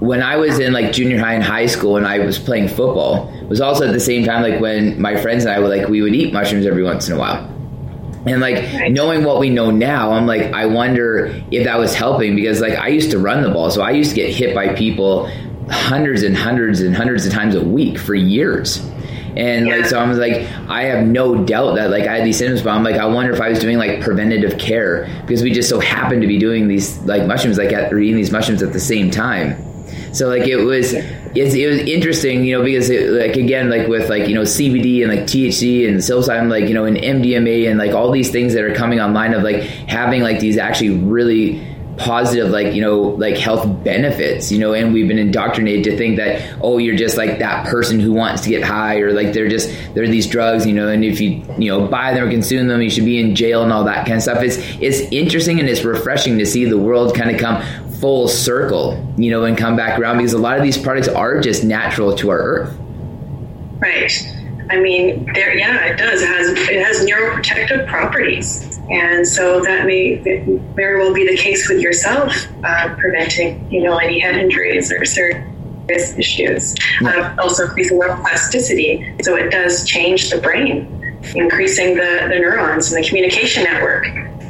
when 0.00 0.22
I 0.22 0.36
was 0.36 0.58
in 0.58 0.72
like 0.72 0.92
junior 0.92 1.18
high 1.18 1.34
and 1.34 1.42
high 1.42 1.66
school 1.66 1.96
and 1.96 2.06
I 2.06 2.18
was 2.18 2.38
playing 2.38 2.68
football 2.68 3.32
was 3.48 3.60
also 3.60 3.86
at 3.86 3.92
the 3.92 4.00
same 4.00 4.24
time 4.24 4.42
like 4.42 4.60
when 4.60 5.00
my 5.00 5.16
friends 5.16 5.44
and 5.44 5.54
I 5.54 5.60
were 5.60 5.68
like 5.68 5.88
we 5.88 6.02
would 6.02 6.14
eat 6.14 6.32
mushrooms 6.32 6.66
every 6.66 6.82
once 6.82 7.08
in 7.08 7.14
a 7.14 7.18
while. 7.18 7.52
And 8.26 8.40
like 8.40 8.90
knowing 8.90 9.24
what 9.24 9.38
we 9.38 9.50
know 9.50 9.70
now, 9.70 10.12
I'm 10.12 10.26
like 10.26 10.52
I 10.52 10.66
wonder 10.66 11.26
if 11.50 11.64
that 11.64 11.78
was 11.78 11.94
helping 11.94 12.34
because 12.34 12.60
like 12.60 12.74
I 12.74 12.88
used 12.88 13.12
to 13.12 13.18
run 13.18 13.42
the 13.42 13.50
ball, 13.50 13.70
so 13.70 13.82
I 13.82 13.92
used 13.92 14.10
to 14.10 14.16
get 14.16 14.34
hit 14.34 14.54
by 14.54 14.74
people 14.74 15.30
hundreds 15.70 16.22
and 16.22 16.36
hundreds 16.36 16.80
and 16.80 16.94
hundreds 16.94 17.26
of 17.26 17.32
times 17.32 17.54
a 17.54 17.62
week 17.62 17.98
for 17.98 18.14
years. 18.14 18.78
And 19.36 19.66
yeah. 19.66 19.76
like, 19.76 19.86
so 19.86 19.98
I 19.98 20.08
was 20.08 20.18
like, 20.18 20.48
I 20.68 20.84
have 20.84 21.06
no 21.06 21.44
doubt 21.44 21.74
that 21.74 21.90
like 21.90 22.04
I 22.04 22.16
had 22.16 22.26
these 22.26 22.38
symptoms, 22.38 22.62
but 22.62 22.70
I'm 22.70 22.82
like, 22.82 22.96
I 22.96 23.04
wonder 23.06 23.32
if 23.32 23.40
I 23.40 23.50
was 23.50 23.58
doing 23.58 23.76
like 23.76 24.00
preventative 24.00 24.58
care 24.58 25.06
because 25.20 25.42
we 25.42 25.52
just 25.52 25.68
so 25.68 25.78
happened 25.78 26.22
to 26.22 26.28
be 26.28 26.38
doing 26.38 26.68
these 26.68 26.98
like 27.00 27.26
mushrooms, 27.26 27.58
like 27.58 27.72
at, 27.72 27.92
or 27.92 27.98
eating 27.98 28.16
these 28.16 28.32
mushrooms 28.32 28.62
at 28.62 28.72
the 28.72 28.80
same 28.80 29.10
time. 29.10 29.62
So 30.14 30.28
like 30.28 30.48
it 30.48 30.56
was, 30.56 30.94
it's, 31.36 31.54
it 31.54 31.66
was 31.66 31.78
interesting, 31.80 32.44
you 32.44 32.56
know, 32.56 32.64
because 32.64 32.90
it, 32.90 33.10
like 33.10 33.36
again, 33.36 33.70
like 33.70 33.88
with 33.88 34.08
like 34.08 34.28
you 34.28 34.34
know 34.34 34.42
CBD 34.42 35.02
and 35.02 35.14
like 35.14 35.24
THC 35.26 35.88
and 35.88 35.98
psilocybin, 35.98 36.50
like 36.50 36.68
you 36.68 36.74
know, 36.74 36.84
and 36.84 36.96
MDMA 36.96 37.68
and 37.68 37.78
like 37.78 37.92
all 37.92 38.10
these 38.10 38.30
things 38.30 38.54
that 38.54 38.64
are 38.64 38.74
coming 38.74 39.00
online 39.00 39.34
of 39.34 39.42
like 39.42 39.62
having 39.62 40.22
like 40.22 40.40
these 40.40 40.58
actually 40.58 40.90
really 40.90 41.64
positive 41.96 42.50
like 42.50 42.74
you 42.74 42.82
know 42.82 43.00
like 43.00 43.38
health 43.38 43.66
benefits 43.82 44.52
you 44.52 44.58
know 44.58 44.74
and 44.74 44.92
we've 44.92 45.08
been 45.08 45.18
indoctrinated 45.18 45.84
to 45.84 45.96
think 45.96 46.16
that 46.16 46.42
oh 46.62 46.78
you're 46.78 46.96
just 46.96 47.16
like 47.16 47.38
that 47.38 47.66
person 47.66 47.98
who 47.98 48.12
wants 48.12 48.42
to 48.42 48.50
get 48.50 48.62
high 48.62 48.98
or 48.98 49.12
like 49.12 49.32
they're 49.32 49.48
just 49.48 49.70
they're 49.94 50.06
these 50.06 50.26
drugs 50.26 50.66
you 50.66 50.74
know 50.74 50.88
and 50.88 51.04
if 51.04 51.20
you 51.20 51.42
you 51.58 51.70
know 51.70 51.86
buy 51.86 52.12
them 52.12 52.26
or 52.26 52.30
consume 52.30 52.66
them 52.68 52.82
you 52.82 52.90
should 52.90 53.04
be 53.04 53.18
in 53.18 53.34
jail 53.34 53.62
and 53.62 53.72
all 53.72 53.84
that 53.84 54.04
kind 54.04 54.16
of 54.16 54.22
stuff. 54.22 54.42
It's 54.42 54.56
it's 54.80 55.00
interesting 55.12 55.58
and 55.58 55.68
it's 55.68 55.84
refreshing 55.84 56.38
to 56.38 56.46
see 56.46 56.64
the 56.64 56.78
world 56.78 57.14
kind 57.14 57.30
of 57.30 57.40
come 57.40 57.62
full 58.00 58.28
circle 58.28 59.02
you 59.16 59.30
know 59.30 59.44
and 59.44 59.56
come 59.56 59.76
back 59.76 59.98
around 59.98 60.18
because 60.18 60.32
a 60.32 60.38
lot 60.38 60.56
of 60.56 60.62
these 60.62 60.78
products 60.78 61.08
are 61.08 61.40
just 61.40 61.64
natural 61.64 62.14
to 62.16 62.30
our 62.30 62.38
earth. 62.38 62.76
Right. 63.78 64.12
I 64.68 64.80
mean, 64.80 65.30
there, 65.32 65.56
yeah, 65.56 65.86
it 65.86 65.96
does. 65.96 66.22
It 66.22 66.28
has 66.28 66.50
it 66.68 66.84
has 66.84 67.06
neuroprotective 67.06 67.86
properties, 67.86 68.80
and 68.90 69.26
so 69.26 69.60
that 69.62 69.86
may 69.86 70.16
very 70.74 70.98
well 70.98 71.14
be 71.14 71.26
the 71.26 71.36
case 71.36 71.68
with 71.68 71.80
yourself, 71.80 72.32
uh, 72.64 72.94
preventing 72.96 73.70
you 73.70 73.82
know 73.82 73.96
any 73.98 74.18
head 74.18 74.36
injuries 74.36 74.90
or 74.90 75.04
serious 75.04 76.18
issues. 76.18 76.74
Uh, 77.04 77.36
also, 77.38 77.64
increasing 77.64 78.00
neuroplasticity, 78.00 79.24
so 79.24 79.36
it 79.36 79.50
does 79.50 79.86
change 79.86 80.30
the 80.30 80.38
brain, 80.38 81.20
increasing 81.36 81.94
the 81.94 82.26
the 82.28 82.38
neurons 82.38 82.92
and 82.92 83.02
the 83.02 83.08
communication 83.08 83.62
network 83.62 84.06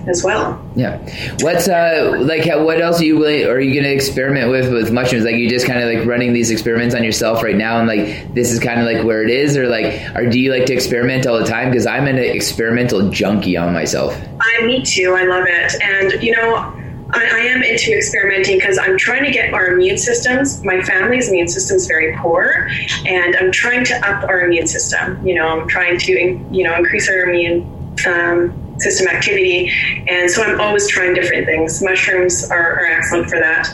as 0.06 0.22
well. 0.22 0.60
Yeah. 0.74 0.98
What's 1.40 1.68
uh 1.68 2.16
like? 2.20 2.46
What 2.46 2.80
else 2.80 3.00
are 3.00 3.04
you 3.04 3.18
willing? 3.18 3.44
Are 3.46 3.60
you 3.60 3.72
going 3.72 3.84
to 3.84 3.92
experiment 3.92 4.50
with 4.50 4.72
with 4.72 4.92
mushrooms? 4.92 5.24
Like 5.24 5.36
you 5.36 5.48
just 5.48 5.66
kind 5.66 5.80
of 5.80 5.92
like 5.92 6.06
running 6.06 6.32
these 6.32 6.50
experiments 6.50 6.94
on 6.94 7.02
yourself 7.02 7.42
right 7.42 7.56
now, 7.56 7.78
and 7.78 7.88
like 7.88 8.32
this 8.34 8.52
is 8.52 8.60
kind 8.60 8.80
of 8.80 8.86
like 8.86 9.04
where 9.04 9.22
it 9.22 9.30
is, 9.30 9.56
or 9.56 9.68
like, 9.68 10.00
or 10.14 10.28
do 10.28 10.38
you 10.38 10.52
like 10.52 10.66
to 10.66 10.74
experiment 10.74 11.26
all 11.26 11.38
the 11.38 11.44
time? 11.46 11.70
Because 11.70 11.86
I'm 11.86 12.06
an 12.06 12.18
experimental 12.18 13.10
junkie 13.10 13.56
on 13.56 13.72
myself. 13.72 14.16
I 14.40 14.64
me 14.64 14.82
too. 14.82 15.14
I 15.14 15.24
love 15.24 15.44
it, 15.46 15.82
and 15.82 16.22
you 16.22 16.36
know. 16.36 16.82
I, 17.10 17.20
I 17.20 17.38
am 17.38 17.62
into 17.62 17.96
experimenting 17.96 18.58
because 18.58 18.78
I'm 18.78 18.98
trying 18.98 19.22
to 19.22 19.30
get 19.30 19.54
our 19.54 19.68
immune 19.68 19.96
systems. 19.96 20.64
My 20.64 20.82
family's 20.82 21.28
immune 21.28 21.46
system 21.46 21.76
is 21.76 21.86
very 21.86 22.16
poor, 22.16 22.68
and 23.06 23.36
I'm 23.36 23.52
trying 23.52 23.84
to 23.84 23.94
up 24.04 24.24
our 24.24 24.40
immune 24.40 24.66
system. 24.66 25.24
You 25.24 25.36
know, 25.36 25.46
I'm 25.46 25.68
trying 25.68 26.00
to, 26.00 26.12
you 26.50 26.64
know, 26.64 26.74
increase 26.74 27.08
our 27.08 27.20
immune 27.20 27.62
um, 28.08 28.65
system 28.78 29.08
activity. 29.08 29.72
And 30.08 30.30
so 30.30 30.42
I'm 30.42 30.60
always 30.60 30.88
trying 30.88 31.14
different 31.14 31.46
things. 31.46 31.82
Mushrooms 31.82 32.50
are, 32.50 32.74
are 32.74 32.86
excellent 32.86 33.30
for 33.30 33.38
that. 33.38 33.68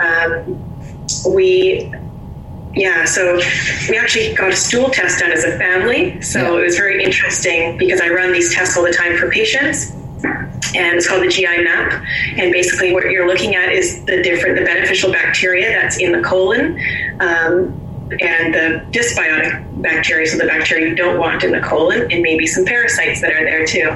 Um, 0.00 0.64
we 1.32 1.92
yeah, 2.74 3.04
so 3.04 3.40
we 3.88 3.98
actually 3.98 4.34
got 4.34 4.52
a 4.52 4.56
stool 4.56 4.90
test 4.90 5.18
done 5.20 5.32
as 5.32 5.42
a 5.42 5.56
family. 5.58 6.20
So 6.20 6.38
yeah. 6.38 6.60
it 6.60 6.64
was 6.64 6.76
very 6.76 7.02
interesting 7.02 7.76
because 7.76 8.00
I 8.00 8.08
run 8.08 8.32
these 8.32 8.54
tests 8.54 8.76
all 8.76 8.84
the 8.84 8.92
time 8.92 9.16
for 9.16 9.30
patients. 9.30 9.92
And 10.74 10.96
it's 10.96 11.08
called 11.08 11.24
the 11.24 11.28
GI 11.28 11.62
map. 11.64 12.04
And 12.36 12.52
basically, 12.52 12.92
what 12.92 13.10
you're 13.10 13.26
looking 13.26 13.54
at 13.54 13.72
is 13.72 14.04
the 14.04 14.22
different, 14.22 14.58
the 14.58 14.64
beneficial 14.64 15.10
bacteria 15.10 15.70
that's 15.70 15.98
in 15.98 16.12
the 16.12 16.22
colon. 16.22 16.78
Um, 17.20 17.87
and 18.20 18.54
the 18.54 18.84
dysbiotic 18.90 19.82
bacteria, 19.82 20.26
so 20.26 20.38
the 20.38 20.46
bacteria 20.46 20.88
you 20.88 20.94
don't 20.94 21.18
want 21.18 21.42
in 21.44 21.52
the 21.52 21.60
colon, 21.60 22.10
and 22.10 22.22
maybe 22.22 22.46
some 22.46 22.64
parasites 22.64 23.20
that 23.20 23.32
are 23.32 23.44
there 23.44 23.66
too. 23.66 23.90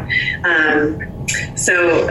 Um, 0.45 1.57
so 1.57 2.09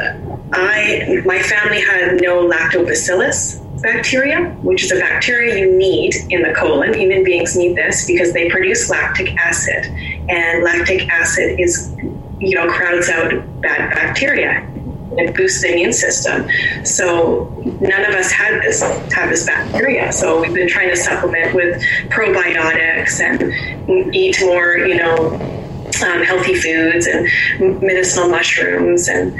I, 0.53 1.21
my 1.25 1.41
family 1.41 1.81
had 1.81 2.21
no 2.21 2.47
lactobacillus 2.47 3.59
bacteria, 3.81 4.49
which 4.61 4.83
is 4.83 4.91
a 4.91 4.99
bacteria 4.99 5.57
you 5.57 5.77
need 5.77 6.13
in 6.29 6.43
the 6.43 6.53
colon. 6.53 6.93
Human 6.93 7.23
beings 7.23 7.55
need 7.55 7.75
this 7.75 8.05
because 8.05 8.33
they 8.33 8.49
produce 8.49 8.89
lactic 8.89 9.35
acid, 9.37 9.85
and 10.29 10.63
lactic 10.63 11.09
acid 11.09 11.59
is, 11.59 11.95
you 12.39 12.55
know, 12.55 12.67
crowds 12.67 13.09
out 13.09 13.31
bad 13.61 13.93
bacteria 13.93 14.70
it 15.17 15.35
boosts 15.35 15.61
the 15.61 15.71
immune 15.71 15.93
system. 15.93 16.47
So 16.85 17.45
none 17.79 18.05
of 18.05 18.15
us 18.15 18.31
had 18.31 18.61
this 18.61 18.81
have 18.81 19.29
this 19.29 19.45
bacteria. 19.45 20.11
So 20.11 20.41
we've 20.41 20.53
been 20.53 20.69
trying 20.69 20.89
to 20.89 20.95
supplement 20.95 21.53
with 21.53 21.81
probiotics 22.09 23.19
and 23.19 24.15
eat 24.15 24.37
more, 24.41 24.77
you 24.77 24.95
know, 24.95 25.33
um, 26.05 26.21
healthy 26.23 26.55
foods 26.55 27.07
and 27.07 27.27
medicinal 27.81 28.29
mushrooms 28.29 29.07
and 29.07 29.37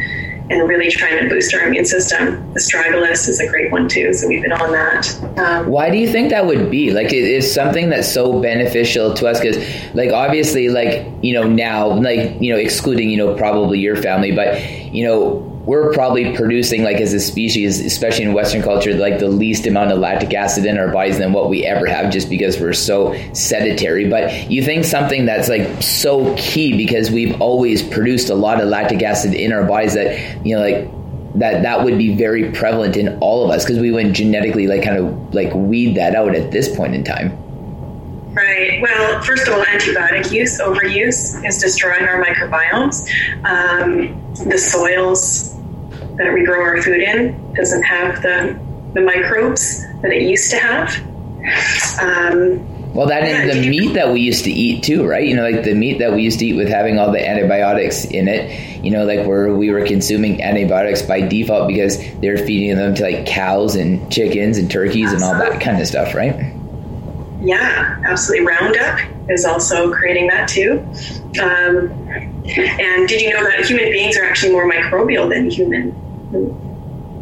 and 0.52 0.68
really 0.68 0.92
trying 0.92 1.24
to 1.24 1.30
boost 1.30 1.54
our 1.54 1.62
immune 1.62 1.86
system. 1.86 2.54
Astragalus 2.56 3.30
is 3.30 3.40
a 3.40 3.48
great 3.48 3.72
one 3.72 3.88
too, 3.88 4.14
so 4.14 4.28
we've 4.28 4.42
been 4.42 4.52
on 4.52 4.74
that. 4.74 5.40
Um, 5.40 5.68
Why 5.68 5.90
do 5.90 5.98
you 5.98 6.12
think 6.12 6.30
that 6.32 6.46
would 6.46 6.70
be? 6.70 6.92
Like, 6.92 7.14
it 7.14 7.24
is 7.24 7.52
something 7.54 7.90
that's 7.90 8.12
so 8.12 8.42
beneficial 8.42 9.14
to 9.14 9.28
us 9.28 9.40
because, 9.40 9.58
like, 9.94 10.12
obviously, 10.12 10.68
like 10.68 11.08
you 11.22 11.34
know 11.34 11.48
now, 11.48 11.88
like 11.88 12.42
you 12.42 12.52
know, 12.52 12.60
excluding 12.60 13.10
you 13.10 13.18
know 13.18 13.34
probably 13.36 13.80
your 13.80 13.96
family, 13.96 14.34
but 14.34 14.62
you 14.94 15.06
know 15.06 15.51
we're 15.66 15.94
probably 15.94 16.36
producing 16.36 16.84
like 16.84 16.98
as 16.98 17.14
a 17.14 17.20
species 17.20 17.80
especially 17.80 18.26
in 18.26 18.34
western 18.34 18.62
culture 18.62 18.94
like 18.96 19.20
the 19.20 19.28
least 19.28 19.68
amount 19.68 19.92
of 19.92 20.00
lactic 20.00 20.34
acid 20.34 20.66
in 20.66 20.78
our 20.78 20.92
bodies 20.92 21.18
than 21.18 21.34
what 21.34 21.50
we 21.50 21.66
ever 21.66 21.86
have 21.86 22.12
just 22.12 22.30
because 22.30 22.60
we're 22.60 22.74
so 22.74 23.14
sedentary. 23.34 24.10
But 24.10 24.50
you 24.50 24.64
think 24.64 24.86
something 24.86 25.26
that's 25.26 25.50
like 25.50 25.82
so 25.82 26.36
key 26.38 26.76
because 26.78 27.12
we've 27.12 27.40
always 27.42 27.82
produced 27.82 28.30
a 28.30 28.36
lot 28.36 28.62
of 28.62 28.68
lactic 28.68 29.02
acid 29.04 29.34
in 29.34 29.52
our 29.52 29.64
bodies 29.64 29.94
that 29.94 30.46
you 30.46 30.56
know 30.56 30.62
like 30.62 30.90
that 31.36 31.64
that 31.64 31.84
would 31.84 31.98
be 31.98 32.16
very 32.16 32.52
prevalent 32.52 32.98
in 32.98 33.18
all 33.20 33.46
of 33.46 33.52
us 33.52 33.64
because 33.64 33.80
we 33.80 33.92
wouldn't 33.92 34.16
genetically 34.16 34.68
like 34.68 34.84
kind 34.84 34.98
of 34.98 35.34
like 35.34 35.54
weed 35.54 35.96
that 35.96 36.14
out 36.14 36.36
at 36.36 36.52
this 36.52 36.74
point 36.76 36.94
in 36.94 37.04
time 37.04 37.41
Right. 38.34 38.82
Well, 38.82 39.22
first 39.24 39.48
of 39.48 39.54
all, 39.54 39.64
antibiotic 39.66 40.32
use, 40.32 40.62
overuse, 40.62 41.46
is 41.46 41.58
destroying 41.60 42.04
our 42.04 42.24
microbiomes. 42.24 43.10
Um, 43.44 44.34
the 44.50 44.58
soils 44.58 45.54
that 46.16 46.34
we 46.34 46.46
grow 46.46 46.62
our 46.62 46.82
food 46.82 47.02
in 47.02 47.54
doesn't 47.54 47.84
have 47.84 48.22
the, 48.22 48.58
the 48.94 49.02
microbes 49.02 49.86
that 50.02 50.12
it 50.14 50.24
used 50.24 50.50
to 50.52 50.58
have. 50.58 50.96
Um, 52.02 52.94
well, 52.94 53.08
that 53.08 53.24
yeah, 53.24 53.54
the 53.54 53.70
meat 53.70 53.94
that 53.94 54.12
we 54.12 54.22
used 54.22 54.44
to 54.46 54.52
eat 54.52 54.84
too, 54.84 55.06
right? 55.06 55.26
You 55.26 55.36
know, 55.36 55.50
like 55.50 55.64
the 55.64 55.74
meat 55.74 56.00
that 56.00 56.14
we 56.14 56.24
used 56.24 56.40
to 56.40 56.46
eat 56.46 56.56
with 56.56 56.68
having 56.68 57.00
all 57.00 57.12
the 57.12 57.26
antibiotics 57.26 58.06
in 58.06 58.28
it. 58.28 58.84
You 58.84 58.92
know, 58.92 59.06
like 59.06 59.26
where 59.26 59.54
we 59.54 59.72
were 59.72 59.86
consuming 59.86 60.42
antibiotics 60.42 61.02
by 61.02 61.22
default 61.22 61.68
because 61.68 61.98
they're 62.20 62.38
feeding 62.38 62.76
them 62.78 62.96
to 62.96 63.04
like 63.04 63.26
cows 63.26 63.76
and 63.76 64.12
chickens 64.12 64.58
and 64.58 64.70
turkeys 64.70 65.12
and 65.14 65.24
all 65.24 65.34
that 65.34 65.62
kind 65.62 65.80
of 65.82 65.88
stuff, 65.88 66.14
right? 66.14 66.54
Yeah, 67.42 68.00
absolutely. 68.06 68.46
Roundup 68.46 69.00
is 69.30 69.46
also 69.46 69.92
creating 69.92 70.28
that 70.28 70.48
too. 70.48 70.80
Um, 71.42 71.90
and 72.46 73.08
did 73.08 73.22
you 73.22 73.34
know 73.34 73.44
that 73.44 73.66
human 73.66 73.86
beings 73.92 74.16
are 74.18 74.24
actually 74.24 74.52
more 74.52 74.70
microbial 74.70 75.28
than 75.28 75.50
human 75.50 75.92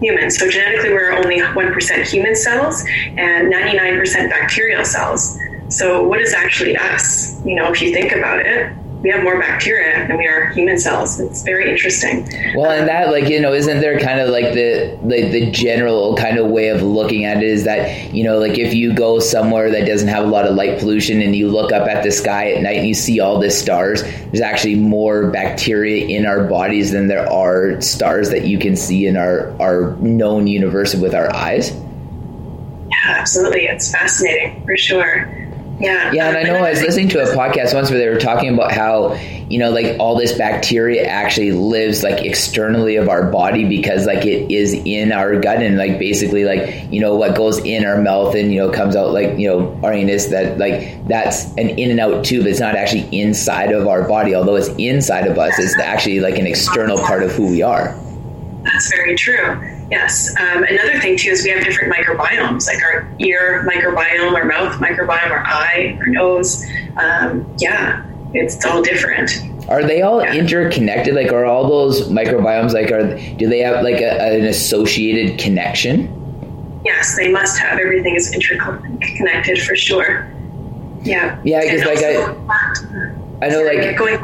humans? 0.02 0.38
So 0.38 0.50
genetically, 0.50 0.92
we're 0.92 1.14
only 1.14 1.40
one 1.54 1.72
percent 1.72 2.06
human 2.08 2.36
cells 2.36 2.84
and 3.18 3.50
ninety 3.50 3.78
nine 3.78 3.98
percent 3.98 4.30
bacterial 4.30 4.84
cells. 4.84 5.40
So 5.70 6.06
what 6.06 6.20
is 6.20 6.34
actually 6.34 6.76
us? 6.76 7.44
You 7.46 7.56
know, 7.56 7.72
if 7.72 7.82
you 7.82 7.94
think 7.94 8.12
about 8.12 8.40
it, 8.40 8.74
we 9.02 9.10
have 9.10 9.24
more 9.24 9.40
bacteria 9.40 10.06
than 10.08 10.18
we 10.18 10.28
are 10.28 10.50
human 10.50 10.78
cells. 10.78 11.22
It's 11.22 11.44
very 11.44 11.70
interesting. 11.70 12.28
Well, 12.54 12.70
and 12.70 12.88
that, 12.90 13.12
like, 13.12 13.30
you 13.30 13.40
know, 13.40 13.54
isn't 13.54 13.80
there 13.80 13.98
kind 13.98 14.20
of 14.20 14.30
like 14.30 14.54
the, 14.54 15.00
the, 15.04 15.30
the 15.30 15.52
general 15.52 16.18
kind 16.18 16.38
of 16.38 16.48
way 16.48 16.68
of 16.68 16.82
looking 16.82 17.24
at 17.24 17.38
it 17.38 17.44
is 17.44 17.64
that, 17.64 18.14
you 18.14 18.26
know, 18.26 18.38
like 18.38 18.58
if 18.58 18.74
you 18.74 18.94
go 18.94 19.20
somewhere 19.20 19.72
that 19.72 19.86
doesn't 19.86 20.10
have 20.10 20.26
a 20.26 20.28
lot 20.28 20.46
of 20.46 20.56
light 20.56 20.80
pollution 20.80 21.22
and 21.22 21.34
you 21.34 21.48
look 21.48 21.72
up 21.72 21.88
at 21.88 22.04
the 22.04 22.12
sky 22.12 22.52
at 22.52 22.62
night 22.62 22.78
and 22.78 22.88
you 22.88 22.94
see 22.94 23.22
all 23.22 23.40
the 23.40 23.50
stars, 23.50 24.02
there's 24.02 24.42
actually 24.42 24.76
more 24.76 25.32
bacteria 25.32 26.06
in 26.06 26.26
our 26.26 26.44
bodies 26.46 26.92
than 26.92 27.08
there 27.08 27.32
are 27.32 27.80
stars 27.80 28.30
that 28.32 28.48
you 28.48 28.60
can 28.60 28.76
see 28.76 29.08
in 29.08 29.16
our, 29.16 29.56
our 29.62 29.96
known 29.98 30.46
universe 30.46 30.94
with 30.94 31.16
our 31.16 31.34
eyes. 31.34 31.72
Yeah, 31.72 33.16
absolutely. 33.18 33.62
It's 33.62 33.90
fascinating 33.90 34.66
for 34.66 34.76
sure. 34.76 35.39
Yeah. 35.80 36.12
Yeah, 36.12 36.28
and 36.28 36.38
I 36.38 36.44
know 36.44 36.56
I 36.58 36.72
was 36.72 36.82
listening 36.82 37.08
to 37.10 37.22
a 37.22 37.36
podcast 37.36 37.74
once 37.74 37.90
where 37.90 38.00
they 38.00 38.10
were 38.10 38.20
talking 38.20 38.54
about 38.54 38.72
how, 38.72 39.14
you 39.50 39.58
know, 39.58 39.72
like 39.72 39.98
all 39.98 40.18
this 40.18 40.38
bacteria 40.38 41.06
actually 41.06 41.54
lives 41.54 42.04
like 42.04 42.26
externally 42.26 42.98
of 42.98 43.08
our 43.08 43.32
body 43.32 43.64
because 43.66 44.06
like 44.06 44.26
it 44.26 44.52
is 44.52 44.74
in 44.74 45.14
our 45.14 45.40
gut 45.40 45.64
and 45.64 45.78
like 45.78 45.98
basically 45.98 46.44
like, 46.44 46.92
you 46.92 47.00
know, 47.00 47.16
what 47.16 47.36
goes 47.36 47.60
in 47.60 47.86
our 47.86 48.02
mouth 48.02 48.36
and, 48.36 48.52
you 48.54 48.60
know, 48.60 48.70
comes 48.70 48.96
out 48.96 49.14
like, 49.14 49.40
you 49.40 49.48
know, 49.48 49.80
our 49.82 49.94
anus 49.94 50.26
that 50.28 50.58
like 50.58 51.08
that's 51.08 51.46
an 51.54 51.70
in 51.70 51.92
and 51.92 52.00
out 52.02 52.26
tube. 52.26 52.46
It's 52.46 52.60
not 52.60 52.76
actually 52.76 53.08
inside 53.18 53.72
of 53.72 53.88
our 53.88 54.06
body, 54.06 54.36
although 54.36 54.56
it's 54.56 54.70
inside 54.78 55.28
of 55.28 55.38
us, 55.38 55.58
it's 55.60 55.80
actually 55.80 56.20
like 56.20 56.38
an 56.38 56.46
external 56.46 56.98
part 56.98 57.24
of 57.24 57.32
who 57.32 57.50
we 57.50 57.62
are. 57.62 57.98
That's 58.64 58.92
very 58.94 59.16
true. 59.16 59.79
Yes. 59.92 60.30
Um, 60.40 60.64
another 60.64 61.00
thing 61.00 61.18
too 61.18 61.32
is 61.32 61.44
we 61.44 61.50
have 61.50 61.64
different 61.64 61.94
microbiomes, 61.94 62.68
like 62.68 62.82
our 62.84 63.12
ear 63.20 63.68
microbiome, 63.68 64.34
our 64.34 64.46
mouth 64.46 64.76
microbiome, 64.80 65.32
our 65.32 65.44
eye, 65.46 65.98
our 66.00 66.08
nose. 66.08 66.64
Um, 66.98 67.52
yeah, 67.58 68.06
it's 68.34 68.64
all 68.66 68.82
different. 68.84 69.32
Are 69.68 69.84
they 69.84 70.02
all 70.02 70.22
yeah. 70.22 70.34
interconnected? 70.34 71.16
Like, 71.16 71.32
are 71.32 71.46
all 71.46 71.68
those 71.68 72.10
microbiomes 72.10 72.74
like 72.74 72.92
are 72.92 73.16
do 73.38 73.48
they 73.48 73.60
have 73.60 73.84
like 73.84 74.02
a, 74.02 74.22
an 74.22 74.46
associated 74.46 75.40
connection? 75.40 76.16
Yes, 76.86 77.16
they 77.16 77.32
must 77.32 77.58
have. 77.60 77.80
Everything 77.80 78.16
is 78.16 78.34
interconnected 78.34 79.62
for 79.62 79.76
sure. 79.76 80.32
Yeah. 81.04 81.40
Yeah, 81.44 81.62
because 81.62 81.86
like 81.86 82.00
I, 82.00 83.46
I 83.46 83.50
know 83.50 83.64
like 83.64 83.98
going 83.98 84.20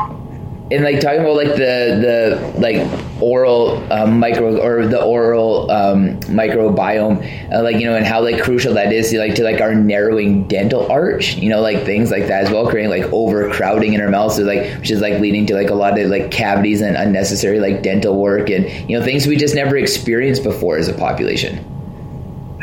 and 0.72 0.84
like 0.84 1.00
talking 1.00 1.20
about 1.20 1.36
like 1.36 1.50
the 1.50 2.56
the 2.58 2.60
like 2.60 3.22
oral 3.22 3.92
um, 3.94 4.20
micro 4.20 4.60
or 4.60 4.88
the 4.88 5.02
oral 5.02 5.70
um, 5.70 6.20
microbiome, 6.22 7.54
uh, 7.54 7.62
like 7.62 7.76
you 7.76 7.86
know, 7.86 7.96
and 7.96 8.06
how 8.06 8.22
like 8.22 8.42
crucial 8.42 8.74
that 8.74 8.92
is 8.92 9.12
to 9.12 9.20
like 9.20 9.36
to 9.36 9.44
like 9.44 9.62
our 9.62 9.76
narrowing 9.76 10.48
dental 10.48 10.92
arch, 10.92 11.36
you 11.36 11.50
know, 11.50 11.62
like 11.62 11.84
things 11.84 12.10
like 12.10 12.28
that 12.28 12.46
as 12.46 12.52
well, 12.52 12.68
creating 12.68 12.90
like 12.90 13.12
overcrowding 13.14 13.94
in 13.94 14.02
our 14.02 14.10
mouths, 14.10 14.38
so 14.38 14.44
like 14.44 14.74
which 14.80 14.90
is 14.90 15.02
like 15.02 15.20
leading 15.20 15.46
to 15.46 15.54
like 15.54 15.70
a 15.70 15.76
lot 15.76 16.00
of 16.00 16.10
like 16.10 16.32
cavities 16.32 16.82
and 16.82 16.98
unnecessary 16.98 17.60
like 17.60 17.84
dental 17.84 18.20
work 18.20 18.50
and 18.50 18.68
you 18.90 18.98
know 18.98 19.06
things 19.06 19.28
we 19.28 19.36
just 19.36 19.54
never 19.54 19.78
experienced 19.78 20.44
before 20.44 20.78
as 20.78 20.88
a 20.88 20.94
population. 20.94 21.64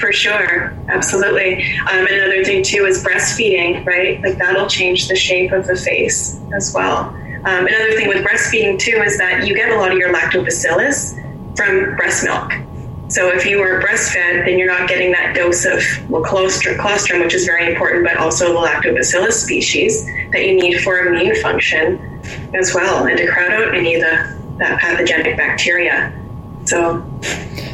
For 0.00 0.12
sure, 0.12 0.76
absolutely. 0.88 1.62
Um, 1.82 2.06
another 2.10 2.42
thing 2.42 2.64
too 2.64 2.84
is 2.84 3.04
breastfeeding, 3.04 3.86
right? 3.86 4.20
Like 4.20 4.38
that'll 4.38 4.66
change 4.66 5.06
the 5.06 5.14
shape 5.14 5.52
of 5.52 5.68
the 5.68 5.76
face 5.76 6.40
as 6.52 6.74
well. 6.74 7.16
Um, 7.44 7.66
another 7.66 7.92
thing 7.92 8.08
with 8.08 8.24
breastfeeding 8.24 8.78
too 8.78 9.02
is 9.04 9.18
that 9.18 9.46
you 9.46 9.54
get 9.54 9.70
a 9.70 9.76
lot 9.76 9.90
of 9.90 9.98
your 9.98 10.12
lactobacillus 10.12 11.16
from 11.56 11.96
breast 11.96 12.24
milk. 12.24 12.52
So 13.08 13.28
if 13.28 13.44
you 13.44 13.58
were 13.58 13.82
breastfed, 13.82 14.46
then 14.46 14.58
you're 14.58 14.68
not 14.68 14.88
getting 14.88 15.10
that 15.12 15.34
dose 15.34 15.66
of 15.66 15.82
well, 16.08 16.22
colostrum, 16.22 16.78
colostrum, 16.78 17.20
which 17.20 17.34
is 17.34 17.44
very 17.44 17.70
important, 17.70 18.04
but 18.04 18.16
also 18.16 18.52
the 18.52 18.58
lactobacillus 18.58 19.32
species 19.32 20.06
that 20.32 20.46
you 20.46 20.54
need 20.54 20.80
for 20.80 20.98
immune 20.98 21.34
function 21.42 22.20
as 22.54 22.72
well, 22.74 23.06
and 23.06 23.18
to 23.18 23.26
crowd 23.26 23.52
out 23.52 23.74
any 23.74 23.96
of 23.96 24.00
the 24.00 24.42
that 24.58 24.78
pathogenic 24.80 25.36
bacteria. 25.36 26.12
So 26.64 27.04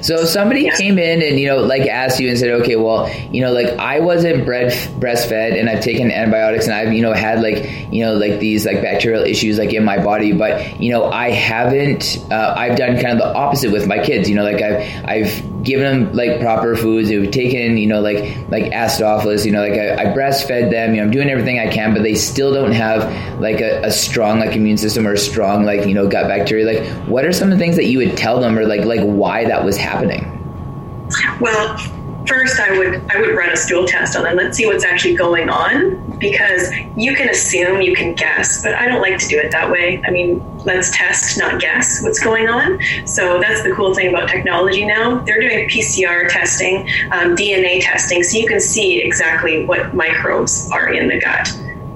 so 0.01 0.25
somebody 0.25 0.63
yeah. 0.63 0.77
came 0.77 0.99
in 0.99 1.23
and 1.23 1.39
you 1.39 1.47
know 1.47 1.59
like 1.59 1.87
asked 1.87 2.21
you 2.21 2.29
and 2.29 2.39
said, 2.39 2.51
okay, 2.63 2.77
well, 2.77 3.11
you 3.31 3.43
know, 3.43 3.53
like 3.53 3.67
I 3.79 4.01
wasn't 4.01 4.45
bread 4.45 4.73
breastfed 4.99 5.59
and 5.59 5.69
I've 5.69 5.83
taken 5.83 6.11
antibiotics 6.11 6.65
and 6.65 6.75
I've 6.75 6.93
you 6.93 7.03
know 7.03 7.13
had 7.13 7.43
like 7.43 7.65
you 7.93 8.05
know 8.05 8.15
like 8.15 8.41
these 8.41 8.65
like 8.65 8.81
bacterial 8.81 9.23
issues 9.25 9.59
like 9.59 9.73
in 9.73 9.85
my 9.85 10.03
body, 10.03 10.33
but 10.33 10.81
you 10.81 10.91
know 10.91 11.11
I 11.11 11.31
haven't. 11.31 12.19
Uh, 12.31 12.55
I've 12.57 12.77
done 12.77 12.95
kind 13.01 13.13
of 13.13 13.19
the 13.19 13.35
opposite 13.35 13.71
with 13.73 13.87
my 13.87 14.03
kids. 14.03 14.29
You 14.29 14.37
know, 14.37 14.45
like 14.45 14.63
I've 14.63 15.05
I've 15.05 15.58
given 15.69 16.07
them 16.07 16.13
like 16.15 16.41
proper 16.41 16.75
foods. 16.75 17.11
We've 17.11 17.31
taken 17.31 17.77
you 17.77 17.87
know 17.87 18.01
like 18.01 18.37
like 18.49 18.65
acidophilus. 18.73 19.45
You 19.45 19.53
know, 19.53 19.61
like 19.61 19.79
I, 19.79 20.03
I 20.03 20.05
breastfed 20.07 20.71
them. 20.71 20.95
You 20.95 21.01
know, 21.01 21.05
I'm 21.05 21.11
doing 21.11 21.31
everything 21.31 21.59
I 21.59 21.69
can, 21.69 21.95
but 21.95 22.03
they 22.03 22.15
still 22.15 22.53
don't 22.53 22.73
have 22.73 23.41
like 23.41 23.61
a, 23.61 23.83
a 23.83 23.91
strong 23.91 24.41
like 24.41 24.57
immune 24.57 24.79
system 24.79 25.07
or 25.07 25.13
a 25.13 25.19
strong 25.19 25.65
like 25.65 25.87
you 25.87 25.95
know 25.95 26.09
gut 26.09 26.27
bacteria. 26.27 26.67
Like, 26.67 27.09
what 27.09 27.25
are 27.25 27.33
some 27.33 27.53
of 27.53 27.59
the 27.59 27.63
things 27.63 27.77
that 27.77 27.87
you 27.87 27.99
would 27.99 28.17
tell 28.17 28.41
them 28.41 28.59
or 28.59 28.67
like 28.67 28.85
like 28.85 29.03
why 29.03 29.45
that 29.45 29.65
was 29.65 29.77
happening? 29.77 30.35
Well, 31.41 31.98
first 32.29 32.61
I 32.61 32.77
would 32.77 33.11
I 33.11 33.21
would 33.21 33.35
run 33.35 33.51
a 33.51 33.57
stool 33.57 33.87
test 33.87 34.17
on 34.17 34.25
them. 34.25 34.37
Let's 34.37 34.57
see 34.57 34.67
what's 34.67 34.85
actually 34.85 35.17
going 35.17 35.49
on 35.49 36.19
because 36.19 36.71
you 36.97 37.15
can 37.17 37.29
assume, 37.29 37.81
you 37.81 37.95
can 37.95 38.15
guess, 38.15 38.63
but 38.63 38.75
I 38.75 38.87
don't 38.87 39.01
like 39.01 39.19
to 39.19 39.29
do 39.29 39.39
it 39.39 39.51
that 39.51 39.71
way. 39.71 40.03
I 40.07 40.11
mean, 40.11 40.45
let's 40.65 40.97
test, 40.97 41.39
not 41.39 41.61
guess 41.61 42.03
what's 42.03 42.21
going 42.21 42.49
on. 42.49 42.79
So 43.07 43.41
that's 43.41 43.63
the 43.63 43.73
cool 43.73 43.95
thing 43.95 44.09
about 44.09 44.29
technology 44.29 44.85
now. 44.85 45.19
They're 45.21 45.41
doing 45.41 45.69
PCR 45.69 46.29
testing, 46.29 46.89
um, 47.13 47.35
DNA 47.35 47.81
testing, 47.83 48.23
so 48.23 48.37
you 48.37 48.47
can 48.47 48.61
see 48.61 49.01
exactly 49.01 49.65
what 49.65 49.95
microbes 49.95 50.71
are 50.71 50.93
in 50.93 51.09
the 51.09 51.21
gut. 51.21 51.49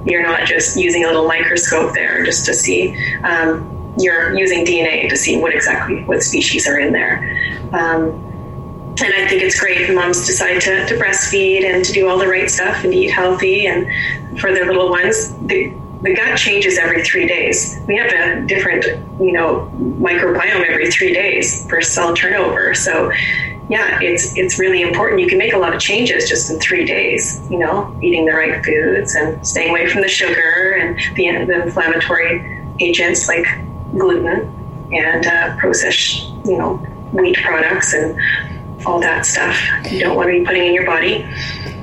You're 0.04 0.22
not 0.22 0.46
just 0.46 0.76
using 0.76 1.04
a 1.04 1.06
little 1.08 1.28
microscope 1.28 1.94
there 1.94 2.24
just 2.24 2.46
to 2.46 2.54
see. 2.54 2.96
Um, 3.22 3.68
you're 3.98 4.36
using 4.36 4.64
DNA 4.64 5.08
to 5.08 5.16
see 5.16 5.38
what 5.38 5.54
exactly 5.54 6.02
what 6.04 6.22
species 6.22 6.66
are 6.66 6.78
in 6.78 6.92
there. 6.92 7.38
Um, 7.72 8.31
and 9.00 9.14
I 9.14 9.26
think 9.26 9.42
it's 9.42 9.58
great 9.58 9.92
moms 9.94 10.26
decide 10.26 10.60
to, 10.62 10.86
to 10.86 10.94
breastfeed 10.96 11.64
and 11.64 11.84
to 11.84 11.92
do 11.92 12.08
all 12.08 12.18
the 12.18 12.28
right 12.28 12.50
stuff 12.50 12.84
and 12.84 12.92
eat 12.92 13.10
healthy 13.10 13.66
and 13.66 13.88
for 14.38 14.52
their 14.52 14.66
little 14.66 14.90
ones. 14.90 15.34
The, 15.46 15.72
the 16.02 16.14
gut 16.14 16.36
changes 16.36 16.78
every 16.78 17.02
three 17.04 17.26
days. 17.26 17.80
We 17.86 17.96
have 17.96 18.12
a 18.12 18.46
different, 18.46 18.84
you 19.20 19.32
know, 19.32 19.70
microbiome 19.78 20.68
every 20.68 20.90
three 20.90 21.14
days 21.14 21.66
for 21.68 21.80
cell 21.80 22.14
turnover. 22.14 22.74
So, 22.74 23.12
yeah, 23.68 24.00
it's 24.02 24.36
it's 24.36 24.58
really 24.58 24.82
important. 24.82 25.20
You 25.20 25.28
can 25.28 25.38
make 25.38 25.54
a 25.54 25.58
lot 25.58 25.74
of 25.74 25.80
changes 25.80 26.28
just 26.28 26.50
in 26.50 26.58
three 26.58 26.84
days. 26.84 27.40
You 27.50 27.58
know, 27.58 27.96
eating 28.02 28.26
the 28.26 28.32
right 28.32 28.62
foods 28.64 29.14
and 29.14 29.46
staying 29.46 29.70
away 29.70 29.88
from 29.88 30.02
the 30.02 30.08
sugar 30.08 30.76
and 30.80 30.98
the, 31.16 31.46
the 31.46 31.62
inflammatory 31.62 32.60
agents 32.80 33.28
like 33.28 33.46
gluten 33.96 34.90
and 34.92 35.26
uh, 35.26 35.56
processed, 35.56 36.24
you 36.44 36.58
know, 36.58 36.76
wheat 37.12 37.36
products 37.36 37.94
and 37.94 38.18
all 38.86 39.00
that 39.00 39.24
stuff 39.26 39.56
you 39.90 40.00
don't 40.00 40.16
want 40.16 40.28
to 40.28 40.38
be 40.38 40.44
putting 40.44 40.66
in 40.66 40.74
your 40.74 40.86
body. 40.86 41.26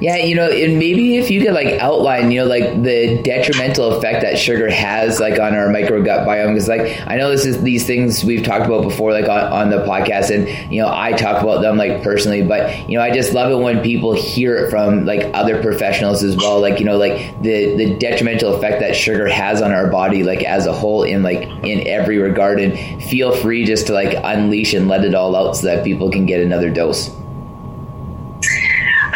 Yeah, 0.01 0.15
you 0.17 0.35
know, 0.35 0.49
and 0.49 0.79
maybe 0.79 1.17
if 1.17 1.29
you 1.29 1.41
could 1.41 1.53
like 1.53 1.79
outline, 1.81 2.31
you 2.31 2.39
know, 2.39 2.45
like 2.45 2.83
the 2.83 3.21
detrimental 3.21 3.95
effect 3.95 4.21
that 4.21 4.39
sugar 4.39 4.69
has 4.69 5.19
like 5.19 5.39
on 5.39 5.55
our 5.55 5.69
micro 5.69 6.01
gut 6.01 6.25
biome. 6.25 6.53
Because 6.53 6.69
like 6.69 7.01
I 7.05 7.17
know 7.17 7.29
this 7.29 7.45
is 7.45 7.61
these 7.61 7.85
things 7.85 8.23
we've 8.23 8.43
talked 8.43 8.65
about 8.65 8.83
before, 8.83 9.11
like 9.11 9.27
on, 9.27 9.51
on 9.51 9.69
the 9.69 9.83
podcast, 9.85 10.33
and 10.33 10.71
you 10.71 10.81
know 10.81 10.89
I 10.91 11.11
talk 11.11 11.43
about 11.43 11.61
them 11.61 11.77
like 11.77 12.01
personally, 12.01 12.41
but 12.41 12.89
you 12.89 12.97
know 12.97 13.03
I 13.03 13.11
just 13.11 13.33
love 13.33 13.51
it 13.51 13.61
when 13.61 13.81
people 13.81 14.13
hear 14.13 14.55
it 14.57 14.69
from 14.69 15.05
like 15.05 15.29
other 15.33 15.61
professionals 15.61 16.23
as 16.23 16.37
well. 16.37 16.61
Like 16.61 16.79
you 16.79 16.85
know, 16.85 16.97
like 16.97 17.41
the 17.41 17.75
the 17.75 17.95
detrimental 17.95 18.55
effect 18.55 18.79
that 18.79 18.95
sugar 18.95 19.27
has 19.27 19.61
on 19.61 19.71
our 19.73 19.89
body, 19.89 20.23
like 20.23 20.43
as 20.43 20.65
a 20.65 20.73
whole, 20.73 21.03
in 21.03 21.23
like 21.23 21.41
in 21.63 21.85
every 21.87 22.17
regard. 22.19 22.59
And 22.59 23.03
feel 23.03 23.35
free 23.35 23.65
just 23.65 23.87
to 23.87 23.93
like 23.93 24.17
unleash 24.23 24.73
and 24.73 24.87
let 24.87 25.03
it 25.03 25.13
all 25.13 25.35
out 25.35 25.57
so 25.57 25.67
that 25.67 25.83
people 25.83 26.09
can 26.09 26.25
get 26.25 26.41
another 26.41 26.69
dose. 26.69 27.09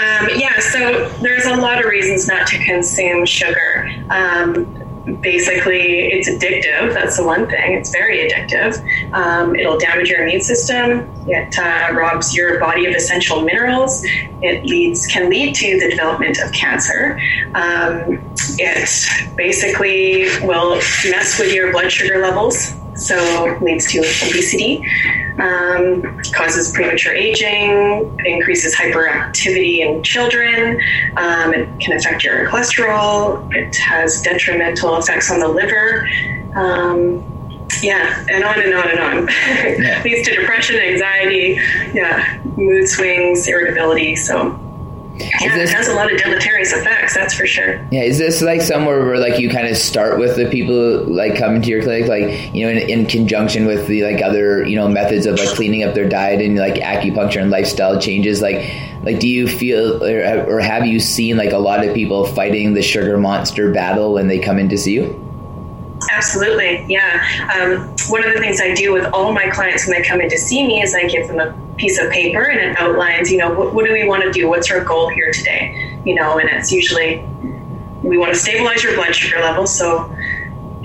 Um, 0.03 0.27
yeah, 0.35 0.59
so 0.59 1.07
there's 1.21 1.45
a 1.45 1.55
lot 1.55 1.79
of 1.79 1.85
reasons 1.85 2.27
not 2.27 2.45
to 2.47 2.57
consume 2.65 3.25
sugar. 3.25 3.89
Um, 4.09 4.65
basically, 5.21 6.11
it's 6.11 6.29
addictive. 6.29 6.93
That's 6.93 7.15
the 7.15 7.25
one 7.25 7.47
thing. 7.47 7.73
It's 7.73 7.89
very 7.89 8.27
addictive. 8.27 8.83
Um, 9.13 9.55
it'll 9.55 9.77
damage 9.77 10.09
your 10.09 10.23
immune 10.23 10.41
system. 10.41 11.09
It 11.27 11.57
uh, 11.57 11.93
robs 11.93 12.35
your 12.35 12.59
body 12.59 12.85
of 12.85 12.93
essential 12.93 13.43
minerals. 13.43 14.03
It 14.41 14.65
leads 14.65 15.07
can 15.07 15.29
lead 15.29 15.55
to 15.55 15.79
the 15.79 15.89
development 15.89 16.37
of 16.39 16.51
cancer. 16.51 17.17
Um, 17.55 18.19
it 18.59 19.35
basically 19.37 20.25
will 20.45 20.75
mess 21.09 21.39
with 21.39 21.53
your 21.53 21.71
blood 21.71 21.89
sugar 21.89 22.19
levels 22.19 22.75
so 22.95 23.57
leads 23.61 23.91
to 23.91 23.99
obesity, 23.99 24.85
um, 25.39 26.21
causes 26.33 26.71
premature 26.71 27.13
aging, 27.13 28.17
increases 28.25 28.75
hyperactivity 28.75 29.79
in 29.79 30.03
children, 30.03 30.79
um, 31.17 31.53
it 31.53 31.67
can 31.79 31.97
affect 31.97 32.23
your 32.23 32.47
cholesterol, 32.49 33.53
it 33.55 33.75
has 33.77 34.21
detrimental 34.21 34.97
effects 34.97 35.31
on 35.31 35.39
the 35.39 35.47
liver. 35.47 36.07
Um, 36.55 37.29
yeah, 37.81 38.23
and 38.29 38.43
on 38.43 38.61
and 38.61 38.73
on 38.73 38.89
and 38.89 38.99
on. 38.99 39.25
leads 40.03 40.27
to 40.27 40.35
depression, 40.35 40.75
anxiety, 40.77 41.59
yeah, 41.93 42.39
mood 42.55 42.87
swings, 42.87 43.47
irritability. 43.47 44.15
So 44.15 44.51
Yeah, 45.15 45.55
this, 45.55 45.69
it 45.69 45.75
has 45.75 45.87
a 45.87 45.93
lot 45.93 46.11
of 46.11 46.17
deleterious 46.17 46.73
effects. 46.73 47.13
That's 47.13 47.35
for 47.35 47.45
sure. 47.45 47.87
Yeah, 47.91 48.01
is 48.01 48.17
this 48.17 48.41
like 48.41 48.61
somewhere 48.61 49.05
where 49.05 49.17
like 49.17 49.39
you 49.39 49.49
kind 49.49 49.67
of 49.67 49.77
start 49.77 50.17
with 50.17 50.35
the 50.35 50.49
people 50.49 51.03
like 51.05 51.37
coming 51.37 51.61
to 51.61 51.69
your 51.69 51.83
clinic, 51.83 52.07
like 52.07 52.53
you 52.53 52.65
know, 52.65 52.71
in, 52.71 52.89
in 52.89 53.05
conjunction 53.05 53.65
with 53.65 53.87
the 53.87 54.03
like 54.03 54.23
other 54.23 54.65
you 54.65 54.75
know 54.75 54.87
methods 54.87 55.25
of 55.25 55.37
like 55.37 55.49
cleaning 55.49 55.83
up 55.83 55.93
their 55.93 56.09
diet 56.09 56.41
and 56.41 56.57
like 56.57 56.75
acupuncture 56.75 57.41
and 57.41 57.51
lifestyle 57.51 57.99
changes, 57.99 58.41
like 58.41 58.67
like 59.03 59.19
do 59.19 59.27
you 59.27 59.47
feel 59.47 60.03
or, 60.03 60.45
or 60.45 60.59
have 60.59 60.87
you 60.87 60.99
seen 60.99 61.37
like 61.37 61.51
a 61.51 61.59
lot 61.59 61.85
of 61.85 61.93
people 61.93 62.25
fighting 62.25 62.73
the 62.73 62.81
sugar 62.81 63.17
monster 63.17 63.71
battle 63.71 64.13
when 64.13 64.27
they 64.27 64.39
come 64.39 64.57
in 64.57 64.69
to 64.69 64.77
see 64.77 64.93
you? 64.93 65.22
Absolutely, 66.15 66.85
yeah. 66.87 67.25
Um, 67.55 67.95
one 68.07 68.23
of 68.23 68.33
the 68.33 68.39
things 68.39 68.61
I 68.61 68.73
do 68.73 68.93
with 68.93 69.05
all 69.13 69.33
my 69.33 69.49
clients 69.49 69.87
when 69.87 69.99
they 69.99 70.07
come 70.07 70.21
in 70.21 70.29
to 70.29 70.37
see 70.37 70.65
me 70.65 70.81
is 70.81 70.93
I 70.93 71.07
give 71.07 71.27
them 71.27 71.39
a 71.39 71.75
piece 71.75 71.99
of 71.99 72.11
paper 72.11 72.43
and 72.43 72.59
it 72.59 72.77
outlines, 72.79 73.31
you 73.31 73.37
know, 73.39 73.51
what, 73.51 73.73
what 73.73 73.85
do 73.85 73.91
we 73.91 74.07
want 74.07 74.23
to 74.23 74.31
do? 74.31 74.47
What's 74.47 74.71
our 74.71 74.83
goal 74.83 75.09
here 75.09 75.31
today? 75.31 75.99
You 76.05 76.15
know, 76.15 76.37
and 76.37 76.47
it's 76.49 76.71
usually 76.71 77.25
we 78.03 78.17
want 78.17 78.33
to 78.33 78.39
stabilize 78.39 78.83
your 78.83 78.95
blood 78.95 79.15
sugar 79.15 79.41
levels, 79.41 79.75
so 79.75 80.15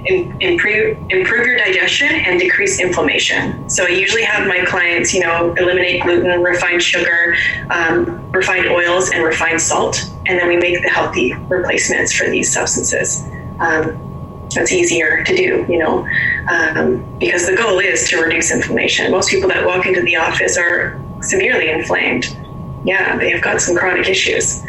improve 0.06 0.96
improve 1.10 1.46
your 1.46 1.58
digestion 1.58 2.08
and 2.08 2.40
decrease 2.40 2.80
inflammation. 2.80 3.68
So 3.68 3.84
I 3.84 3.88
usually 3.88 4.22
have 4.22 4.46
my 4.46 4.64
clients, 4.64 5.12
you 5.12 5.20
know, 5.20 5.52
eliminate 5.58 6.02
gluten, 6.02 6.40
refined 6.40 6.82
sugar, 6.82 7.36
um, 7.70 8.30
refined 8.30 8.68
oils, 8.68 9.10
and 9.10 9.22
refined 9.22 9.60
salt, 9.60 10.10
and 10.26 10.38
then 10.38 10.48
we 10.48 10.56
make 10.56 10.80
the 10.82 10.88
healthy 10.88 11.34
replacements 11.34 12.14
for 12.14 12.30
these 12.30 12.52
substances. 12.52 13.28
Um, 13.58 14.07
that's 14.54 14.72
easier 14.72 15.24
to 15.24 15.36
do, 15.36 15.66
you 15.68 15.78
know, 15.78 16.08
um, 16.50 17.04
because 17.18 17.46
the 17.46 17.56
goal 17.56 17.78
is 17.78 18.08
to 18.10 18.20
reduce 18.20 18.50
inflammation. 18.50 19.10
Most 19.10 19.30
people 19.30 19.48
that 19.48 19.66
walk 19.66 19.86
into 19.86 20.02
the 20.02 20.16
office 20.16 20.56
are 20.56 21.00
severely 21.20 21.68
inflamed. 21.68 22.36
Yeah, 22.84 23.16
they 23.18 23.30
have 23.30 23.42
got 23.42 23.60
some 23.60 23.76
chronic 23.76 24.08
issues. 24.08 24.64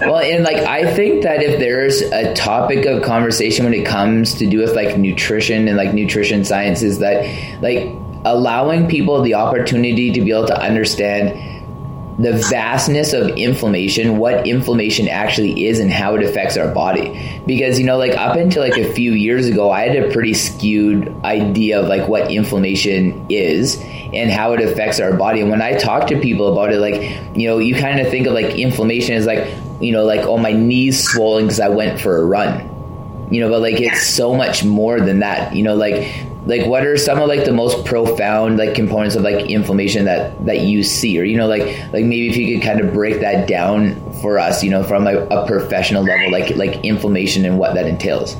Well, 0.00 0.18
and 0.18 0.44
like 0.44 0.58
I 0.58 0.94
think 0.94 1.22
that 1.24 1.42
if 1.42 1.58
there's 1.58 2.00
a 2.02 2.34
topic 2.34 2.86
of 2.86 3.02
conversation 3.02 3.64
when 3.64 3.74
it 3.74 3.86
comes 3.86 4.34
to 4.34 4.46
do 4.46 4.58
with 4.58 4.74
like 4.74 4.98
nutrition 4.98 5.66
and 5.66 5.76
like 5.76 5.94
nutrition 5.94 6.44
science 6.44 6.82
is 6.82 6.98
that 7.00 7.24
like 7.60 7.96
allowing 8.24 8.88
people 8.88 9.20
the 9.22 9.34
opportunity 9.34 10.12
to 10.12 10.20
be 10.20 10.30
able 10.30 10.46
to 10.46 10.60
understand 10.60 11.53
the 12.18 12.32
vastness 12.50 13.12
of 13.12 13.28
inflammation, 13.30 14.18
what 14.18 14.46
inflammation 14.46 15.08
actually 15.08 15.66
is 15.66 15.80
and 15.80 15.90
how 15.90 16.14
it 16.14 16.22
affects 16.22 16.56
our 16.56 16.72
body. 16.72 17.40
Because, 17.46 17.78
you 17.78 17.84
know, 17.84 17.98
like 17.98 18.12
up 18.12 18.36
until 18.36 18.62
like 18.62 18.78
a 18.78 18.92
few 18.92 19.12
years 19.12 19.46
ago, 19.46 19.70
I 19.70 19.88
had 19.88 19.96
a 19.96 20.12
pretty 20.12 20.34
skewed 20.34 21.12
idea 21.24 21.80
of 21.80 21.88
like 21.88 22.08
what 22.08 22.30
inflammation 22.30 23.26
is 23.28 23.80
and 23.82 24.30
how 24.30 24.52
it 24.52 24.60
affects 24.60 25.00
our 25.00 25.16
body. 25.16 25.40
And 25.40 25.50
when 25.50 25.60
I 25.60 25.76
talk 25.76 26.06
to 26.08 26.20
people 26.20 26.52
about 26.52 26.72
it, 26.72 26.78
like, 26.78 27.36
you 27.36 27.48
know, 27.48 27.58
you 27.58 27.74
kind 27.74 27.98
of 27.98 28.08
think 28.08 28.28
of 28.28 28.32
like 28.32 28.58
inflammation 28.58 29.16
as 29.16 29.26
like, 29.26 29.52
you 29.80 29.90
know, 29.90 30.04
like, 30.04 30.20
oh, 30.20 30.38
my 30.38 30.52
knee's 30.52 31.02
swollen 31.02 31.44
because 31.44 31.58
I 31.58 31.68
went 31.68 32.00
for 32.00 32.16
a 32.16 32.24
run. 32.24 32.70
You 33.30 33.40
know, 33.40 33.48
but 33.48 33.60
like 33.62 33.80
it's 33.80 34.06
so 34.06 34.34
much 34.34 34.64
more 34.64 35.00
than 35.00 35.20
that. 35.20 35.56
You 35.56 35.64
know, 35.64 35.74
like 35.74 36.26
like 36.46 36.66
what 36.66 36.86
are 36.86 36.96
some 36.96 37.18
of 37.20 37.28
like 37.28 37.44
the 37.44 37.52
most 37.52 37.86
profound 37.86 38.58
like 38.58 38.74
components 38.74 39.16
of 39.16 39.22
like 39.22 39.46
inflammation 39.50 40.04
that 40.04 40.44
that 40.44 40.60
you 40.60 40.82
see? 40.82 41.18
Or 41.18 41.24
you 41.24 41.36
know 41.36 41.46
like 41.46 41.62
like 41.92 42.04
maybe 42.04 42.28
if 42.28 42.36
you 42.36 42.54
could 42.54 42.64
kind 42.64 42.80
of 42.80 42.92
break 42.92 43.20
that 43.20 43.48
down 43.48 44.00
for 44.20 44.38
us 44.38 44.62
you 44.62 44.70
know 44.70 44.82
from 44.82 45.06
a, 45.06 45.16
a 45.26 45.46
professional 45.46 46.02
level 46.02 46.30
like 46.30 46.54
like 46.56 46.84
inflammation 46.84 47.44
and 47.44 47.58
what 47.58 47.74
that 47.74 47.86
entails. 47.86 48.36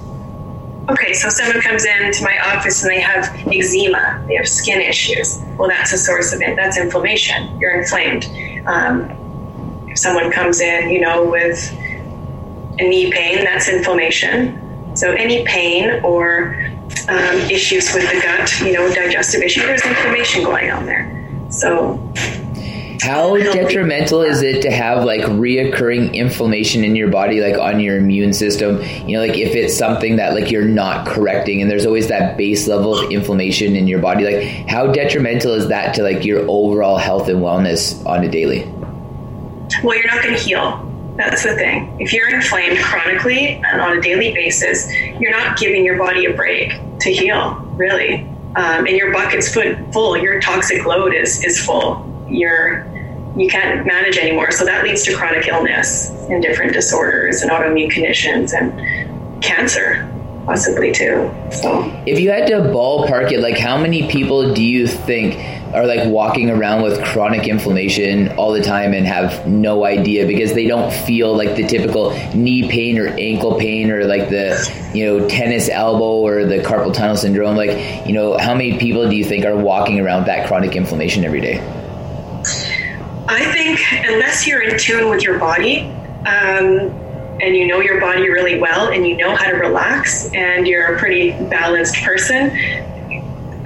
Okay 0.90 1.14
so 1.14 1.30
someone 1.30 1.62
comes 1.62 1.86
into 1.86 2.22
my 2.22 2.38
office 2.54 2.82
and 2.82 2.92
they 2.92 3.00
have 3.00 3.24
eczema 3.46 4.22
they 4.28 4.34
have 4.34 4.48
skin 4.48 4.80
issues. 4.80 5.40
Well 5.56 5.68
that's 5.68 5.92
a 5.92 5.98
source 5.98 6.34
of 6.34 6.42
it. 6.42 6.56
That's 6.56 6.76
inflammation. 6.76 7.58
You're 7.58 7.80
inflamed. 7.80 8.26
Um, 8.66 9.10
if 9.88 9.98
someone 9.98 10.30
comes 10.30 10.60
in 10.60 10.90
you 10.90 11.00
know 11.00 11.24
with 11.24 11.72
a 12.78 12.86
knee 12.86 13.10
pain 13.10 13.44
that's 13.44 13.68
inflammation. 13.68 14.60
So 14.94 15.10
any 15.12 15.44
pain 15.46 16.04
or 16.04 16.63
um, 17.08 17.36
issues 17.50 17.92
with 17.92 18.10
the 18.10 18.20
gut, 18.20 18.60
you 18.60 18.72
know, 18.72 18.92
digestive 18.92 19.42
issue, 19.42 19.60
there's 19.62 19.84
inflammation 19.84 20.44
going 20.44 20.70
on 20.70 20.86
there. 20.86 21.10
So, 21.50 21.96
how 23.02 23.36
detrimental 23.36 24.22
is 24.22 24.40
it 24.42 24.62
to 24.62 24.70
have 24.70 25.04
like 25.04 25.20
reoccurring 25.22 26.14
inflammation 26.14 26.84
in 26.84 26.96
your 26.96 27.10
body, 27.10 27.40
like 27.40 27.58
on 27.58 27.80
your 27.80 27.98
immune 27.98 28.32
system? 28.32 28.80
You 29.06 29.16
know, 29.16 29.26
like 29.26 29.36
if 29.36 29.54
it's 29.54 29.76
something 29.76 30.16
that 30.16 30.34
like 30.34 30.50
you're 30.50 30.64
not 30.64 31.06
correcting, 31.06 31.60
and 31.60 31.70
there's 31.70 31.86
always 31.86 32.08
that 32.08 32.36
base 32.36 32.66
level 32.66 32.98
of 32.98 33.10
inflammation 33.10 33.76
in 33.76 33.86
your 33.86 34.00
body. 34.00 34.24
Like, 34.24 34.68
how 34.68 34.86
detrimental 34.90 35.52
is 35.52 35.68
that 35.68 35.94
to 35.96 36.02
like 36.02 36.24
your 36.24 36.48
overall 36.48 36.96
health 36.96 37.28
and 37.28 37.40
wellness 37.40 38.04
on 38.06 38.24
a 38.24 38.28
daily? 38.28 38.64
Well, 39.82 39.96
you're 39.96 40.06
not 40.06 40.22
going 40.22 40.36
to 40.36 40.42
heal 40.42 40.90
that's 41.16 41.44
the 41.44 41.54
thing. 41.54 41.94
If 42.00 42.12
you're 42.12 42.34
inflamed 42.34 42.78
chronically 42.78 43.62
and 43.64 43.80
on 43.80 43.98
a 43.98 44.00
daily 44.00 44.34
basis, 44.34 44.92
you're 45.20 45.30
not 45.30 45.56
giving 45.56 45.84
your 45.84 45.96
body 45.96 46.24
a 46.26 46.34
break 46.34 46.72
to 47.00 47.12
heal, 47.12 47.54
really. 47.76 48.28
Um, 48.56 48.86
and 48.86 48.96
your 48.96 49.12
bucket's 49.12 49.52
full. 49.52 50.16
Your 50.16 50.40
toxic 50.40 50.84
load 50.84 51.12
is 51.12 51.42
is 51.44 51.58
full. 51.58 52.26
You're 52.28 52.86
you 53.36 53.48
can't 53.48 53.84
manage 53.84 54.16
anymore. 54.16 54.52
So 54.52 54.64
that 54.64 54.84
leads 54.84 55.02
to 55.04 55.16
chronic 55.16 55.48
illness 55.48 56.10
and 56.30 56.40
different 56.40 56.72
disorders 56.72 57.42
and 57.42 57.50
autoimmune 57.50 57.90
conditions 57.90 58.52
and 58.52 59.42
cancer 59.42 60.08
possibly 60.44 60.92
too. 60.92 61.32
So 61.50 61.90
if 62.06 62.20
you 62.20 62.30
had 62.30 62.46
to 62.48 62.54
ballpark 62.54 63.32
it, 63.32 63.40
like 63.40 63.58
how 63.58 63.78
many 63.78 64.08
people 64.08 64.54
do 64.54 64.62
you 64.62 64.86
think 64.86 65.36
are 65.74 65.86
like 65.86 66.08
walking 66.08 66.50
around 66.50 66.82
with 66.82 67.02
chronic 67.04 67.48
inflammation 67.48 68.28
all 68.36 68.52
the 68.52 68.62
time 68.62 68.94
and 68.94 69.06
have 69.06 69.46
no 69.46 69.84
idea 69.84 70.24
because 70.24 70.54
they 70.54 70.66
don't 70.66 70.92
feel 70.92 71.36
like 71.36 71.56
the 71.56 71.66
typical 71.66 72.12
knee 72.32 72.68
pain 72.68 72.96
or 72.96 73.08
ankle 73.18 73.58
pain 73.58 73.90
or 73.90 74.04
like 74.04 74.28
the 74.28 74.90
you 74.94 75.04
know 75.04 75.28
tennis 75.28 75.68
elbow 75.68 76.20
or 76.20 76.44
the 76.44 76.58
carpal 76.58 76.94
tunnel 76.94 77.16
syndrome 77.16 77.56
like 77.56 78.06
you 78.06 78.12
know 78.12 78.38
how 78.38 78.54
many 78.54 78.78
people 78.78 79.08
do 79.10 79.16
you 79.16 79.24
think 79.24 79.44
are 79.44 79.56
walking 79.56 79.98
around 79.98 80.18
with 80.18 80.26
that 80.26 80.46
chronic 80.46 80.76
inflammation 80.76 81.24
every 81.24 81.40
day 81.40 81.58
i 83.26 83.44
think 83.52 83.80
unless 84.06 84.46
you're 84.46 84.62
in 84.62 84.78
tune 84.78 85.10
with 85.10 85.24
your 85.24 85.40
body 85.40 85.90
um, 86.26 87.03
and 87.44 87.56
you 87.56 87.66
know 87.66 87.80
your 87.80 88.00
body 88.00 88.28
really 88.28 88.58
well 88.58 88.88
and 88.88 89.06
you 89.06 89.16
know 89.16 89.36
how 89.36 89.50
to 89.50 89.56
relax 89.56 90.32
and 90.32 90.66
you're 90.66 90.94
a 90.94 90.98
pretty 90.98 91.30
balanced 91.48 91.96
person 91.96 92.50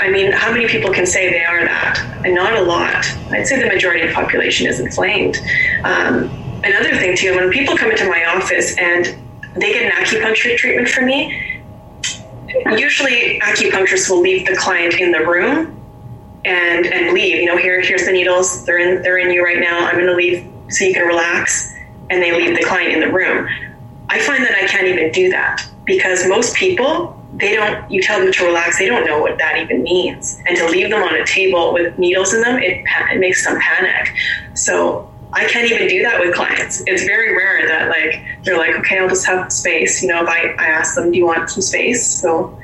I 0.01 0.11
mean, 0.11 0.31
how 0.31 0.53
many 0.53 0.69
people 0.69 0.93
can 0.93 1.07
say 1.07 1.31
they 1.31 1.45
are 1.45 1.65
that? 1.65 1.99
And 2.25 2.35
not 2.35 2.57
a 2.57 2.63
lot. 2.63 3.05
I'd 3.31 3.47
say 3.47 3.61
the 3.61 3.67
majority 3.67 4.03
of 4.03 4.11
the 4.11 4.15
population 4.15 4.67
is 4.69 4.79
inflamed. 4.79 5.39
Um, 5.83 6.31
another 6.63 6.97
thing, 6.97 7.17
too, 7.17 7.35
when 7.35 7.51
people 7.51 7.77
come 7.77 7.91
into 7.91 8.09
my 8.09 8.25
office 8.27 8.77
and 8.79 9.07
they 9.57 9.73
get 9.73 9.83
an 9.83 9.91
acupuncture 9.91 10.57
treatment 10.57 10.89
from 10.89 11.07
me, 11.07 11.63
usually 12.77 13.41
acupuncturists 13.41 14.09
will 14.09 14.21
leave 14.21 14.47
the 14.47 14.57
client 14.57 14.95
in 14.95 15.11
the 15.11 15.27
room 15.27 15.75
and 16.45 16.87
and 16.87 17.13
leave. 17.13 17.37
You 17.37 17.47
know, 17.47 17.57
here 17.57 17.81
here's 17.81 18.05
the 18.05 18.13
needles. 18.13 18.65
They're 18.65 18.79
in 18.79 19.03
they're 19.03 19.19
in 19.19 19.33
you 19.33 19.45
right 19.45 19.59
now. 19.59 19.87
I'm 19.87 19.97
going 19.97 20.07
to 20.07 20.15
leave 20.15 20.49
so 20.69 20.85
you 20.85 20.95
can 20.95 21.07
relax, 21.07 21.75
and 22.09 22.23
they 22.23 22.33
leave 22.33 22.57
the 22.57 22.65
client 22.65 22.93
in 22.93 23.01
the 23.01 23.13
room. 23.13 23.49
I 24.11 24.21
find 24.21 24.43
that 24.45 24.55
I 24.55 24.67
can't 24.67 24.87
even 24.87 25.13
do 25.13 25.31
that 25.31 25.67
because 25.85 26.27
most 26.27 26.55
people 26.55 27.15
they 27.35 27.55
don't 27.55 27.91
you 27.91 28.03
tell 28.03 28.21
them 28.21 28.33
to 28.33 28.45
relax 28.47 28.79
they 28.79 28.87
don't 28.87 29.05
know 29.07 29.21
what 29.21 29.37
that 29.39 29.59
even 29.59 29.83
means. 29.83 30.41
And 30.47 30.57
to 30.57 30.67
leave 30.69 30.91
them 30.91 31.03
on 31.03 31.15
a 31.15 31.27
table 31.27 31.73
with 31.75 31.99
needles 31.99 32.33
in 32.33 32.41
them 32.41 32.59
it, 32.59 32.85
it 32.87 33.21
makes 33.21 33.45
them 33.45 33.59
panic. 33.61 34.15
So 34.55 35.11
i 35.33 35.45
can't 35.47 35.71
even 35.71 35.89
do 35.89 36.03
that 36.03 36.21
with 36.21 36.35
clients. 36.35 36.83
It's 36.87 37.05
very 37.05 37.37
rare 37.37 37.69
that 37.69 37.89
like 37.89 38.45
they're 38.45 38.57
like 38.57 38.77
okay 38.77 38.99
i'll 38.99 39.09
just 39.09 39.27
have 39.27 39.53
space. 39.53 40.03
You 40.03 40.09
know 40.09 40.23
if 40.23 40.29
i, 40.29 40.55
I 40.59 40.67
ask 40.69 40.95
them 40.95 41.11
do 41.11 41.19
you 41.19 41.27
want 41.27 41.51
some 41.51 41.63
space? 41.63 42.07
So 42.07 42.59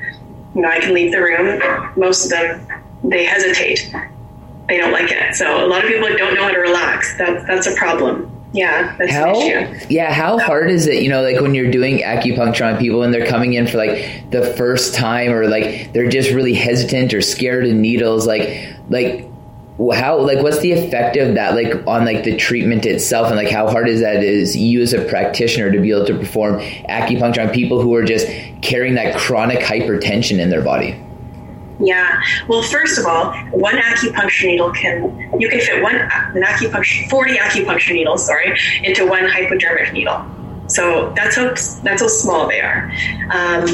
you 0.55 0.61
know 0.61 0.69
i 0.69 0.79
can 0.79 0.93
leave 0.93 1.11
the 1.11 1.21
room. 1.21 1.61
Most 1.95 2.25
of 2.25 2.31
them 2.31 2.83
they 3.03 3.23
hesitate. 3.25 3.93
They 4.67 4.79
don't 4.79 4.91
like 4.91 5.11
it. 5.11 5.35
So 5.35 5.63
a 5.63 5.67
lot 5.67 5.83
of 5.83 5.91
people 5.91 6.07
don't 6.17 6.33
know 6.33 6.43
how 6.43 6.49
to 6.49 6.57
relax. 6.57 7.15
That, 7.19 7.45
that's 7.45 7.67
a 7.67 7.75
problem 7.75 8.34
yeah, 8.55 8.95
how, 9.09 9.33
Yeah, 9.89 10.13
how 10.13 10.39
hard 10.39 10.71
is 10.71 10.87
it, 10.87 11.03
you 11.03 11.09
know, 11.09 11.21
like 11.21 11.41
when 11.41 11.53
you're 11.53 11.71
doing 11.71 11.99
acupuncture 11.99 12.71
on 12.71 12.79
people 12.79 13.03
and 13.03 13.13
they're 13.13 13.27
coming 13.27 13.53
in 13.53 13.67
for 13.67 13.77
like 13.77 14.29
the 14.31 14.53
first 14.57 14.93
time 14.93 15.31
or 15.31 15.47
like 15.47 15.91
they're 15.93 16.09
just 16.09 16.31
really 16.31 16.53
hesitant 16.53 17.13
or 17.13 17.21
scared 17.21 17.65
of 17.65 17.73
needles, 17.73 18.25
like 18.25 18.75
like 18.89 19.29
how 19.93 20.17
like 20.17 20.41
what's 20.41 20.59
the 20.59 20.71
effect 20.71 21.17
of 21.17 21.35
that 21.35 21.53
like 21.53 21.85
on 21.85 22.05
like 22.05 22.23
the 22.23 22.35
treatment 22.37 22.85
itself 22.85 23.27
and 23.27 23.35
like 23.35 23.49
how 23.49 23.69
hard 23.69 23.89
is 23.89 23.99
that 23.99 24.23
is 24.23 24.55
you 24.55 24.81
as 24.81 24.93
a 24.93 25.03
practitioner 25.03 25.69
to 25.69 25.79
be 25.79 25.91
able 25.91 26.05
to 26.05 26.17
perform 26.17 26.59
acupuncture 26.89 27.45
on 27.45 27.53
people 27.53 27.81
who 27.81 27.93
are 27.93 28.05
just 28.05 28.25
carrying 28.61 28.95
that 28.95 29.17
chronic 29.17 29.59
hypertension 29.59 30.39
in 30.39 30.49
their 30.49 30.63
body? 30.63 30.97
Yeah. 31.79 32.21
Well, 32.47 32.61
first 32.61 32.97
of 32.97 33.05
all, 33.05 33.33
one 33.51 33.75
acupuncture 33.75 34.45
needle 34.45 34.71
can 34.71 35.29
you 35.39 35.49
can 35.49 35.59
fit 35.59 35.83
one 35.83 35.95
an 35.95 36.43
acupuncture 36.43 37.09
forty 37.09 37.35
acupuncture 37.35 37.93
needles, 37.93 38.25
sorry, 38.25 38.57
into 38.83 39.05
one 39.05 39.25
hypodermic 39.25 39.91
needle. 39.93 40.23
So 40.67 41.13
that's 41.15 41.35
how 41.35 41.49
that's 41.83 42.01
how 42.01 42.07
small 42.07 42.47
they 42.47 42.61
are. 42.61 42.91
Um, 43.29 43.65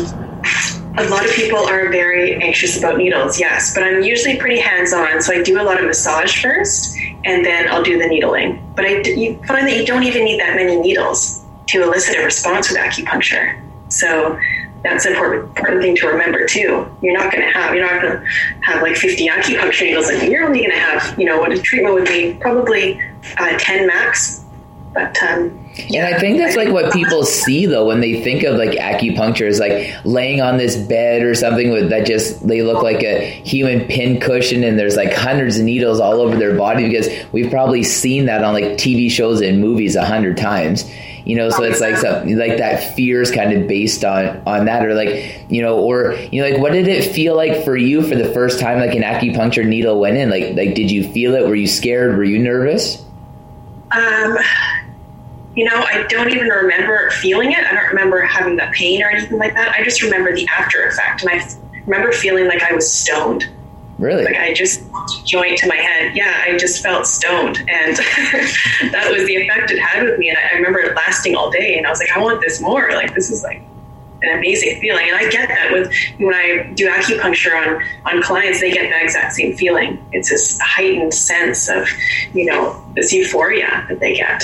a 0.98 1.08
lot 1.08 1.24
of 1.24 1.32
people 1.32 1.60
are 1.60 1.90
very 1.90 2.36
anxious 2.42 2.78
about 2.78 2.98
needles, 2.98 3.40
yes, 3.40 3.74
but 3.74 3.84
I'm 3.84 4.04
usually 4.04 4.38
pretty 4.38 4.60
hands 4.60 4.92
on. 4.92 5.22
So 5.22 5.34
I 5.34 5.42
do 5.42 5.62
a 5.62 5.64
lot 5.64 5.80
of 5.80 5.86
massage 5.86 6.42
first, 6.42 6.98
and 7.24 7.46
then 7.46 7.70
I'll 7.70 7.84
do 7.84 7.98
the 7.98 8.08
needling. 8.08 8.62
But 8.76 8.86
I, 8.86 9.02
you 9.02 9.42
find 9.48 9.68
that 9.68 9.78
you 9.78 9.86
don't 9.86 10.04
even 10.04 10.26
need 10.26 10.40
that 10.42 10.56
many 10.56 10.76
needles 10.76 11.46
to 11.68 11.84
elicit 11.84 12.18
a 12.18 12.24
response 12.26 12.70
with 12.70 12.78
acupuncture. 12.80 13.62
So 13.90 14.38
that's 14.84 15.06
an 15.06 15.14
important, 15.14 15.58
important 15.58 15.82
thing 15.82 15.96
to 15.98 16.08
remember 16.08 16.46
too. 16.46 16.88
You're 17.02 17.14
not 17.14 17.32
going 17.32 17.46
to 17.46 17.52
have 17.52 17.76
you're 17.76 17.86
not 17.86 18.02
going 18.02 18.20
to 18.20 18.26
have 18.62 18.82
like 18.82 18.96
50 18.96 19.28
acupuncture 19.28 19.84
needles. 19.84 20.12
Like 20.12 20.30
you're 20.30 20.44
only 20.44 20.60
going 20.60 20.72
to 20.72 20.80
have 20.80 21.20
you 21.20 21.26
know 21.26 21.40
what 21.40 21.52
a 21.52 21.62
treatment 21.62 21.96
would 21.96 22.08
be 22.08 22.38
probably 22.40 23.02
uh, 23.38 23.58
10 23.58 23.88
max. 23.88 24.44
But 24.94 25.16
um, 25.24 25.62
and 25.94 26.06
I 26.06 26.20
think 26.20 26.38
that's 26.38 26.58
like 26.58 26.70
what 26.70 26.92
people 26.92 27.24
see 27.24 27.66
though 27.66 27.86
when 27.86 28.02
they 28.02 28.22
think 28.22 28.44
of 28.44 28.58
like 28.58 28.72
acupuncture 28.72 29.48
is 29.48 29.58
like 29.58 29.88
laying 30.04 30.42
on 30.42 30.58
this 30.58 30.76
bed 30.76 31.24
or 31.24 31.34
something 31.34 31.72
with 31.72 31.90
that 31.92 32.06
just 32.06 32.46
they 32.46 32.62
look 32.62 32.84
like 32.84 33.02
a 33.02 33.26
human 33.26 33.88
pin 33.88 34.20
cushion 34.20 34.66
and 34.66 34.78
there's 34.78 34.98
like 34.98 35.14
hundreds 35.14 35.58
of 35.58 35.64
needles 35.64 36.02
all 36.02 36.20
over 36.20 36.36
their 36.36 36.58
body 36.58 36.90
because 36.90 37.08
we've 37.32 37.50
probably 37.50 37.84
seen 37.84 38.26
that 38.26 38.44
on 38.44 38.54
like 38.54 38.66
TV 38.74 39.10
shows 39.10 39.40
and 39.40 39.62
movies 39.62 39.96
a 39.96 40.04
hundred 40.04 40.36
times 40.36 40.84
you 41.26 41.36
know 41.36 41.50
so 41.50 41.64
it's 41.64 41.80
like 41.80 42.02
like 42.04 42.58
that 42.58 42.96
fear 42.96 43.22
is 43.22 43.32
kind 43.32 43.54
of 43.54 43.68
based 43.68 44.04
on 44.04 44.42
on 44.46 44.66
that 44.66 44.86
or 44.86 44.94
like 44.94 45.46
you 45.50 45.62
know 45.62 45.80
or 45.80 46.14
you 46.32 46.42
know 46.42 46.50
like 46.50 46.60
what 46.60 46.72
did 46.72 46.88
it 46.88 47.14
feel 47.14 47.36
like 47.36 47.64
for 47.64 47.78
you 47.78 48.02
for 48.02 48.16
the 48.16 48.32
first 48.34 48.60
time 48.60 48.80
like 48.80 48.96
an 48.96 49.04
acupuncture 49.04 49.66
needle 49.66 50.00
went 50.00 50.18
in? 50.18 50.30
Like 50.30 50.56
like 50.56 50.76
did 50.76 50.90
you 50.90 51.04
feel 51.12 51.36
it? 51.36 51.48
Were 51.48 51.56
you 51.56 51.68
scared? 51.68 52.18
Were 52.18 52.24
you 52.24 52.40
nervous? 52.40 53.04
Um 53.92 54.38
you 55.54 55.66
know 55.66 55.84
i 55.92 56.06
don't 56.08 56.30
even 56.30 56.48
remember 56.48 57.10
feeling 57.12 57.52
it. 57.52 57.60
I 57.60 57.74
don't 57.74 57.88
remember 57.90 58.22
having 58.22 58.56
that 58.56 58.74
pain 58.74 59.04
or 59.04 59.10
anything 59.10 59.38
like 59.38 59.54
that. 59.54 59.76
I 59.78 59.84
just 59.84 60.02
remember 60.02 60.34
the 60.34 60.48
after 60.48 60.84
effect 60.86 61.24
and 61.24 61.32
i 61.32 61.82
remember 61.86 62.12
feeling 62.12 62.48
like 62.48 62.62
i 62.64 62.74
was 62.74 62.90
stoned 62.90 63.50
Really? 64.02 64.26
Like 64.26 64.36
I 64.36 64.52
just 64.52 64.84
joint 65.26 65.60
to 65.60 65.68
my 65.68 65.76
head. 65.76 66.18
Yeah, 66.18 66.44
I 66.48 66.58
just 66.58 66.82
felt 66.82 67.06
stoned, 67.06 67.58
and 67.60 67.96
that 68.92 69.10
was 69.12 69.28
the 69.28 69.36
effect 69.36 69.70
it 69.70 69.78
had 69.78 70.04
with 70.04 70.18
me. 70.18 70.30
And 70.30 70.38
I, 70.40 70.54
I 70.54 70.56
remember 70.56 70.80
it 70.80 70.96
lasting 70.96 71.36
all 71.36 71.52
day, 71.52 71.78
and 71.78 71.86
I 71.86 71.92
was 71.92 72.00
like, 72.00 72.10
I 72.12 72.20
want 72.20 72.42
this 72.42 72.60
more. 72.60 72.90
Like 72.94 73.14
this 73.14 73.30
is 73.30 73.44
like 73.44 73.62
an 74.24 74.36
amazing 74.40 74.82
feeling, 74.82 75.08
and 75.08 75.16
I 75.16 75.30
get 75.30 75.50
that 75.50 75.72
with 75.72 75.94
when 76.18 76.34
I 76.34 76.72
do 76.74 76.90
acupuncture 76.90 77.56
on 77.56 77.84
on 78.12 78.24
clients, 78.24 78.60
they 78.60 78.72
get 78.72 78.90
that 78.90 79.04
exact 79.04 79.34
same 79.34 79.56
feeling. 79.56 80.04
It's 80.12 80.32
this 80.32 80.60
heightened 80.60 81.14
sense 81.14 81.70
of, 81.70 81.88
you 82.34 82.46
know, 82.46 82.84
this 82.96 83.14
euphoria 83.14 83.86
that 83.88 84.00
they 84.00 84.16
get. 84.16 84.44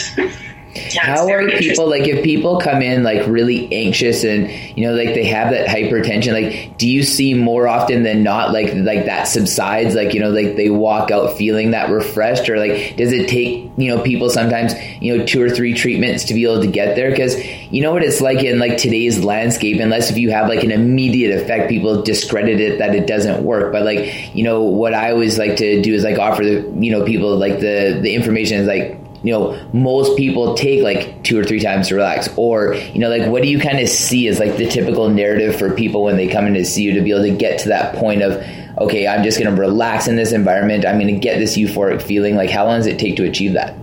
How 0.99 1.29
are 1.29 1.47
people 1.49 1.89
like 1.89 2.07
if 2.07 2.23
people 2.23 2.59
come 2.59 2.81
in 2.81 3.03
like 3.03 3.27
really 3.27 3.71
anxious 3.73 4.23
and 4.23 4.49
you 4.77 4.85
know 4.85 4.93
like 4.93 5.13
they 5.13 5.25
have 5.25 5.51
that 5.51 5.67
hypertension 5.67 6.33
like 6.33 6.77
do 6.77 6.87
you 6.87 7.03
see 7.03 7.33
more 7.33 7.67
often 7.67 8.03
than 8.03 8.23
not 8.23 8.51
like 8.51 8.73
like 8.73 9.05
that 9.05 9.23
subsides 9.23 9.95
like 9.95 10.13
you 10.13 10.19
know 10.19 10.29
like 10.29 10.55
they 10.55 10.69
walk 10.69 11.11
out 11.11 11.33
feeling 11.37 11.71
that 11.71 11.89
refreshed? 11.89 12.49
Or 12.49 12.57
like 12.57 12.95
does 12.95 13.11
it 13.11 13.27
take 13.29 13.71
you 13.77 13.93
know 13.93 14.01
people 14.01 14.29
sometimes 14.29 14.73
you 15.01 15.17
know 15.17 15.25
two 15.25 15.41
or 15.41 15.49
three 15.49 15.73
treatments 15.73 16.25
to 16.25 16.33
be 16.33 16.43
able 16.43 16.61
to 16.61 16.67
get 16.67 16.95
there? 16.95 17.09
Because 17.09 17.35
you 17.71 17.81
know 17.81 17.91
what 17.91 18.03
it's 18.03 18.21
like 18.21 18.43
in 18.43 18.59
like 18.59 18.77
today's 18.77 19.23
landscape 19.23 19.79
unless 19.79 20.09
if 20.09 20.17
you 20.17 20.31
have 20.31 20.47
like 20.47 20.63
an 20.63 20.71
immediate 20.71 21.41
effect 21.41 21.69
people 21.69 22.01
discredit 22.01 22.59
it 22.59 22.79
that 22.79 22.95
it 22.95 23.07
doesn't 23.07 23.43
work. 23.43 23.71
But 23.71 23.83
like 23.83 24.35
you 24.35 24.43
know 24.43 24.63
what 24.63 24.93
I 24.93 25.11
always 25.11 25.37
like 25.37 25.57
to 25.57 25.81
do 25.81 25.93
is 25.93 26.03
like 26.03 26.17
offer 26.17 26.43
the 26.43 26.73
you 26.79 26.91
know 26.91 27.03
people 27.05 27.37
like 27.37 27.59
the 27.59 27.99
the 28.01 28.13
information 28.13 28.59
is 28.59 28.67
like 28.67 28.97
you 29.23 29.31
know 29.31 29.69
most 29.73 30.17
people 30.17 30.53
take 30.53 30.83
like 30.83 31.23
two 31.23 31.39
or 31.39 31.43
three 31.43 31.59
times 31.59 31.87
to 31.89 31.95
relax. 31.95 32.29
Or 32.35 32.73
you 32.73 32.99
know 32.99 33.09
like 33.09 33.29
what 33.29 33.43
do 33.43 33.49
you 33.49 33.59
kind 33.59 33.79
of 33.79 33.89
see 33.89 34.27
as 34.27 34.39
like 34.39 34.57
the 34.57 34.67
typical 34.67 35.09
narrative 35.09 35.57
for 35.57 35.73
people 35.73 36.03
when 36.03 36.17
they 36.17 36.27
come 36.27 36.45
in 36.47 36.53
to 36.53 36.65
see 36.65 36.83
you 36.83 36.93
to 36.93 37.01
be 37.01 37.11
able 37.11 37.23
to 37.23 37.35
get 37.35 37.59
to 37.61 37.69
that 37.69 37.95
point 37.95 38.21
of 38.21 38.43
okay 38.79 39.07
i'm 39.07 39.23
just 39.23 39.39
going 39.39 39.53
to 39.53 39.59
relax 39.59 40.07
in 40.07 40.15
this 40.15 40.31
environment. 40.31 40.85
I'm 40.85 40.99
going 40.99 41.13
to 41.13 41.19
get 41.19 41.39
this 41.39 41.57
euphoric 41.57 42.01
feeling. 42.01 42.35
Like 42.35 42.49
how 42.49 42.65
long 42.65 42.79
does 42.79 42.87
it 42.87 42.99
take 42.99 43.15
to 43.17 43.23
achieve 43.23 43.53
that? 43.53 43.75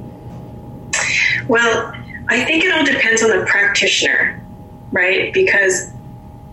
Well 1.48 1.94
i 2.28 2.42
think 2.44 2.64
it 2.64 2.72
all 2.72 2.84
depends 2.84 3.22
on 3.22 3.30
the 3.30 3.44
practitioner 3.46 4.40
right? 4.94 5.34
Because 5.34 5.92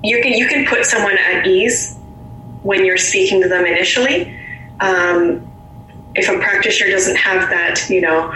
you 0.03 0.21
can 0.21 0.33
you 0.33 0.47
can 0.47 0.65
put 0.65 0.85
someone 0.85 1.17
at 1.17 1.47
ease 1.47 1.97
when 2.63 2.83
you're 2.83 2.97
speaking 2.97 3.41
to 3.43 3.47
them 3.47 3.65
initially. 3.65 4.37
Um, 4.81 5.47
if 6.15 6.29
a 6.29 6.37
practitioner 6.39 6.91
doesn't 6.91 7.15
have 7.15 7.49
that, 7.49 7.89
you 7.89 8.01
know, 8.01 8.33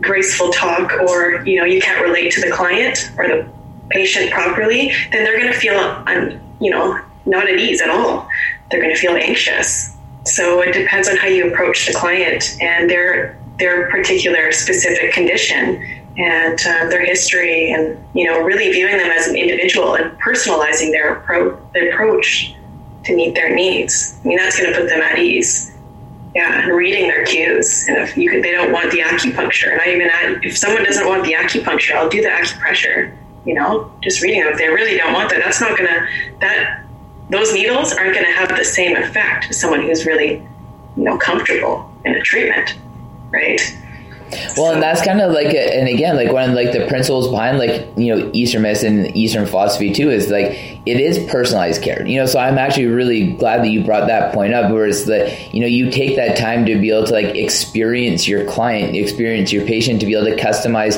graceful 0.00 0.50
talk 0.50 0.92
or, 1.08 1.44
you 1.44 1.58
know, 1.58 1.64
you 1.64 1.80
can't 1.80 2.04
relate 2.04 2.32
to 2.32 2.40
the 2.40 2.50
client 2.50 3.10
or 3.16 3.26
the 3.26 3.48
patient 3.90 4.30
properly, 4.30 4.92
then 5.10 5.24
they're 5.24 5.38
going 5.38 5.52
to 5.52 5.58
feel, 5.58 5.78
um, 5.78 6.40
you 6.60 6.70
know, 6.70 7.00
not 7.24 7.48
at 7.48 7.58
ease 7.58 7.80
at 7.80 7.90
all. 7.90 8.28
They're 8.70 8.80
going 8.80 8.94
to 8.94 9.00
feel 9.00 9.16
anxious. 9.16 9.96
So 10.24 10.60
it 10.60 10.72
depends 10.72 11.08
on 11.08 11.16
how 11.16 11.28
you 11.28 11.52
approach 11.52 11.86
the 11.86 11.94
client 11.94 12.56
and 12.60 12.90
their 12.90 13.38
their 13.58 13.90
particular 13.90 14.52
specific 14.52 15.12
condition 15.12 15.82
and 16.18 16.58
uh, 16.60 16.88
their 16.90 17.04
history, 17.04 17.72
and 17.72 17.98
you 18.14 18.26
know, 18.26 18.42
really 18.42 18.70
viewing 18.72 18.96
them 18.96 19.10
as 19.10 19.28
an 19.28 19.36
individual 19.36 19.94
and 19.94 20.18
personalizing 20.20 20.90
their 20.90 21.14
approach 21.14 21.58
their 21.72 21.92
approach 21.92 22.54
to 23.04 23.14
meet 23.14 23.34
their 23.34 23.54
needs. 23.54 24.18
I 24.24 24.28
mean, 24.28 24.36
that's 24.36 24.58
going 24.58 24.72
to 24.72 24.78
put 24.78 24.88
them 24.88 25.00
at 25.00 25.18
ease 25.18 25.75
yeah, 26.36 26.64
and 26.64 26.76
reading 26.76 27.08
their 27.08 27.24
cues. 27.24 27.88
And 27.88 27.96
if 27.96 28.14
you 28.14 28.30
could, 28.30 28.44
they 28.44 28.52
don't 28.52 28.70
want 28.70 28.90
the 28.90 28.98
acupuncture, 28.98 29.72
and 29.72 29.80
I 29.80 29.86
even 29.94 30.10
add, 30.10 30.44
if 30.44 30.56
someone 30.58 30.84
doesn't 30.84 31.06
want 31.06 31.24
the 31.24 31.32
acupuncture, 31.32 31.94
I'll 31.94 32.10
do 32.10 32.20
the 32.20 32.28
acupressure. 32.28 33.16
You 33.46 33.54
know, 33.54 33.90
just 34.02 34.20
reading 34.22 34.40
them. 34.40 34.52
If 34.52 34.58
they 34.58 34.68
really 34.68 34.98
don't 34.98 35.14
want 35.14 35.30
that, 35.30 35.40
that's 35.42 35.60
not 35.60 35.78
gonna 35.78 36.06
that 36.40 36.82
those 37.30 37.54
needles 37.54 37.94
aren't 37.94 38.14
gonna 38.14 38.32
have 38.32 38.50
the 38.50 38.64
same 38.64 38.96
effect 38.96 39.46
as 39.48 39.58
someone 39.58 39.80
who's 39.80 40.04
really, 40.04 40.46
you 40.96 41.04
know, 41.04 41.16
comfortable 41.16 41.90
in 42.04 42.14
a 42.14 42.20
treatment, 42.20 42.76
right? 43.30 43.60
Well, 44.56 44.72
and 44.72 44.82
that's 44.82 45.02
kind 45.02 45.20
of 45.20 45.32
like, 45.32 45.48
a, 45.48 45.78
and 45.78 45.88
again, 45.88 46.16
like 46.16 46.32
one 46.32 46.50
of 46.50 46.56
like 46.56 46.72
the 46.72 46.86
principles 46.88 47.28
behind 47.28 47.58
like 47.58 47.86
you 47.96 48.14
know 48.14 48.30
Eastern 48.32 48.62
medicine, 48.62 49.16
Eastern 49.16 49.46
philosophy 49.46 49.92
too 49.92 50.10
is 50.10 50.30
like 50.30 50.80
it 50.84 51.00
is 51.00 51.18
personalized 51.30 51.82
care. 51.82 52.04
You 52.06 52.20
know, 52.20 52.26
so 52.26 52.38
I'm 52.38 52.58
actually 52.58 52.86
really 52.86 53.32
glad 53.32 53.62
that 53.62 53.68
you 53.68 53.84
brought 53.84 54.08
that 54.08 54.34
point 54.34 54.52
up, 54.52 54.72
where 54.72 54.86
it's 54.86 55.04
that 55.04 55.54
you 55.54 55.60
know 55.60 55.66
you 55.66 55.90
take 55.90 56.16
that 56.16 56.36
time 56.36 56.66
to 56.66 56.78
be 56.78 56.90
able 56.90 57.06
to 57.06 57.12
like 57.12 57.36
experience 57.36 58.26
your 58.26 58.44
client, 58.46 58.96
experience 58.96 59.52
your 59.52 59.64
patient, 59.64 60.00
to 60.00 60.06
be 60.06 60.14
able 60.14 60.26
to 60.26 60.36
customize 60.36 60.96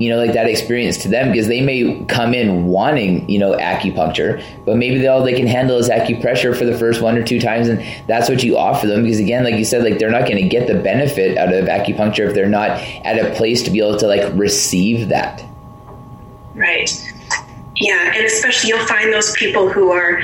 you 0.00 0.08
know, 0.08 0.16
like 0.16 0.32
that 0.32 0.46
experience 0.46 0.96
to 0.96 1.08
them 1.08 1.30
because 1.30 1.46
they 1.46 1.60
may 1.60 2.02
come 2.06 2.32
in 2.32 2.64
wanting, 2.64 3.28
you 3.28 3.38
know, 3.38 3.52
acupuncture, 3.52 4.42
but 4.64 4.78
maybe 4.78 5.06
all 5.06 5.22
they 5.22 5.34
can 5.34 5.46
handle 5.46 5.76
is 5.76 5.90
acupressure 5.90 6.56
for 6.56 6.64
the 6.64 6.76
first 6.76 7.02
one 7.02 7.18
or 7.18 7.22
two 7.22 7.38
times. 7.38 7.68
And 7.68 7.84
that's 8.08 8.26
what 8.26 8.42
you 8.42 8.56
offer 8.56 8.86
them 8.86 9.02
because 9.02 9.18
again, 9.18 9.44
like 9.44 9.56
you 9.56 9.64
said, 9.64 9.84
like 9.84 9.98
they're 9.98 10.10
not 10.10 10.22
going 10.22 10.42
to 10.42 10.48
get 10.48 10.66
the 10.66 10.74
benefit 10.74 11.36
out 11.36 11.52
of 11.52 11.66
acupuncture 11.66 12.26
if 12.26 12.34
they're 12.34 12.48
not 12.48 12.70
at 13.04 13.18
a 13.18 13.34
place 13.36 13.62
to 13.64 13.70
be 13.70 13.78
able 13.78 13.98
to 13.98 14.06
like 14.06 14.26
receive 14.32 15.10
that. 15.10 15.44
Right. 16.54 16.90
Yeah. 17.76 18.14
And 18.14 18.24
especially 18.24 18.70
you'll 18.70 18.86
find 18.86 19.12
those 19.12 19.32
people 19.36 19.68
who 19.68 19.92
are, 19.92 20.22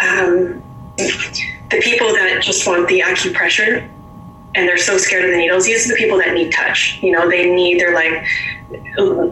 um, 0.00 0.62
the 0.98 1.80
people 1.80 2.12
that 2.12 2.42
just 2.42 2.66
want 2.66 2.86
the 2.88 3.00
acupressure 3.00 3.88
and 4.58 4.68
they're 4.68 4.76
so 4.76 4.98
scared 4.98 5.24
of 5.24 5.30
the 5.30 5.36
needles. 5.36 5.66
These 5.66 5.86
are 5.86 5.94
the 5.94 5.98
people 5.98 6.18
that 6.18 6.34
need 6.34 6.50
touch. 6.52 6.98
You 7.00 7.12
know, 7.12 7.30
they 7.30 7.48
need, 7.48 7.78
they're 7.78 7.94
like, 7.94 8.26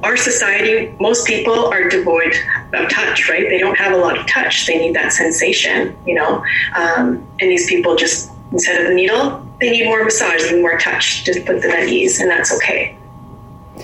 our 0.05 0.17
society, 0.17 0.95
most 1.01 1.27
people 1.27 1.67
are 1.67 1.89
devoid 1.89 2.33
of 2.73 2.89
touch, 2.89 3.29
right? 3.29 3.49
They 3.49 3.59
don't 3.59 3.77
have 3.77 3.93
a 3.93 3.97
lot 3.97 4.17
of 4.17 4.25
touch. 4.29 4.67
They 4.67 4.79
need 4.79 4.95
that 4.95 5.13
sensation, 5.13 5.97
you 6.07 6.15
know. 6.15 6.45
Um, 6.77 7.27
and 7.41 7.51
these 7.51 7.67
people 7.67 7.97
just, 7.97 8.31
instead 8.53 8.81
of 8.81 8.87
the 8.87 8.95
needle, 8.95 9.45
they 9.61 9.71
need 9.73 9.87
more 9.87 10.05
massage, 10.05 10.53
need 10.53 10.61
more 10.61 10.79
touch 10.79 11.25
to 11.25 11.41
put 11.41 11.61
them 11.61 11.73
at 11.73 11.89
ease, 11.89 12.21
and 12.21 12.31
that's 12.31 12.55
okay. 12.55 12.97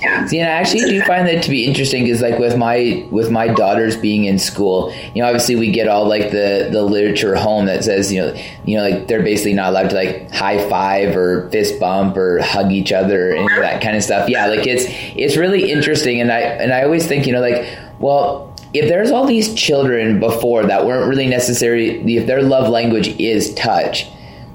Yeah. 0.03 0.27
See, 0.27 0.41
and 0.41 0.49
I 0.49 0.53
actually 0.53 0.91
do 0.91 1.01
find 1.03 1.29
that 1.29 1.45
to 1.45 1.51
be 1.51 1.65
interesting 1.65 2.03
because, 2.03 2.21
like, 2.21 2.37
with 2.37 2.57
my 2.57 3.07
with 3.13 3.31
my 3.31 3.47
daughters 3.47 3.97
being 3.97 4.25
in 4.25 4.37
school, 4.37 4.93
you 5.15 5.23
know, 5.23 5.29
obviously 5.29 5.55
we 5.55 5.71
get 5.71 5.87
all 5.87 6.09
like 6.09 6.33
the 6.33 6.69
the 6.73 6.83
literature 6.83 7.37
home 7.37 7.67
that 7.67 7.85
says, 7.85 8.13
you 8.13 8.21
know, 8.21 8.35
you 8.65 8.77
know, 8.77 8.89
like 8.89 9.07
they're 9.07 9.23
basically 9.23 9.55
not 9.55 9.71
allowed 9.71 9.91
to 9.91 9.95
like 9.95 10.29
high 10.33 10.69
five 10.69 11.17
or 11.17 11.49
fist 11.51 11.79
bump 11.79 12.17
or 12.17 12.41
hug 12.43 12.73
each 12.73 12.93
other 12.93 13.33
and 13.33 13.49
that 13.63 13.81
kind 13.81 13.97
of 13.97 14.03
stuff. 14.03 14.29
Yeah, 14.29 14.47
like 14.47 14.67
it's 14.67 14.87
it's 15.17 15.37
really 15.37 15.71
interesting, 15.71 16.21
and 16.21 16.33
I 16.33 16.41
and 16.41 16.73
I 16.75 16.83
always 16.83 17.07
think, 17.07 17.25
you 17.25 17.33
know, 17.33 17.41
like, 17.41 17.65
well, 18.01 18.53
if 18.75 18.89
there's 18.89 19.13
all 19.13 19.25
these 19.25 19.55
children 19.55 20.19
before 20.19 20.67
that 20.67 20.85
weren't 20.85 21.09
really 21.09 21.29
necessary, 21.29 22.01
if 22.17 22.27
their 22.27 22.43
love 22.43 22.69
language 22.69 23.09
is 23.21 23.55
touch, 23.55 24.09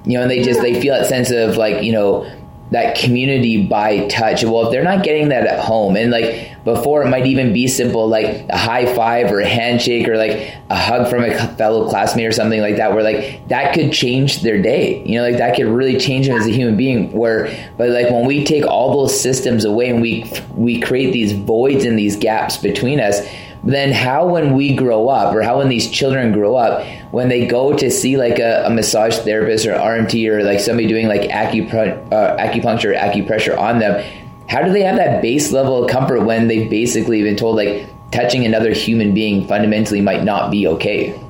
you 0.04 0.18
know, 0.18 0.24
and 0.24 0.30
they 0.30 0.44
just 0.44 0.60
they 0.60 0.82
feel 0.82 0.94
that 0.94 1.08
sense 1.08 1.32
of 1.32 1.56
like, 1.56 1.84
you 1.84 1.94
know 1.94 2.30
that 2.72 2.98
community 2.98 3.66
by 3.66 4.08
touch. 4.08 4.44
Well, 4.44 4.66
if 4.66 4.72
they're 4.72 4.84
not 4.84 5.04
getting 5.04 5.30
that 5.30 5.48
at 5.48 5.60
home, 5.60 5.96
and 5.96 6.12
like 6.12 6.64
before, 6.64 7.04
it 7.04 7.10
might 7.10 7.26
even 7.26 7.54
be 7.54 7.68
simple 7.68 8.08
like 8.08 8.46
a 8.50 8.58
high 8.58 8.94
five 8.94 9.32
or 9.32 9.40
a 9.40 9.48
handshake 9.48 10.08
or 10.08 10.18
like 10.18 10.54
a 10.70 10.76
hug 10.76 11.10
from 11.10 11.24
a 11.24 11.38
fellow 11.56 11.88
classmate 11.90 12.28
or 12.28 12.32
something 12.32 12.60
like 12.60 12.76
that, 12.76 12.94
where 12.94 13.04
like 13.04 13.48
that 13.48 13.74
could 13.74 13.94
change 13.94 14.42
their 14.42 14.62
day. 14.62 15.04
You 15.06 15.20
know, 15.20 15.24
like 15.24 15.38
that 15.38 15.56
could 15.56 15.68
really 15.68 15.98
change 15.98 16.28
them 16.28 16.38
as 16.38 16.46
a 16.46 16.52
human 16.52 16.76
being. 16.76 17.12
Where, 17.12 17.46
but 17.78 17.90
like 17.90 18.10
when 18.10 18.26
we 18.26 18.44
take 18.44 18.66
all 18.66 18.92
those 18.92 19.20
systems 19.20 19.64
away 19.64 19.90
and 19.90 20.02
we 20.02 20.30
we 20.54 20.82
create 20.82 21.12
these 21.14 21.32
voids 21.32 21.86
and 21.86 21.98
these 21.98 22.18
gaps 22.18 22.58
between 22.58 23.00
us, 23.00 23.22
then 23.64 23.92
how 23.92 24.28
when 24.28 24.54
we 24.54 24.76
grow 24.76 25.10
up 25.10 25.34
or 25.34 25.42
how 25.42 25.58
when 25.58 25.70
these 25.70 25.90
children 25.90 26.32
grow 26.32 26.56
up 26.56 26.86
when 27.12 27.30
they 27.30 27.46
go 27.46 27.76
to 27.76 27.90
see 27.90 28.18
like 28.18 28.40
a, 28.40 28.66
a 28.66 28.70
massage 28.70 29.18
therapist 29.20 29.66
or 29.66 29.74
RMT 29.74 30.30
or 30.30 30.44
like 30.44 30.60
somebody 30.60 30.88
doing 30.88 31.08
like 31.08 31.30
acupr- 31.30 32.12
uh, 32.12 32.38
acupuncture 32.38 32.98
acupressure 32.98 33.58
on 33.58 33.80
them 33.80 34.04
how 34.50 34.62
do 34.62 34.72
they 34.72 34.82
have 34.82 34.96
that 34.96 35.22
base 35.22 35.52
level 35.52 35.84
of 35.84 35.90
comfort 35.90 36.22
when 36.22 36.48
they've 36.48 36.70
basically 36.70 37.22
been 37.22 37.36
told 37.36 37.56
like 37.58 37.90
touching 38.12 38.46
another 38.46 38.72
human 38.72 39.14
being 39.14 39.46
fundamentally 39.46 40.00
might 40.00 40.24
not 40.24 40.50
be 40.50 40.66
okay? 40.68 41.22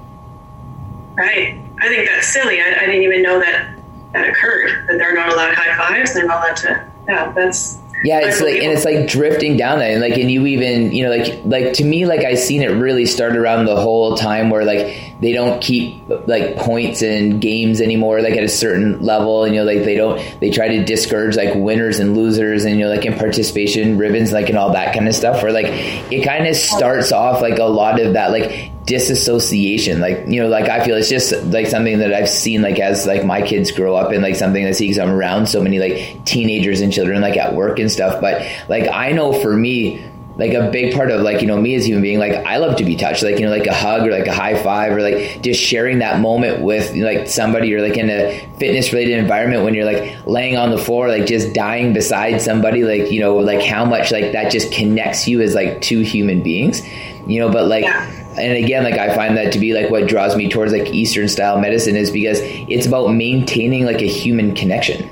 Right. 1.15 1.59
I 1.79 1.87
think 1.87 2.07
that's 2.07 2.27
silly. 2.27 2.61
I, 2.61 2.75
I 2.79 2.85
didn't 2.85 3.01
even 3.01 3.23
know 3.23 3.39
that 3.39 3.77
that 4.13 4.29
occurred 4.29 4.87
that 4.87 4.97
they're 4.97 5.13
not 5.13 5.31
allowed 5.31 5.53
high 5.53 5.75
fives 5.77 6.13
they're 6.13 6.25
not 6.25 6.43
allowed 6.43 6.55
to 6.55 6.91
yeah 7.07 7.31
that's 7.33 7.77
yeah, 8.03 8.19
it's 8.19 8.41
like 8.41 8.55
and 8.55 8.71
it's 8.71 8.85
like 8.85 9.07
drifting 9.07 9.57
down 9.57 9.79
that, 9.79 9.91
and 9.91 10.01
like 10.01 10.17
and 10.17 10.29
you 10.29 10.45
even 10.45 10.91
you 10.91 11.03
know 11.03 11.09
like 11.09 11.41
like 11.45 11.73
to 11.73 11.83
me 11.83 12.05
like 12.05 12.23
I 12.23 12.35
seen 12.35 12.61
it 12.61 12.67
really 12.67 13.05
start 13.05 13.35
around 13.35 13.65
the 13.65 13.75
whole 13.75 14.15
time 14.15 14.49
where 14.49 14.63
like 14.65 15.15
they 15.19 15.33
don't 15.33 15.61
keep 15.61 16.03
like 16.27 16.57
points 16.57 17.01
in 17.01 17.39
games 17.39 17.81
anymore 17.81 18.21
like 18.21 18.33
at 18.33 18.43
a 18.43 18.49
certain 18.49 19.01
level, 19.01 19.45
and 19.45 19.55
you 19.55 19.61
know 19.61 19.65
like 19.65 19.83
they 19.83 19.95
don't 19.95 20.21
they 20.39 20.51
try 20.51 20.67
to 20.67 20.85
discourage 20.85 21.35
like 21.35 21.55
winners 21.55 21.99
and 21.99 22.15
losers, 22.15 22.65
and 22.65 22.77
you 22.77 22.85
know 22.85 22.89
like 22.89 23.05
in 23.05 23.13
participation 23.13 23.97
ribbons 23.97 24.31
like 24.31 24.49
and 24.49 24.57
all 24.57 24.73
that 24.73 24.93
kind 24.93 25.07
of 25.07 25.15
stuff. 25.15 25.41
Where 25.41 25.51
like 25.51 25.67
it 26.11 26.23
kind 26.23 26.45
of 26.45 26.55
starts 26.55 27.11
off 27.11 27.41
like 27.41 27.57
a 27.57 27.65
lot 27.65 27.99
of 27.99 28.13
that 28.13 28.31
like 28.31 28.71
disassociation. 28.87 29.99
Like 29.99 30.25
you 30.27 30.41
know 30.41 30.47
like 30.47 30.69
i 30.69 30.83
feel 30.83 30.95
it's 30.95 31.09
just 31.09 31.33
like 31.47 31.67
something 31.67 31.99
that 31.99 32.13
i've 32.13 32.29
seen 32.29 32.61
like 32.61 32.79
as 32.79 33.05
like 33.05 33.23
my 33.23 33.41
kids 33.41 33.69
grow 33.71 33.95
up 33.95 34.11
and 34.11 34.23
like 34.23 34.35
something 34.35 34.65
i 34.65 34.71
see 34.71 34.85
because 34.85 34.97
i'm 34.97 35.11
around 35.11 35.47
so 35.47 35.61
many 35.61 35.77
like 35.77 36.23
teenagers 36.25 36.79
and 36.81 36.91
children 36.91 37.21
like 37.21 37.37
at 37.37 37.53
work 37.53 37.79
and 37.79 37.91
stuff. 37.91 38.19
But 38.21 38.47
like 38.69 38.89
i 38.89 39.11
know 39.11 39.33
for 39.33 39.55
me 39.55 40.03
like 40.37 40.53
a 40.53 40.69
big 40.71 40.93
part 40.93 41.11
of 41.11 41.21
like 41.21 41.41
you 41.41 41.47
know 41.47 41.59
me 41.59 41.75
as 41.75 41.83
a 41.83 41.87
human 41.87 42.01
being 42.01 42.19
like 42.19 42.31
i 42.45 42.57
love 42.57 42.77
to 42.77 42.85
be 42.85 42.95
touched. 42.95 43.23
Like 43.23 43.39
you 43.39 43.45
know 43.45 43.51
like 43.51 43.67
a 43.67 43.73
hug 43.73 44.07
or 44.07 44.11
like 44.11 44.27
a 44.27 44.33
high 44.33 44.61
five 44.63 44.93
or 44.93 45.01
like 45.01 45.41
just 45.41 45.61
sharing 45.61 45.99
that 45.99 46.21
moment 46.21 46.61
with 46.61 46.95
like 46.95 47.27
somebody 47.27 47.73
or 47.75 47.81
like 47.81 47.97
in 47.97 48.09
a 48.09 48.39
fitness 48.57 48.93
related 48.93 49.17
environment 49.17 49.65
when 49.65 49.73
you're 49.73 49.85
like 49.85 50.15
laying 50.25 50.55
on 50.55 50.71
the 50.71 50.77
floor 50.77 51.09
like 51.09 51.25
just 51.25 51.53
dying 51.53 51.91
beside 51.91 52.41
somebody 52.41 52.83
like 52.83 53.11
you 53.11 53.19
know 53.19 53.35
like 53.35 53.61
how 53.61 53.83
much 53.83 54.11
like 54.11 54.31
that 54.31 54.49
just 54.49 54.71
connects 54.71 55.27
you 55.27 55.41
as 55.41 55.53
like 55.53 55.81
two 55.81 55.99
human 55.99 56.41
beings 56.41 56.87
you 57.25 57.39
know 57.39 57.51
but 57.51 57.67
like 57.67 57.83
yeah 57.83 58.23
and 58.37 58.63
again 58.63 58.83
like 58.83 58.95
i 58.95 59.13
find 59.15 59.37
that 59.37 59.51
to 59.51 59.59
be 59.59 59.73
like 59.73 59.89
what 59.89 60.07
draws 60.07 60.35
me 60.35 60.49
towards 60.49 60.71
like 60.71 60.87
eastern 60.93 61.27
style 61.27 61.59
medicine 61.59 61.95
is 61.95 62.11
because 62.11 62.39
it's 62.41 62.85
about 62.85 63.07
maintaining 63.07 63.85
like 63.85 64.01
a 64.01 64.07
human 64.07 64.53
connection. 64.53 65.09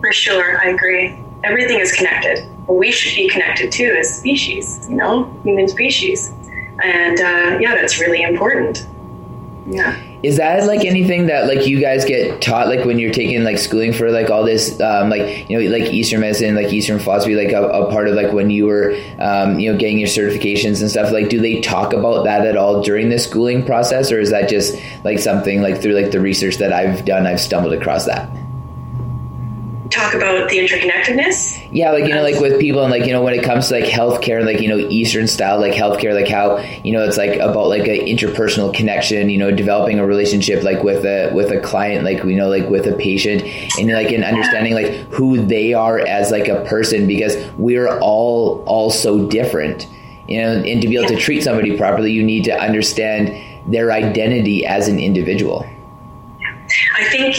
For 0.00 0.12
sure 0.12 0.60
i 0.62 0.70
agree. 0.70 1.18
Everything 1.44 1.78
is 1.78 1.92
connected. 1.92 2.48
We 2.66 2.90
should 2.90 3.14
be 3.14 3.28
connected 3.28 3.70
too 3.70 3.96
as 3.98 4.18
species 4.18 4.86
you 4.88 4.96
know 4.96 5.24
human 5.44 5.68
species. 5.68 6.32
And 6.82 7.20
uh, 7.20 7.58
yeah 7.60 7.74
that's 7.74 7.98
really 7.98 8.22
important. 8.22 8.86
Yeah 9.66 10.05
is 10.22 10.38
that 10.38 10.66
like 10.66 10.84
anything 10.84 11.26
that 11.26 11.46
like 11.46 11.66
you 11.66 11.80
guys 11.80 12.04
get 12.04 12.40
taught 12.40 12.68
like 12.68 12.84
when 12.84 12.98
you're 12.98 13.12
taking 13.12 13.44
like 13.44 13.58
schooling 13.58 13.92
for 13.92 14.10
like 14.10 14.30
all 14.30 14.44
this 14.44 14.80
um, 14.80 15.10
like 15.10 15.48
you 15.48 15.58
know 15.58 15.70
like 15.70 15.92
Eastern 15.92 16.20
medicine 16.20 16.54
like 16.54 16.72
Eastern 16.72 16.98
philosophy 16.98 17.34
like 17.34 17.52
a, 17.52 17.62
a 17.62 17.90
part 17.90 18.08
of 18.08 18.14
like 18.14 18.32
when 18.32 18.50
you 18.50 18.66
were 18.66 18.98
um, 19.18 19.58
you 19.58 19.70
know 19.70 19.78
getting 19.78 19.98
your 19.98 20.08
certifications 20.08 20.80
and 20.80 20.90
stuff 20.90 21.12
like 21.12 21.28
do 21.28 21.40
they 21.40 21.60
talk 21.60 21.92
about 21.92 22.24
that 22.24 22.46
at 22.46 22.56
all 22.56 22.82
during 22.82 23.08
the 23.08 23.18
schooling 23.18 23.64
process 23.64 24.10
or 24.10 24.18
is 24.18 24.30
that 24.30 24.48
just 24.48 24.76
like 25.04 25.18
something 25.18 25.62
like 25.62 25.80
through 25.80 25.92
like 25.92 26.10
the 26.10 26.20
research 26.20 26.56
that 26.56 26.72
I've 26.72 27.04
done 27.04 27.26
I've 27.26 27.40
stumbled 27.40 27.72
across 27.72 28.06
that? 28.06 28.30
talk 29.96 30.14
about 30.14 30.48
the 30.48 30.58
interconnectedness. 30.58 31.65
Yeah, 31.76 31.90
like 31.90 32.04
you 32.04 32.14
know, 32.14 32.22
like 32.22 32.40
with 32.40 32.58
people 32.58 32.80
and 32.84 32.90
like 32.90 33.04
you 33.04 33.12
know 33.12 33.20
when 33.20 33.34
it 33.34 33.44
comes 33.44 33.68
to 33.68 33.74
like 33.74 33.84
healthcare 33.84 34.38
and 34.38 34.46
like 34.46 34.62
you 34.62 34.68
know 34.68 34.78
Eastern 34.78 35.26
style 35.28 35.60
like 35.60 35.74
healthcare, 35.74 36.14
like 36.14 36.26
how 36.26 36.56
you 36.82 36.90
know 36.90 37.04
it's 37.04 37.18
like 37.18 37.38
about 37.38 37.68
like 37.68 37.86
an 37.86 37.98
interpersonal 38.06 38.72
connection, 38.72 39.28
you 39.28 39.36
know, 39.36 39.50
developing 39.50 39.98
a 39.98 40.06
relationship 40.06 40.62
like 40.62 40.82
with 40.82 41.04
a 41.04 41.30
with 41.34 41.52
a 41.52 41.60
client, 41.60 42.02
like 42.02 42.24
you 42.24 42.34
know, 42.34 42.48
like 42.48 42.66
with 42.70 42.86
a 42.86 42.96
patient, 42.96 43.42
and 43.78 43.92
like 43.92 44.10
in 44.10 44.24
understanding 44.24 44.72
like 44.72 44.90
who 45.12 45.44
they 45.44 45.74
are 45.74 45.98
as 45.98 46.30
like 46.30 46.48
a 46.48 46.64
person 46.64 47.06
because 47.06 47.36
we're 47.58 47.98
all 47.98 48.64
all 48.66 48.88
so 48.88 49.26
different. 49.28 49.86
You 50.28 50.40
know, 50.40 50.52
and 50.52 50.80
to 50.80 50.88
be 50.88 50.96
able 50.96 51.08
to 51.08 51.16
treat 51.16 51.42
somebody 51.42 51.76
properly, 51.76 52.10
you 52.10 52.24
need 52.24 52.44
to 52.44 52.58
understand 52.58 53.36
their 53.70 53.92
identity 53.92 54.64
as 54.64 54.88
an 54.88 54.98
individual. 54.98 55.66
I 56.96 57.04
think 57.10 57.36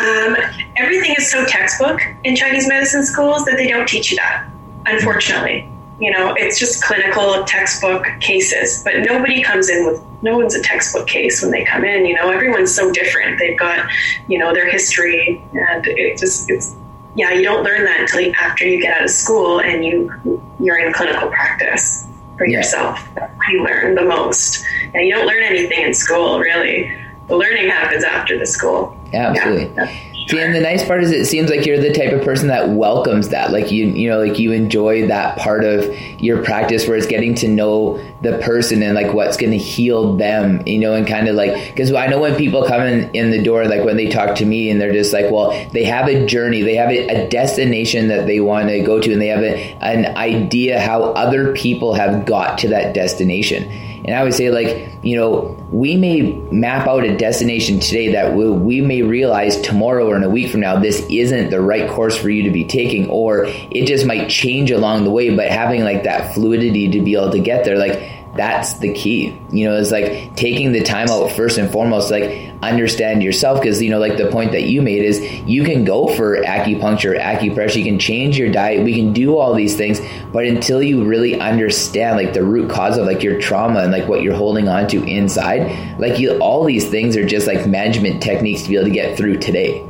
um, 0.00 0.36
everything 0.76 1.14
is 1.18 1.30
so 1.30 1.44
textbook 1.44 2.00
in 2.24 2.36
Chinese 2.36 2.68
medicine 2.68 3.04
schools 3.04 3.44
that 3.44 3.56
they 3.56 3.66
don't 3.66 3.88
teach 3.88 4.10
you 4.10 4.16
that, 4.18 4.48
unfortunately. 4.86 5.70
You 5.98 6.12
know, 6.12 6.34
it's 6.38 6.58
just 6.58 6.82
clinical 6.82 7.44
textbook 7.44 8.06
cases, 8.20 8.82
but 8.84 9.00
nobody 9.00 9.42
comes 9.42 9.68
in 9.68 9.84
with 9.84 10.02
no 10.22 10.38
one's 10.38 10.54
a 10.54 10.62
textbook 10.62 11.06
case 11.06 11.42
when 11.42 11.50
they 11.50 11.64
come 11.64 11.84
in. 11.84 12.06
You 12.06 12.14
know, 12.14 12.30
everyone's 12.30 12.74
so 12.74 12.90
different. 12.90 13.38
They've 13.38 13.58
got, 13.58 13.86
you 14.26 14.38
know, 14.38 14.54
their 14.54 14.70
history, 14.70 15.44
and 15.52 15.86
it 15.86 16.18
just 16.18 16.48
it's 16.50 16.76
yeah, 17.16 17.32
you 17.32 17.42
don't 17.42 17.64
learn 17.64 17.84
that 17.84 18.00
until 18.00 18.32
after 18.40 18.64
you 18.64 18.80
get 18.80 18.96
out 18.96 19.04
of 19.04 19.10
school 19.10 19.60
and 19.60 19.84
you 19.84 20.40
you're 20.58 20.78
in 20.78 20.92
clinical 20.92 21.28
practice 21.28 22.06
for 22.38 22.46
yeah. 22.46 22.58
yourself. 22.58 23.06
That's 23.14 23.34
you 23.50 23.64
learn 23.64 23.94
the 23.94 24.04
most. 24.04 24.64
And 24.94 25.06
you 25.06 25.14
don't 25.14 25.26
learn 25.26 25.42
anything 25.42 25.82
in 25.82 25.92
school, 25.92 26.38
really. 26.38 26.90
The 27.30 27.36
learning 27.36 27.68
happens 27.68 28.02
after 28.02 28.36
the 28.36 28.44
school. 28.44 28.96
Absolutely. 29.12 29.72
Yeah, 29.76 30.09
See, 30.30 30.40
and 30.40 30.54
the 30.54 30.60
nice 30.60 30.86
part 30.86 31.02
is 31.02 31.10
it 31.10 31.26
seems 31.26 31.50
like 31.50 31.66
you're 31.66 31.80
the 31.80 31.92
type 31.92 32.12
of 32.12 32.22
person 32.22 32.46
that 32.48 32.68
welcomes 32.68 33.30
that. 33.30 33.50
Like 33.50 33.72
you, 33.72 33.86
you 33.86 34.08
know, 34.08 34.20
like 34.20 34.38
you 34.38 34.52
enjoy 34.52 35.08
that 35.08 35.36
part 35.36 35.64
of 35.64 35.92
your 36.20 36.44
practice 36.44 36.86
where 36.86 36.96
it's 36.96 37.08
getting 37.08 37.34
to 37.36 37.48
know 37.48 38.00
the 38.22 38.38
person 38.38 38.80
and 38.84 38.94
like 38.94 39.12
what's 39.12 39.36
going 39.36 39.50
to 39.50 39.58
heal 39.58 40.16
them, 40.16 40.64
you 40.68 40.78
know, 40.78 40.94
and 40.94 41.04
kind 41.04 41.26
of 41.26 41.34
like, 41.34 41.70
because 41.70 41.92
I 41.92 42.06
know 42.06 42.20
when 42.20 42.36
people 42.36 42.64
come 42.64 42.82
in, 42.82 43.10
in 43.10 43.32
the 43.32 43.42
door, 43.42 43.66
like 43.66 43.84
when 43.84 43.96
they 43.96 44.08
talk 44.08 44.36
to 44.36 44.46
me 44.46 44.70
and 44.70 44.80
they're 44.80 44.92
just 44.92 45.12
like, 45.12 45.32
well, 45.32 45.50
they 45.72 45.82
have 45.82 46.06
a 46.06 46.24
journey, 46.26 46.62
they 46.62 46.76
have 46.76 46.90
a, 46.90 47.08
a 47.08 47.28
destination 47.28 48.06
that 48.06 48.28
they 48.28 48.38
want 48.38 48.68
to 48.68 48.82
go 48.82 49.00
to, 49.00 49.12
and 49.12 49.20
they 49.20 49.26
have 49.26 49.42
a, 49.42 49.72
an 49.80 50.16
idea 50.16 50.80
how 50.80 51.02
other 51.14 51.52
people 51.54 51.94
have 51.94 52.24
got 52.24 52.56
to 52.58 52.68
that 52.68 52.94
destination 52.94 53.68
and 54.04 54.14
I 54.14 54.24
would 54.24 54.34
say, 54.34 54.50
like, 54.50 54.88
you 55.02 55.16
know, 55.16 55.56
we 55.70 55.96
may 55.96 56.32
map 56.50 56.88
out 56.88 57.04
a 57.04 57.16
destination 57.16 57.80
today 57.80 58.12
that 58.12 58.34
we, 58.34 58.50
we 58.50 58.80
may 58.80 59.02
realize 59.02 59.60
tomorrow 59.60 60.08
or 60.08 60.18
in 60.20 60.24
a 60.24 60.30
week 60.30 60.50
from 60.50 60.60
now, 60.60 60.78
this 60.78 61.04
isn't 61.08 61.50
the 61.50 61.60
right 61.60 61.88
course 61.90 62.16
for 62.16 62.28
you 62.28 62.44
to 62.44 62.50
be 62.50 62.64
taking, 62.64 63.08
or 63.08 63.44
it 63.46 63.86
just 63.86 64.06
might 64.06 64.28
change 64.28 64.70
along 64.70 65.04
the 65.04 65.10
way. 65.10 65.34
But 65.34 65.48
having 65.48 65.82
like 65.82 66.04
that 66.04 66.34
fluidity 66.34 66.90
to 66.90 67.00
be 67.00 67.14
able 67.14 67.30
to 67.32 67.40
get 67.40 67.64
there, 67.64 67.78
like, 67.78 68.20
that's 68.36 68.74
the 68.74 68.92
key. 68.92 69.36
You 69.50 69.68
know, 69.68 69.76
it's 69.76 69.90
like 69.90 70.36
taking 70.36 70.72
the 70.72 70.82
time 70.82 71.08
out 71.08 71.32
first 71.32 71.58
and 71.58 71.70
foremost, 71.70 72.10
like 72.10 72.52
understand 72.62 73.22
yourself. 73.22 73.62
Cause, 73.62 73.82
you 73.82 73.90
know, 73.90 73.98
like 73.98 74.16
the 74.16 74.30
point 74.30 74.52
that 74.52 74.62
you 74.62 74.82
made 74.82 75.04
is 75.04 75.20
you 75.46 75.64
can 75.64 75.84
go 75.84 76.14
for 76.14 76.40
acupuncture, 76.42 77.20
acupressure, 77.20 77.76
you 77.76 77.84
can 77.84 77.98
change 77.98 78.38
your 78.38 78.50
diet, 78.50 78.84
we 78.84 78.94
can 78.94 79.12
do 79.12 79.36
all 79.36 79.54
these 79.54 79.76
things. 79.76 80.00
But 80.32 80.46
until 80.46 80.82
you 80.82 81.04
really 81.04 81.40
understand 81.40 82.16
like 82.16 82.32
the 82.32 82.44
root 82.44 82.70
cause 82.70 82.98
of 82.98 83.06
like 83.06 83.22
your 83.22 83.40
trauma 83.40 83.80
and 83.80 83.92
like 83.92 84.06
what 84.06 84.22
you're 84.22 84.36
holding 84.36 84.68
on 84.68 84.86
to 84.88 85.02
inside, 85.02 85.98
like 85.98 86.20
you, 86.20 86.38
all 86.38 86.64
these 86.64 86.88
things 86.88 87.16
are 87.16 87.26
just 87.26 87.48
like 87.48 87.66
management 87.66 88.22
techniques 88.22 88.62
to 88.62 88.68
be 88.68 88.76
able 88.76 88.86
to 88.86 88.92
get 88.92 89.16
through 89.16 89.38
today. 89.38 89.89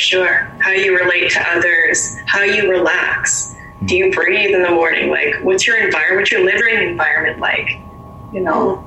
Sure. 0.00 0.50
How 0.60 0.70
you 0.70 0.96
relate 0.96 1.30
to 1.32 1.40
others, 1.50 2.16
how 2.26 2.42
you 2.42 2.70
relax 2.70 3.54
do 3.84 3.96
you 3.96 4.12
breathe 4.12 4.54
in 4.54 4.62
the 4.62 4.70
morning? 4.70 5.10
Like, 5.10 5.36
what's 5.42 5.66
your 5.66 5.78
environment, 5.78 6.20
what's 6.20 6.32
your 6.32 6.44
living 6.44 6.88
environment 6.88 7.40
like? 7.40 7.80
You 8.32 8.40
know, 8.40 8.84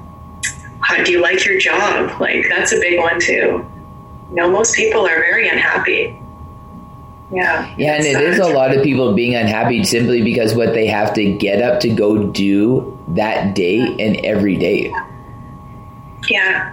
how 0.81 1.03
do 1.03 1.11
you 1.11 1.21
like 1.21 1.45
your 1.45 1.59
job? 1.59 2.19
Like, 2.21 2.45
that's 2.49 2.73
a 2.73 2.79
big 2.79 2.99
one 2.99 3.19
too. 3.19 3.65
You 4.29 4.35
know, 4.35 4.51
most 4.51 4.75
people 4.75 5.01
are 5.01 5.19
very 5.19 5.49
unhappy. 5.49 6.19
Yeah. 7.31 7.73
Yeah, 7.77 7.95
and 7.95 8.05
it 8.05 8.21
is 8.21 8.39
a 8.39 8.47
lot 8.47 8.75
of 8.75 8.83
people 8.83 9.13
being 9.13 9.33
unhappy 9.35 9.83
simply 9.83 10.21
because 10.21 10.53
what 10.53 10.73
they 10.73 10.85
have 10.85 11.13
to 11.15 11.33
get 11.33 11.61
up 11.63 11.79
to 11.81 11.89
go 11.89 12.27
do 12.27 12.97
that 13.09 13.55
day 13.55 13.79
and 13.99 14.17
every 14.23 14.55
day. 14.55 14.89
Yeah, 14.89 15.07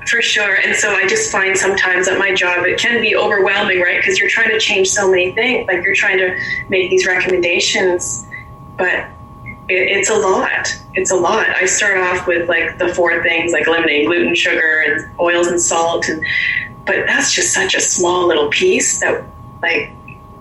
for 0.07 0.23
sure. 0.23 0.57
And 0.57 0.77
so 0.77 0.91
I 0.95 1.07
just 1.07 1.31
find 1.31 1.57
sometimes 1.57 2.09
at 2.09 2.19
my 2.19 2.35
job 2.35 2.65
it 2.67 2.79
can 2.79 3.01
be 3.01 3.17
overwhelming, 3.17 3.81
right? 3.81 4.01
Because 4.01 4.19
you're 4.19 4.29
trying 4.29 4.51
to 4.51 4.61
change 4.61 4.89
so 4.89 5.11
many 5.11 5.33
things. 5.33 5.67
Like 5.67 5.85
you're 5.85 5.95
trying 5.95 6.19
to 6.19 6.39
make 6.69 6.91
these 6.91 7.07
recommendations, 7.07 8.27
but 8.77 9.07
it, 9.69 9.99
it's 9.99 10.11
a 10.11 10.15
lot. 10.15 10.69
It's 10.95 11.11
a 11.11 11.17
lot. 11.17 11.49
I 11.49 11.67
start 11.67 11.99
off 11.99 12.27
with 12.27 12.49
like 12.49 12.79
the 12.79 12.95
four 12.95 13.23
things, 13.23 13.53
like 13.53 13.67
eliminating 13.67 14.07
gluten, 14.07 14.35
sugar, 14.35 14.85
and 14.87 15.19
oils 15.19 15.47
and 15.47 15.61
salt, 15.61 16.09
and 16.09 16.25
but 16.87 17.07
that's 17.07 17.33
just 17.33 17.53
such 17.53 17.75
a 17.75 17.81
small 17.81 18.27
little 18.27 18.49
piece 18.49 19.01
that 19.01 19.25
like 19.63 19.93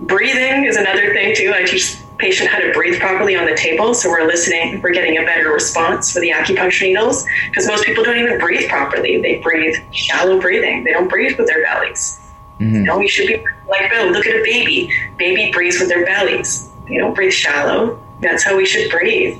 breathing 0.01 0.65
is 0.65 0.77
another 0.77 1.13
thing 1.13 1.35
too. 1.35 1.53
I 1.55 1.65
teach 1.65 1.97
patient 2.19 2.49
how 2.49 2.59
to 2.59 2.71
breathe 2.73 2.99
properly 2.99 3.35
on 3.35 3.45
the 3.45 3.55
table. 3.55 3.93
So 3.93 4.09
we're 4.09 4.27
listening, 4.27 4.81
we're 4.81 4.91
getting 4.91 5.17
a 5.17 5.23
better 5.23 5.49
response 5.49 6.11
for 6.11 6.19
the 6.19 6.29
acupuncture 6.29 6.81
needles 6.83 7.25
because 7.47 7.65
most 7.65 7.85
people 7.85 8.03
don't 8.03 8.17
even 8.17 8.37
breathe 8.39 8.69
properly. 8.69 9.21
They 9.21 9.39
breathe 9.39 9.75
shallow 9.91 10.39
breathing. 10.39 10.83
They 10.83 10.91
don't 10.91 11.07
breathe 11.07 11.37
with 11.37 11.47
their 11.47 11.63
bellies. 11.63 12.19
Mm-hmm. 12.59 12.75
You 12.75 12.83
know, 12.83 12.99
you 12.99 13.07
should 13.07 13.27
be 13.27 13.43
like. 13.67 13.91
Look 14.11 14.27
at 14.27 14.35
a 14.35 14.43
baby. 14.43 14.91
Baby 15.17 15.51
breathes 15.51 15.79
with 15.79 15.89
their 15.89 16.05
bellies. 16.05 16.69
They 16.87 16.97
don't 16.97 17.13
breathe 17.13 17.33
shallow. 17.33 18.01
That's 18.19 18.43
how 18.43 18.57
we 18.57 18.65
should 18.65 18.91
breathe. 18.91 19.39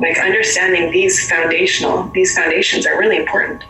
like 0.00 0.18
understanding 0.18 0.90
these 0.92 1.28
foundational 1.28 2.04
these 2.10 2.34
foundations 2.36 2.86
are 2.86 2.98
really 2.98 3.16
important 3.16 3.64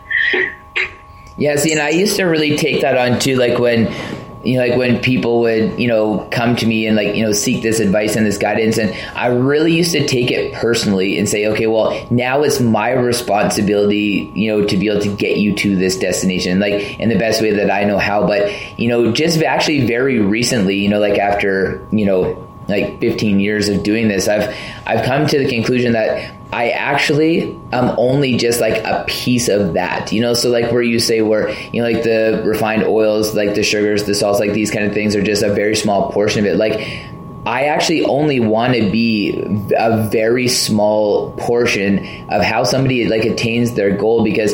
yeah 1.37 1.55
see 1.55 1.71
and 1.71 1.81
i 1.81 1.89
used 1.89 2.15
to 2.15 2.23
really 2.25 2.55
take 2.57 2.81
that 2.81 2.97
on 2.97 3.19
too 3.19 3.35
like 3.35 3.57
when 3.59 3.87
you 4.43 4.57
know, 4.57 4.65
like 4.65 4.77
when 4.77 4.99
people 4.99 5.41
would, 5.41 5.79
you 5.79 5.87
know, 5.87 6.27
come 6.31 6.55
to 6.55 6.65
me 6.65 6.87
and 6.87 6.95
like, 6.95 7.15
you 7.15 7.23
know, 7.23 7.31
seek 7.31 7.61
this 7.61 7.79
advice 7.79 8.15
and 8.15 8.25
this 8.25 8.37
guidance. 8.37 8.77
And 8.77 8.93
I 9.15 9.27
really 9.27 9.73
used 9.73 9.91
to 9.91 10.07
take 10.07 10.31
it 10.31 10.53
personally 10.53 11.17
and 11.17 11.27
say, 11.27 11.47
okay, 11.47 11.67
well, 11.67 12.07
now 12.09 12.43
it's 12.43 12.59
my 12.59 12.91
responsibility, 12.91 14.31
you 14.33 14.51
know, 14.51 14.65
to 14.65 14.77
be 14.77 14.89
able 14.89 15.01
to 15.01 15.15
get 15.15 15.37
you 15.37 15.55
to 15.55 15.75
this 15.75 15.97
destination, 15.97 16.59
like 16.59 16.99
in 16.99 17.09
the 17.09 17.17
best 17.17 17.41
way 17.41 17.51
that 17.51 17.69
I 17.69 17.83
know 17.83 17.97
how. 17.97 18.25
But, 18.25 18.79
you 18.79 18.87
know, 18.87 19.11
just 19.11 19.41
actually 19.41 19.85
very 19.85 20.19
recently, 20.19 20.75
you 20.75 20.89
know, 20.89 20.99
like 20.99 21.19
after, 21.19 21.85
you 21.91 22.05
know, 22.05 22.48
like 22.69 22.99
15 22.99 23.39
years 23.39 23.69
of 23.69 23.83
doing 23.83 24.07
this, 24.07 24.27
I've 24.27 24.55
I've 24.85 25.05
come 25.05 25.27
to 25.27 25.39
the 25.39 25.49
conclusion 25.49 25.93
that 25.93 26.33
I 26.51 26.69
actually 26.69 27.59
am 27.71 27.93
only 27.97 28.37
just 28.37 28.59
like 28.59 28.83
a 28.83 29.05
piece 29.07 29.49
of 29.49 29.73
that, 29.73 30.11
you 30.11 30.21
know. 30.21 30.33
So 30.33 30.49
like 30.49 30.71
where 30.71 30.81
you 30.81 30.99
say 30.99 31.21
where 31.21 31.49
you 31.71 31.81
know 31.81 31.89
like 31.89 32.03
the 32.03 32.41
refined 32.45 32.83
oils, 32.83 33.35
like 33.35 33.55
the 33.55 33.63
sugars, 33.63 34.05
the 34.05 34.15
salts, 34.15 34.39
like 34.39 34.53
these 34.53 34.71
kind 34.71 34.85
of 34.85 34.93
things 34.93 35.15
are 35.15 35.21
just 35.21 35.43
a 35.43 35.53
very 35.53 35.75
small 35.75 36.11
portion 36.11 36.39
of 36.39 36.45
it. 36.45 36.57
Like 36.57 36.79
I 37.45 37.65
actually 37.65 38.03
only 38.03 38.39
want 38.39 38.73
to 38.75 38.89
be 38.91 39.39
a 39.77 40.07
very 40.09 40.47
small 40.47 41.31
portion 41.33 42.29
of 42.29 42.41
how 42.41 42.63
somebody 42.63 43.07
like 43.07 43.23
attains 43.23 43.73
their 43.73 43.95
goal 43.95 44.23
because 44.23 44.53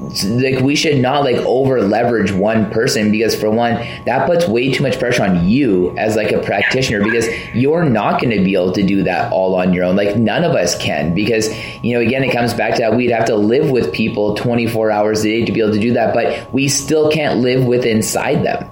like 0.00 0.60
we 0.60 0.76
should 0.76 1.00
not 1.00 1.24
like 1.24 1.36
over 1.36 1.80
leverage 1.80 2.30
one 2.30 2.70
person 2.70 3.10
because 3.10 3.34
for 3.34 3.50
one 3.50 3.74
that 4.04 4.26
puts 4.26 4.46
way 4.46 4.70
too 4.70 4.82
much 4.82 4.98
pressure 4.98 5.22
on 5.22 5.48
you 5.48 5.96
as 5.96 6.16
like 6.16 6.32
a 6.32 6.38
practitioner 6.40 7.02
because 7.02 7.26
you're 7.54 7.84
not 7.84 8.20
going 8.20 8.36
to 8.36 8.44
be 8.44 8.54
able 8.54 8.72
to 8.72 8.82
do 8.82 9.02
that 9.04 9.32
all 9.32 9.54
on 9.54 9.72
your 9.72 9.84
own. 9.84 9.96
Like 9.96 10.16
none 10.16 10.44
of 10.44 10.52
us 10.52 10.76
can 10.78 11.14
because 11.14 11.48
you 11.82 11.94
know 11.94 12.00
again 12.00 12.22
it 12.22 12.32
comes 12.32 12.52
back 12.52 12.74
to 12.74 12.80
that 12.80 12.94
we'd 12.94 13.10
have 13.10 13.24
to 13.26 13.36
live 13.36 13.70
with 13.70 13.92
people 13.92 14.34
24 14.34 14.90
hours 14.90 15.20
a 15.20 15.28
day 15.28 15.44
to 15.46 15.52
be 15.52 15.60
able 15.60 15.72
to 15.72 15.80
do 15.80 15.94
that 15.94 16.12
but 16.12 16.52
we 16.52 16.68
still 16.68 17.10
can't 17.10 17.40
live 17.40 17.64
with 17.64 17.86
inside 17.86 18.44
them. 18.44 18.68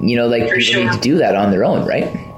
You 0.00 0.16
know 0.16 0.28
like 0.28 0.44
for 0.44 0.56
people 0.56 0.62
sure. 0.62 0.84
need 0.84 0.92
to 0.92 1.00
do 1.00 1.18
that 1.18 1.34
on 1.34 1.50
their 1.50 1.64
own 1.64 1.84
right? 1.84 2.28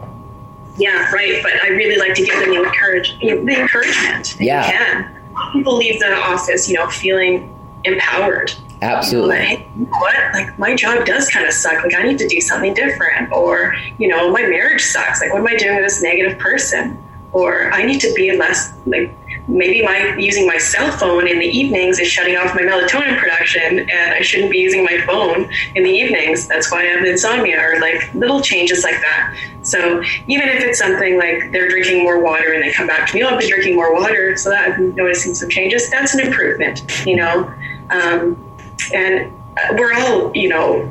Yeah 0.79 1.13
right 1.13 1.43
but 1.43 1.53
i 1.63 1.69
really 1.69 1.99
like 1.99 2.15
to 2.15 2.25
give 2.25 2.35
them 2.41 2.49
the 2.49 2.63
encourage 2.63 3.19
the 3.21 3.61
encouragement 3.61 4.41
yeah 4.41 4.67
you 4.67 4.73
can. 4.73 5.19
People 5.53 5.77
leave 5.77 6.01
the 6.01 6.15
office 6.15 6.67
you 6.67 6.75
know 6.75 6.89
feeling 6.89 7.55
empowered. 7.85 8.53
Absolutely. 8.81 9.37
You 9.37 9.43
know, 9.43 9.49
like, 9.49 9.69
you 9.77 9.85
know 9.85 9.99
what? 9.99 10.35
Like 10.35 10.59
my 10.59 10.75
job 10.75 11.07
does 11.07 11.29
kind 11.29 11.47
of 11.47 11.53
suck. 11.53 11.83
Like 11.85 11.95
I 11.95 12.03
need 12.03 12.19
to 12.19 12.29
do 12.29 12.41
something 12.41 12.75
different. 12.75 13.33
Or, 13.33 13.75
you 13.99 14.09
know, 14.09 14.31
my 14.31 14.43
marriage 14.43 14.83
sucks. 14.83 15.21
Like 15.21 15.33
what 15.33 15.41
am 15.41 15.47
I 15.47 15.57
doing 15.57 15.77
with 15.77 15.85
this 15.85 16.03
negative 16.03 16.39
person? 16.39 17.03
Or 17.33 17.73
I 17.73 17.85
need 17.85 18.01
to 18.01 18.13
be 18.15 18.37
less 18.37 18.73
like 18.87 19.17
maybe 19.49 19.83
my 19.83 20.15
using 20.17 20.47
my 20.47 20.59
cell 20.59 20.91
phone 20.93 21.27
in 21.27 21.39
the 21.39 21.47
evenings 21.47 21.99
is 21.99 22.09
shutting 22.09 22.37
off 22.37 22.55
my 22.55 22.63
melatonin 22.63 23.19
production 23.19 23.79
and 23.81 24.15
I 24.15 24.21
shouldn't 24.23 24.51
be 24.51 24.59
using 24.59 24.85
my 24.85 25.01
phone 25.07 25.51
in 25.75 25.83
the 25.83 25.91
evenings. 25.91 26.47
That's 26.47 26.71
why 26.71 26.83
I 26.83 26.85
have 26.85 27.05
insomnia 27.05 27.61
or 27.61 27.81
like 27.81 28.13
little 28.15 28.41
changes 28.41 28.85
like 28.85 29.01
that. 29.01 29.37
So 29.63 30.03
even 30.27 30.49
if 30.49 30.63
it's 30.63 30.79
something 30.79 31.19
like 31.19 31.53
they're 31.53 31.69
drinking 31.69 32.03
more 32.03 32.21
water 32.21 32.53
and 32.53 32.63
they 32.63 32.73
come 32.73 32.87
back 32.87 33.09
to 33.09 33.15
me, 33.15 33.23
oh, 33.23 33.29
I've 33.29 33.39
been 33.39 33.49
drinking 33.49 33.77
more 33.77 33.95
water, 33.95 34.37
so 34.37 34.51
that 34.51 34.73
I'm 34.73 34.95
noticing 34.95 35.35
some 35.35 35.49
changes, 35.49 35.91
that's 35.91 36.15
an 36.15 36.27
improvement, 36.27 37.07
you 37.07 37.17
know? 37.17 37.53
Um, 37.93 38.37
and 38.93 39.33
we're 39.73 39.93
all, 39.95 40.35
you 40.35 40.49
know, 40.49 40.91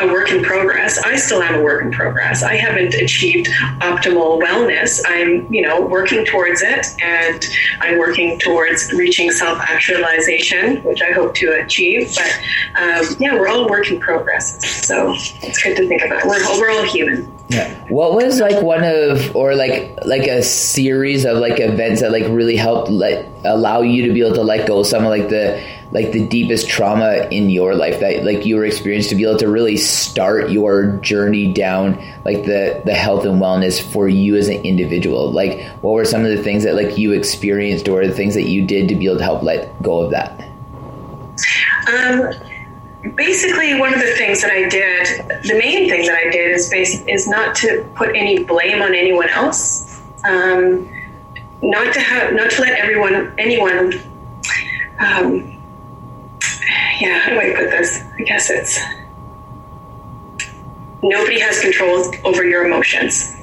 a 0.00 0.06
work 0.06 0.30
in 0.30 0.42
progress. 0.42 0.98
I 0.98 1.16
still 1.16 1.42
am 1.42 1.54
a 1.56 1.62
work 1.62 1.82
in 1.82 1.90
progress. 1.90 2.42
I 2.42 2.54
haven't 2.54 2.94
achieved 2.94 3.48
optimal 3.80 4.40
wellness. 4.42 5.00
I'm, 5.06 5.52
you 5.52 5.62
know, 5.62 5.80
working 5.80 6.24
towards 6.24 6.62
it 6.62 6.86
and 7.02 7.44
I'm 7.80 7.98
working 7.98 8.38
towards 8.38 8.92
reaching 8.92 9.30
self 9.30 9.58
actualization, 9.60 10.82
which 10.84 11.02
I 11.02 11.12
hope 11.12 11.34
to 11.36 11.52
achieve. 11.52 12.14
But 12.14 12.80
um, 12.80 13.16
yeah, 13.18 13.34
we're 13.34 13.48
all 13.48 13.68
work 13.68 13.90
in 13.90 14.00
progress. 14.00 14.86
So 14.86 15.12
it's 15.42 15.62
good 15.62 15.76
to 15.76 15.88
think 15.88 16.02
about. 16.02 16.24
We're 16.24 16.60
we're 16.60 16.70
all 16.70 16.84
human. 16.84 17.32
Yeah. 17.48 17.74
What 17.88 18.12
was 18.14 18.40
like 18.40 18.62
one 18.62 18.84
of 18.84 19.34
or 19.34 19.54
like 19.54 19.98
like 20.04 20.26
a 20.26 20.42
series 20.42 21.24
of 21.24 21.38
like 21.38 21.60
events 21.60 22.02
that 22.02 22.12
like 22.12 22.24
really 22.24 22.56
helped 22.56 22.90
let 22.90 23.26
allow 23.44 23.80
you 23.80 24.06
to 24.06 24.12
be 24.12 24.20
able 24.20 24.34
to 24.34 24.42
let 24.42 24.66
go 24.66 24.80
of 24.80 24.86
some 24.86 25.04
of 25.04 25.10
like 25.10 25.28
the 25.28 25.62
like 25.90 26.12
the 26.12 26.26
deepest 26.26 26.68
trauma 26.68 27.26
in 27.30 27.48
your 27.48 27.74
life 27.74 28.00
that 28.00 28.24
like 28.24 28.44
you 28.44 28.56
were 28.56 28.64
experienced 28.64 29.08
to 29.08 29.14
be 29.14 29.24
able 29.24 29.38
to 29.38 29.48
really 29.48 29.76
start 29.76 30.50
your 30.50 30.96
journey 30.98 31.52
down 31.52 31.94
like 32.24 32.44
the 32.44 32.82
the 32.84 32.94
health 32.94 33.24
and 33.24 33.40
wellness 33.40 33.80
for 33.80 34.08
you 34.08 34.36
as 34.36 34.48
an 34.48 34.60
individual 34.64 35.30
like 35.30 35.66
what 35.80 35.92
were 35.92 36.04
some 36.04 36.24
of 36.24 36.30
the 36.30 36.42
things 36.42 36.64
that 36.64 36.74
like 36.74 36.98
you 36.98 37.12
experienced 37.12 37.88
or 37.88 38.06
the 38.06 38.12
things 38.12 38.34
that 38.34 38.48
you 38.48 38.66
did 38.66 38.88
to 38.88 38.94
be 38.94 39.06
able 39.06 39.18
to 39.18 39.24
help 39.24 39.42
let 39.42 39.80
go 39.82 40.00
of 40.00 40.10
that 40.10 40.40
um 41.88 42.30
basically 43.14 43.78
one 43.78 43.94
of 43.94 44.00
the 44.00 44.14
things 44.16 44.42
that 44.42 44.50
I 44.50 44.68
did, 44.68 45.42
the 45.44 45.58
main 45.58 45.88
thing 45.88 46.06
that 46.06 46.16
I 46.16 46.30
did 46.30 46.50
is 46.50 46.68
base, 46.68 47.04
is 47.06 47.28
not 47.28 47.54
to 47.56 47.88
put 47.94 48.14
any 48.14 48.42
blame 48.42 48.82
on 48.82 48.94
anyone 48.94 49.28
else. 49.28 50.02
Um, 50.24 50.90
not 51.62 51.92
to 51.94 52.00
have, 52.00 52.34
not 52.34 52.50
to 52.52 52.62
let 52.62 52.78
everyone, 52.78 53.34
anyone, 53.38 53.92
um, 55.00 55.54
yeah, 57.00 57.18
how 57.20 57.30
do 57.30 57.40
I 57.40 57.54
put 57.54 57.70
this? 57.70 58.02
I 58.18 58.22
guess 58.22 58.50
it's 58.50 58.78
nobody 61.02 61.40
has 61.40 61.60
control 61.60 62.12
over 62.24 62.44
your 62.44 62.66
emotions, 62.66 63.36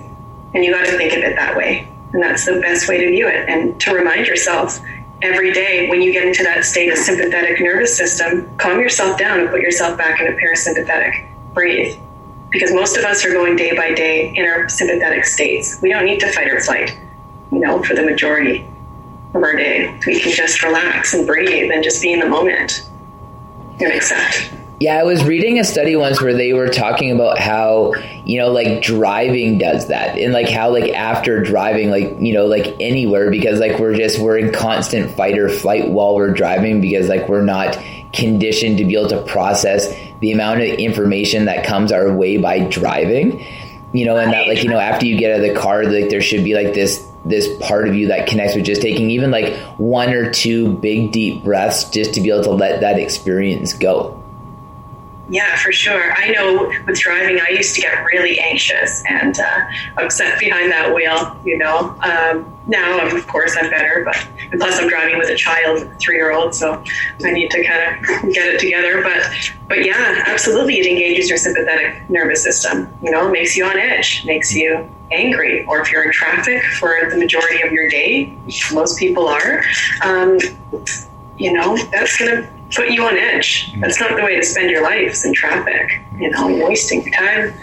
and 0.54 0.64
you 0.64 0.72
got 0.72 0.86
to 0.86 0.98
think 0.98 1.14
of 1.14 1.20
it 1.20 1.36
that 1.36 1.56
way. 1.56 1.88
And 2.14 2.22
that's 2.22 2.46
the 2.46 2.60
best 2.62 2.88
way 2.88 2.98
to 3.00 3.10
view 3.12 3.28
it, 3.28 3.50
and 3.50 3.80
to 3.82 3.94
remind 3.94 4.28
yourself 4.28 4.80
every 5.22 5.52
day 5.52 5.90
when 5.90 6.02
you 6.02 6.12
get 6.12 6.26
into 6.26 6.44
that 6.44 6.64
state 6.66 6.92
of 6.92 6.98
sympathetic 6.98 7.60
nervous 7.60 7.96
system, 7.98 8.56
calm 8.58 8.80
yourself 8.80 9.18
down 9.18 9.40
and 9.40 9.50
put 9.50 9.62
yourself 9.62 9.98
back 9.98 10.20
in 10.20 10.28
a 10.28 10.32
parasympathetic. 10.32 11.28
Breathe. 11.54 11.98
Because 12.52 12.72
most 12.74 12.96
of 12.96 13.04
us 13.04 13.26
are 13.26 13.32
going 13.32 13.56
day 13.56 13.76
by 13.76 13.94
day 13.94 14.34
in 14.36 14.46
our 14.46 14.70
sympathetic 14.70 15.26
states. 15.26 15.82
We 15.82 15.90
don't 15.90 16.06
need 16.06 16.20
to 16.22 16.32
fight 16.32 16.50
or 16.50 16.62
flight, 16.62 16.98
you 17.52 17.60
know, 17.60 17.82
for 17.84 17.96
the 17.96 18.04
majority 18.04 18.68
of 19.34 19.44
our 19.44 19.56
day. 19.56 20.00
We 20.06 20.20
can 20.20 20.32
just 20.32 20.62
relax 20.64 21.14
and 21.14 21.28
breathe 21.28 21.72
and 21.72 21.84
just 21.84 22.02
be 22.02 22.14
in 22.14 22.20
the 22.20 22.30
moment 22.30 22.88
and 23.80 23.92
accept. 23.92 24.52
Yeah, 24.80 25.00
I 25.00 25.04
was 25.04 25.24
reading 25.24 25.58
a 25.58 25.64
study 25.64 25.96
once 25.96 26.22
where 26.22 26.34
they 26.34 26.52
were 26.52 26.68
talking 26.68 27.10
about 27.12 27.40
how, 27.40 27.94
you 28.26 28.38
know, 28.38 28.50
like 28.50 28.82
driving 28.82 29.58
does 29.58 29.88
that. 29.88 30.18
And 30.18 30.34
like 30.34 30.50
how 30.50 30.70
like 30.70 30.92
after 30.92 31.42
driving, 31.42 31.90
like, 31.90 32.18
you 32.20 32.34
know, 32.34 32.46
like 32.46 32.76
anywhere 32.82 33.32
because 33.32 33.60
like 33.60 33.80
we're 33.80 33.96
just 33.96 34.20
we're 34.20 34.38
in 34.38 34.52
constant 34.52 35.16
fight 35.16 35.38
or 35.38 35.48
flight 35.48 35.90
while 35.90 36.16
we're 36.16 36.34
driving 36.34 36.82
because 36.82 37.08
like 37.08 37.30
we're 37.30 37.42
not 37.42 37.80
conditioned 38.12 38.78
to 38.80 38.86
be 38.86 38.98
able 38.98 39.10
to 39.10 39.22
process 39.24 39.96
the 40.20 40.34
amount 40.34 40.60
of 40.60 40.68
information 40.68 41.46
that 41.46 41.66
comes 41.66 41.94
our 41.94 42.14
way 42.14 42.36
by 42.38 42.60
driving. 42.60 43.46
You 43.94 44.06
know, 44.06 44.18
and 44.18 44.34
that 44.34 44.46
like, 44.46 44.62
you 44.62 44.70
know, 44.70 44.80
after 44.80 45.06
you 45.06 45.18
get 45.18 45.32
out 45.32 45.46
of 45.46 45.54
the 45.54 45.58
car, 45.58 45.86
like 45.86 46.10
there 46.10 46.22
should 46.22 46.44
be 46.44 46.54
like 46.54 46.74
this 46.74 47.05
this 47.26 47.58
part 47.60 47.88
of 47.88 47.96
you 47.96 48.08
that 48.08 48.28
connects 48.28 48.56
with 48.56 48.66
just 48.66 48.82
taking 48.82 49.10
even 49.10 49.32
like 49.32 49.56
one 49.78 50.14
or 50.14 50.32
two 50.32 50.74
big 50.78 51.12
deep 51.12 51.44
breaths 51.44 51.90
just 51.90 52.14
to 52.14 52.22
be 52.22 52.30
able 52.30 52.44
to 52.44 52.52
let 52.52 52.82
that 52.82 53.00
experience 53.00 53.74
go. 53.74 54.22
Yeah, 55.28 55.56
for 55.58 55.72
sure. 55.72 56.14
I 56.14 56.30
know 56.30 56.72
with 56.86 57.00
driving, 57.00 57.40
I 57.40 57.52
used 57.52 57.74
to 57.76 57.82
get 57.82 58.04
really 58.06 58.40
anxious 58.40 59.04
and 59.10 59.38
uh, 59.40 59.62
upset 59.98 60.40
behind 60.40 60.72
that 60.72 60.94
wheel. 60.94 61.36
You 61.44 61.58
know, 61.58 61.98
um, 62.02 62.54
now 62.68 63.08
of 63.08 63.26
course 63.26 63.58
I'm 63.60 63.70
better, 63.72 64.04
but 64.06 64.16
plus 64.60 64.80
I'm 64.80 64.88
driving 64.88 65.18
with 65.18 65.30
a 65.30 65.36
child, 65.36 65.90
three 66.00 66.16
year 66.16 66.32
old, 66.32 66.54
so 66.54 66.84
I 67.24 67.32
need 67.32 67.50
to 67.52 67.64
kind 67.64 67.96
of 67.96 68.34
get 68.34 68.48
it 68.48 68.60
together. 68.60 69.02
But 69.02 69.52
but 69.68 69.84
yeah, 69.84 70.24
absolutely, 70.28 70.80
it 70.80 70.86
engages 70.86 71.28
your 71.28 71.40
sympathetic 71.40 72.08
nervous 72.08 72.44
system. 72.44 72.94
You 73.02 73.10
know, 73.10 73.30
makes 73.32 73.58
you 73.58 73.66
on 73.66 73.80
edge, 73.80 74.24
makes 74.26 74.54
you 74.54 74.88
angry, 75.12 75.66
or 75.66 75.80
if 75.82 75.92
you're 75.92 76.04
in 76.04 76.12
traffic 76.12 76.64
for 76.80 77.10
the 77.10 77.18
majority 77.18 77.62
of 77.62 77.72
your 77.72 77.90
day, 77.90 78.36
most 78.74 78.98
people 78.98 79.28
are. 79.28 79.64
Um, 80.04 80.38
you 81.38 81.54
know, 81.54 81.78
that's 81.92 82.18
gonna 82.18 82.50
put 82.74 82.90
you 82.90 83.04
on 83.06 83.18
edge. 83.18 83.74
That's 83.80 84.00
not 84.00 84.16
the 84.16 84.24
way 84.24 84.36
to 84.36 84.44
spend 84.44 84.70
your 84.70 84.84
life 84.84 85.24
in 85.26 85.34
traffic. 85.34 86.02
You 86.18 86.32
know, 86.32 86.66
wasting 86.66 87.12
time. 87.12 87.54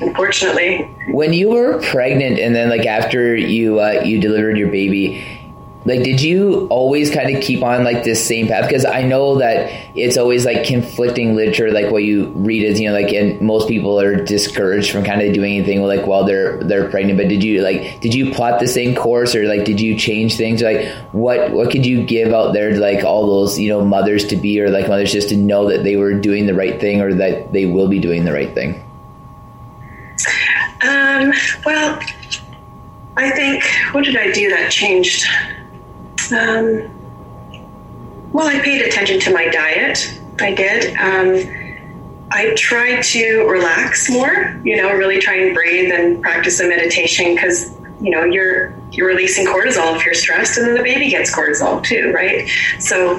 Unfortunately. 0.00 0.94
When 1.08 1.32
you 1.32 1.50
were 1.50 1.80
pregnant, 1.90 2.38
and 2.38 2.54
then 2.54 2.68
like 2.70 2.86
after 2.86 3.34
you 3.34 3.80
uh, 3.80 4.02
you 4.04 4.20
delivered 4.20 4.56
your 4.56 4.70
baby, 4.70 5.37
like 5.88 6.02
did 6.02 6.20
you 6.20 6.66
always 6.68 7.10
kind 7.10 7.34
of 7.34 7.42
keep 7.42 7.62
on 7.62 7.82
like 7.82 8.04
this 8.04 8.24
same 8.24 8.46
path? 8.46 8.68
Because 8.68 8.84
i 8.84 9.02
know 9.02 9.38
that 9.38 9.70
it's 9.96 10.16
always 10.16 10.44
like 10.44 10.64
conflicting 10.64 11.34
literature 11.34 11.72
like 11.72 11.90
what 11.90 12.04
you 12.04 12.26
read 12.36 12.62
is 12.62 12.78
you 12.78 12.88
know 12.88 12.94
like 12.94 13.12
and 13.12 13.40
most 13.40 13.68
people 13.68 13.98
are 13.98 14.22
discouraged 14.24 14.90
from 14.90 15.02
kind 15.02 15.22
of 15.22 15.32
doing 15.32 15.56
anything 15.56 15.82
like 15.82 16.06
while 16.06 16.24
they're 16.24 16.62
they're 16.64 16.88
pregnant. 16.90 17.18
But 17.18 17.28
did 17.28 17.42
you 17.42 17.62
like 17.62 18.00
did 18.00 18.14
you 18.14 18.32
plot 18.32 18.60
the 18.60 18.68
same 18.68 18.94
course 18.94 19.34
or 19.34 19.44
like 19.44 19.64
did 19.64 19.80
you 19.80 19.98
change 19.98 20.36
things? 20.36 20.62
Like 20.62 20.86
what 21.12 21.52
what 21.52 21.70
could 21.70 21.86
you 21.86 22.04
give 22.04 22.32
out 22.32 22.52
there 22.52 22.70
to 22.70 22.78
like 22.78 23.04
all 23.04 23.26
those 23.26 23.58
you 23.58 23.68
know 23.68 23.84
mothers 23.84 24.26
to 24.28 24.36
be 24.36 24.60
or 24.60 24.68
like 24.68 24.88
mothers 24.88 25.10
just 25.10 25.30
to 25.30 25.36
know 25.36 25.68
that 25.68 25.84
they 25.84 25.96
were 25.96 26.12
doing 26.14 26.46
the 26.46 26.54
right 26.54 26.78
thing 26.78 27.00
or 27.00 27.14
that 27.14 27.52
they 27.52 27.66
will 27.66 27.88
be 27.88 27.98
doing 27.98 28.24
the 28.24 28.32
right 28.32 28.54
thing? 28.54 28.84
Um 30.82 31.32
well 31.64 31.98
i 33.16 33.30
think 33.32 33.64
what 33.90 34.04
did 34.04 34.16
i 34.16 34.30
do 34.30 34.48
that 34.48 34.70
changed 34.70 35.26
Um, 36.32 36.94
well, 38.32 38.46
I 38.46 38.60
paid 38.60 38.82
attention 38.82 39.20
to 39.20 39.32
my 39.32 39.48
diet. 39.48 40.20
I 40.40 40.54
did. 40.54 40.96
Um, 40.96 41.58
I 42.30 42.54
tried 42.56 43.02
to 43.02 43.46
relax 43.48 44.10
more, 44.10 44.60
you 44.62 44.76
know, 44.76 44.92
really 44.92 45.18
try 45.18 45.36
and 45.36 45.54
breathe 45.54 45.92
and 45.92 46.22
practice 46.22 46.60
a 46.60 46.68
meditation 46.68 47.34
because, 47.34 47.74
you 48.00 48.10
know, 48.10 48.24
you're 48.24 48.78
you're 48.92 49.08
releasing 49.08 49.46
cortisol 49.46 49.96
if 49.96 50.04
you're 50.04 50.14
stressed 50.14 50.58
and 50.58 50.66
then 50.66 50.74
the 50.74 50.82
baby 50.82 51.08
gets 51.08 51.34
cortisol 51.34 51.82
too, 51.82 52.12
right? 52.14 52.48
So 52.78 53.16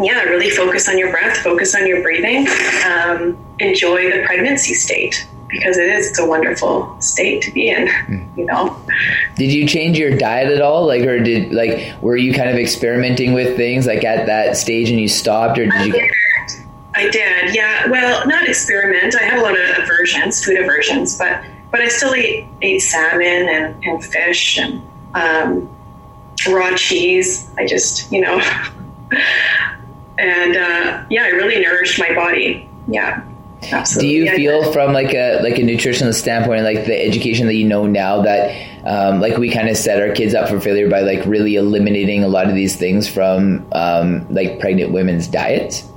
yeah, 0.00 0.22
really 0.22 0.50
focus 0.50 0.88
on 0.88 0.98
your 0.98 1.10
breath, 1.10 1.38
focus 1.38 1.74
on 1.74 1.86
your 1.86 2.02
breathing, 2.02 2.46
um, 2.86 3.36
enjoy 3.58 4.10
the 4.10 4.22
pregnancy 4.24 4.74
state 4.74 5.26
because 5.52 5.76
it 5.76 5.88
is 5.88 6.08
it's 6.08 6.18
a 6.18 6.26
wonderful 6.26 6.96
state 7.00 7.42
to 7.42 7.52
be 7.52 7.68
in 7.68 7.86
mm. 7.86 8.36
you 8.36 8.44
know? 8.44 8.76
Did 9.36 9.52
you 9.52 9.66
change 9.68 9.98
your 9.98 10.16
diet 10.16 10.50
at 10.50 10.62
all? 10.62 10.86
Like 10.86 11.02
or 11.02 11.20
did 11.20 11.52
like 11.52 11.94
were 12.02 12.16
you 12.16 12.32
kind 12.32 12.48
of 12.48 12.56
experimenting 12.56 13.34
with 13.34 13.56
things 13.56 13.86
like 13.86 14.02
at 14.02 14.26
that 14.26 14.56
stage 14.56 14.90
and 14.90 14.98
you 14.98 15.08
stopped 15.08 15.58
or 15.58 15.64
did 15.64 15.74
I 15.74 15.84
you 15.84 15.92
did. 15.92 16.10
I 16.94 17.08
did 17.10 17.54
yeah. 17.54 17.88
Well 17.88 18.26
not 18.26 18.48
experiment. 18.48 19.14
I 19.14 19.22
have 19.22 19.38
a 19.38 19.42
lot 19.42 19.58
of 19.58 19.78
aversions 19.78 20.44
food 20.44 20.58
aversions 20.58 21.16
but 21.16 21.44
but 21.70 21.80
I 21.80 21.88
still 21.88 22.14
ate, 22.14 22.46
ate 22.60 22.80
salmon 22.80 23.48
and, 23.48 23.84
and 23.84 24.04
fish 24.04 24.58
and 24.58 24.82
um, 25.14 25.74
raw 26.48 26.74
cheese. 26.76 27.50
I 27.56 27.66
just 27.66 28.10
you 28.10 28.22
know. 28.22 28.40
And 30.18 30.56
uh, 30.56 31.04
yeah 31.10 31.24
I 31.24 31.28
really 31.28 31.60
nourished 31.60 31.98
my 31.98 32.14
body. 32.14 32.68
Yeah 32.86 33.26
Absolutely. 33.70 34.08
Do 34.08 34.14
you 34.14 34.36
feel 34.36 34.72
from 34.72 34.92
like 34.92 35.14
a 35.14 35.40
like 35.42 35.58
a 35.58 35.62
nutritional 35.62 36.12
standpoint, 36.12 36.64
like 36.64 36.84
the 36.86 37.00
education 37.00 37.46
that 37.46 37.54
you 37.54 37.66
know 37.66 37.86
now, 37.86 38.22
that 38.22 38.50
um, 38.84 39.20
like 39.20 39.36
we 39.38 39.50
kind 39.50 39.68
of 39.68 39.76
set 39.76 40.00
our 40.00 40.14
kids 40.14 40.34
up 40.34 40.48
for 40.48 40.60
failure 40.60 40.88
by 40.88 41.00
like 41.00 41.24
really 41.26 41.54
eliminating 41.54 42.24
a 42.24 42.28
lot 42.28 42.48
of 42.48 42.54
these 42.54 42.76
things 42.76 43.08
from 43.08 43.66
um, 43.72 44.26
like 44.32 44.58
pregnant 44.58 44.92
women's 44.92 45.28
diets? 45.28 45.88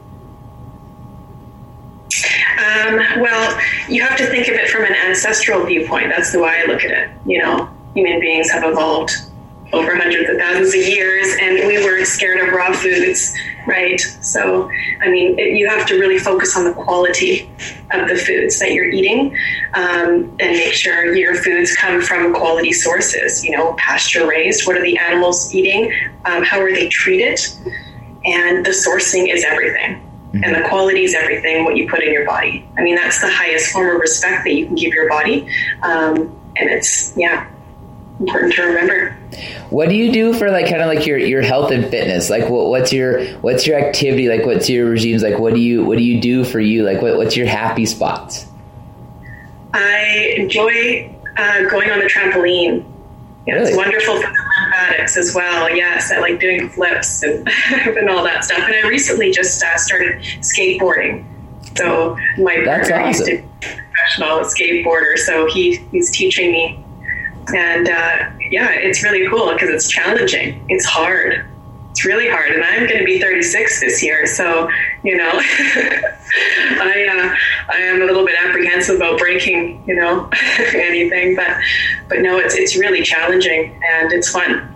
Um, 2.58 2.98
well, 3.20 3.60
you 3.90 4.04
have 4.04 4.18
to 4.18 4.26
think 4.28 4.48
of 4.48 4.54
it 4.54 4.70
from 4.70 4.84
an 4.84 4.94
ancestral 5.08 5.66
viewpoint. 5.66 6.12
That's 6.16 6.32
the 6.32 6.40
way 6.40 6.62
I 6.64 6.72
look 6.72 6.84
at 6.84 6.92
it. 6.92 7.10
You 7.26 7.42
know, 7.42 7.70
human 7.94 8.20
beings 8.20 8.50
have 8.52 8.64
evolved 8.64 9.12
over 9.74 9.96
hundreds 9.96 10.30
of 10.30 10.38
thousands 10.38 10.70
of 10.70 10.88
years, 10.88 11.36
and 11.42 11.68
we 11.68 11.84
weren't 11.84 12.08
scared 12.08 12.48
of 12.48 12.54
raw 12.54 12.72
foods, 12.74 13.34
right? 13.68 14.00
So, 14.00 14.70
I 15.02 15.10
mean, 15.10 15.38
it, 15.40 15.58
you 15.58 15.68
have 15.68 15.86
to 15.88 16.00
really 16.00 16.18
focus 16.18 16.56
on 16.56 16.66
the 16.66 16.74
quality 16.74 17.50
of 17.92 18.08
the 18.08 18.16
foods 18.16 18.60
that 18.60 18.72
you're 18.72 18.90
eating 18.90 19.36
um, 19.74 20.36
and 20.40 20.52
make 20.58 20.74
sure 20.74 21.14
your 21.16 21.36
foods 21.36 21.76
come 21.76 22.02
from 22.02 22.34
quality 22.34 22.72
sources, 22.72 23.44
you 23.44 23.52
know, 23.52 23.74
pasture 23.78 24.28
raised. 24.28 24.68
What 24.68 24.78
are 24.78 24.84
the 24.84 24.98
animals 24.98 25.54
eating? 25.54 25.92
Um, 26.26 26.44
how 26.44 26.60
are 26.60 26.72
they 26.72 26.90
treated? 26.90 27.40
And 28.26 28.66
the 28.66 28.72
sourcing 28.72 29.34
is 29.34 29.44
everything. 29.44 30.02
Mm-hmm. 30.02 30.44
And 30.44 30.56
the 30.56 30.68
quality 30.68 31.04
is 31.04 31.14
everything, 31.14 31.64
what 31.64 31.78
you 31.78 31.90
put 31.90 32.04
in 32.04 32.12
your 32.12 32.26
body. 32.26 32.68
I 32.78 32.82
mean, 32.82 32.96
that's 32.96 33.22
the 33.22 33.32
highest 33.32 33.72
form 33.72 33.96
of 33.96 34.02
respect 34.02 34.44
that 34.44 34.54
you 34.54 34.66
can 34.66 34.76
give 34.76 34.94
your 34.94 35.08
body. 35.08 35.48
Um, 35.82 36.36
and 36.58 36.70
it's, 36.70 37.16
yeah, 37.16 37.50
important 38.20 38.54
to 38.54 38.64
remember. 38.64 39.18
What 39.70 39.90
do 39.90 39.96
you 39.96 40.12
do 40.12 40.34
for 40.34 40.50
like 40.52 40.70
kind 40.70 40.82
of 40.82 40.88
like 40.88 41.06
your, 41.06 41.18
your 41.18 41.42
health 41.42 41.72
and 41.72 41.90
fitness? 41.90 42.30
Like 42.30 42.50
what, 42.50 42.68
what's 42.68 42.94
your 42.94 43.26
what's 43.38 43.68
your 43.68 43.78
activity? 43.78 44.30
Like 44.30 44.46
what's 44.46 44.70
your 44.70 44.90
regimes? 44.90 45.24
Like 45.24 45.40
what 45.40 45.54
do 45.54 45.60
you 45.60 45.84
what 45.84 45.98
do 45.98 46.04
you 46.04 46.22
do 46.22 46.44
for 46.44 46.60
you? 46.60 46.84
Like 46.84 47.02
what, 47.02 47.18
what's 47.18 47.36
your 47.36 47.48
happy 47.48 47.86
spots? 47.86 48.46
I 49.74 50.36
enjoy 50.38 51.14
uh, 51.38 51.64
going 51.70 51.90
on 51.90 52.00
the 52.00 52.06
trampoline. 52.06 52.86
Yeah, 53.46 53.56
really? 53.56 53.68
It's 53.70 53.78
wonderful 53.78 54.16
for 54.16 54.28
the 54.28 54.44
lymphatics 54.62 55.18
as 55.18 55.36
well. 55.36 55.70
Yes, 55.76 56.12
I 56.12 56.20
like 56.20 56.40
doing 56.40 56.70
flips 56.70 57.22
and, 57.22 57.48
and 57.98 58.10
all 58.10 58.24
that 58.24 58.44
stuff. 58.44 58.60
And 58.60 58.74
I 58.74 58.88
recently 58.88 59.32
just 59.32 59.62
uh, 59.62 59.78
started 59.78 60.22
skateboarding. 60.40 61.26
So 61.78 62.18
my 62.38 62.62
That's 62.64 62.90
partner 62.90 63.08
awesome. 63.08 63.08
used 63.08 63.26
to 63.26 63.38
be 63.60 63.68
a 63.68 63.82
professional 63.92 64.40
skateboarder, 64.40 65.18
so 65.18 65.46
he, 65.48 65.76
he's 65.92 66.10
teaching 66.10 66.52
me 66.52 66.85
and 67.54 67.88
uh, 67.88 68.30
yeah, 68.50 68.72
it's 68.72 69.04
really 69.04 69.28
cool 69.30 69.54
because 69.54 69.70
it's 69.70 69.90
challenging. 69.90 70.66
It's 70.70 70.86
hard. 70.86 71.46
It's 71.92 72.04
really 72.04 72.28
hard. 72.30 72.52
And 72.52 72.64
I'm 72.64 72.88
going 72.88 73.00
to 73.00 73.06
be 73.06 73.22
36 73.22 73.80
this 73.80 74.04
year. 74.04 74.26
So, 74.28 74.70
you 75.04 75.16
know, 75.16 75.30
I, 75.34 77.08
uh, 77.10 77.74
I 77.74 77.78
am 77.78 78.02
a 78.02 78.06
little 78.06 78.26
bit 78.26 78.36
apprehensive 78.44 78.98
about 78.98 79.18
breaking, 79.18 79.84
you 79.88 79.96
know, 79.96 80.30
anything. 80.74 81.36
But, 81.36 81.58
but 82.10 82.20
no, 82.20 82.38
it's, 82.38 82.56
it's 82.56 82.76
really 82.76 83.02
challenging 83.02 83.82
and 83.84 84.12
it's 84.12 84.30
fun. 84.30 84.74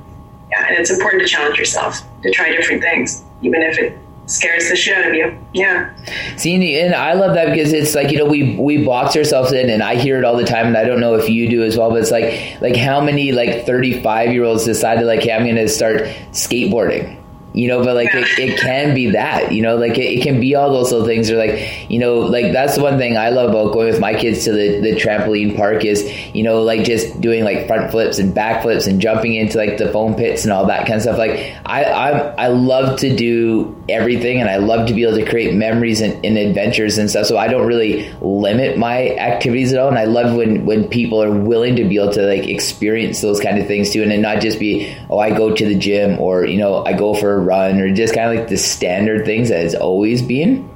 Yeah. 0.51 0.67
And 0.67 0.77
it's 0.77 0.89
important 0.89 1.21
to 1.23 1.27
challenge 1.27 1.57
yourself 1.57 2.01
to 2.21 2.31
try 2.31 2.51
different 2.51 2.81
things, 2.81 3.23
even 3.41 3.61
if 3.63 3.77
it 3.77 3.97
scares 4.29 4.69
the 4.69 4.75
shit 4.75 4.97
out 4.97 5.09
of 5.09 5.13
you. 5.15 5.37
Yeah. 5.53 5.93
See, 6.37 6.79
and 6.79 6.93
I 6.93 7.13
love 7.13 7.33
that 7.33 7.49
because 7.49 7.73
it's 7.73 7.95
like 7.95 8.11
you 8.11 8.17
know 8.17 8.25
we 8.25 8.55
we 8.55 8.85
box 8.85 9.15
ourselves 9.15 9.51
in, 9.51 9.69
and 9.69 9.83
I 9.83 9.95
hear 9.95 10.17
it 10.17 10.25
all 10.25 10.37
the 10.37 10.45
time, 10.45 10.67
and 10.67 10.77
I 10.77 10.83
don't 10.83 10.99
know 10.99 11.15
if 11.15 11.29
you 11.29 11.49
do 11.49 11.63
as 11.63 11.77
well, 11.77 11.89
but 11.89 12.01
it's 12.01 12.11
like 12.11 12.61
like 12.61 12.75
how 12.75 13.01
many 13.01 13.31
like 13.31 13.65
thirty 13.65 14.01
five 14.01 14.31
year 14.31 14.43
olds 14.43 14.65
decided 14.65 15.05
like, 15.05 15.23
hey, 15.23 15.33
I'm 15.33 15.43
going 15.43 15.55
to 15.55 15.67
start 15.67 16.01
skateboarding 16.31 17.18
you 17.53 17.67
know 17.67 17.83
but 17.83 17.95
like 17.95 18.13
yeah. 18.13 18.19
it, 18.19 18.39
it 18.39 18.59
can 18.59 18.93
be 18.93 19.09
that 19.11 19.51
you 19.51 19.61
know 19.61 19.75
like 19.75 19.97
it, 19.97 20.19
it, 20.19 20.23
can 20.23 20.39
be 20.39 20.55
all 20.55 20.71
those 20.71 20.91
little 20.91 21.07
things 21.07 21.31
or 21.31 21.37
like 21.37 21.89
you 21.89 21.97
know 21.97 22.19
like 22.19 22.51
that's 22.53 22.75
the 22.75 22.81
one 22.81 22.97
thing 22.97 23.17
i 23.17 23.29
love 23.29 23.49
about 23.49 23.73
going 23.73 23.87
with 23.87 23.99
my 23.99 24.13
kids 24.13 24.43
to 24.43 24.51
the, 24.51 24.79
the 24.81 24.95
trampoline 24.95 25.55
park 25.55 25.83
is 25.83 26.09
you 26.35 26.43
know 26.43 26.61
like 26.61 26.83
just 26.83 27.19
doing 27.19 27.43
like 27.43 27.65
front 27.65 27.89
flips 27.89 28.19
and 28.19 28.35
back 28.35 28.61
flips 28.61 28.85
and 28.85 29.01
jumping 29.01 29.33
into 29.33 29.57
like 29.57 29.77
the 29.77 29.91
foam 29.91 30.13
pits 30.13 30.43
and 30.43 30.53
all 30.53 30.65
that 30.67 30.85
kind 30.85 30.95
of 30.95 31.01
stuff. 31.01 31.17
Like 31.17 31.55
i 31.65 31.83
i, 31.83 32.09
I 32.45 32.47
love 32.47 32.99
to 32.99 33.15
do 33.15 33.75
everything 33.89 34.39
and 34.39 34.49
i 34.49 34.57
love 34.57 34.87
to 34.87 34.93
be 34.93 35.03
able 35.03 35.17
to 35.17 35.25
create 35.25 35.55
memories 35.55 36.01
and, 36.01 36.23
and 36.23 36.37
adventures 36.37 36.97
and 36.97 37.09
stuff. 37.09 37.25
So 37.25 37.37
i 37.37 37.47
don't 37.47 37.65
really 37.65 38.11
limit 38.21 38.77
my 38.77 39.15
activities 39.15 39.73
at 39.73 39.79
all. 39.79 39.89
And 39.89 39.97
i 39.97 40.05
love 40.05 40.35
when 40.35 40.65
when 40.65 40.87
people 40.87 41.21
are 41.23 41.31
willing 41.31 41.75
to 41.77 41.83
be 41.83 41.97
able 41.97 42.13
to 42.13 42.21
like 42.21 42.47
experience 42.47 43.21
those 43.21 43.39
kind 43.39 43.57
of 43.57 43.65
things 43.65 43.89
too 43.89 44.03
and 44.03 44.11
then 44.11 44.21
not 44.21 44.39
just 44.39 44.59
be 44.59 44.95
oh 45.09 45.17
i 45.17 45.31
go 45.35 45.53
to 45.53 45.65
the 45.65 45.75
gym 45.75 46.19
or 46.19 46.45
you 46.45 46.57
know 46.57 46.85
i 46.85 46.93
go 46.93 47.13
for 47.15 47.38
run 47.39 47.79
or 47.79 47.93
just 47.93 48.13
kind 48.13 48.29
of 48.29 48.35
like 48.37 48.49
the 48.49 48.57
standard 48.57 49.25
things 49.25 49.49
that 49.49 49.65
it's 49.65 49.75
always 49.75 50.21
been. 50.21 50.69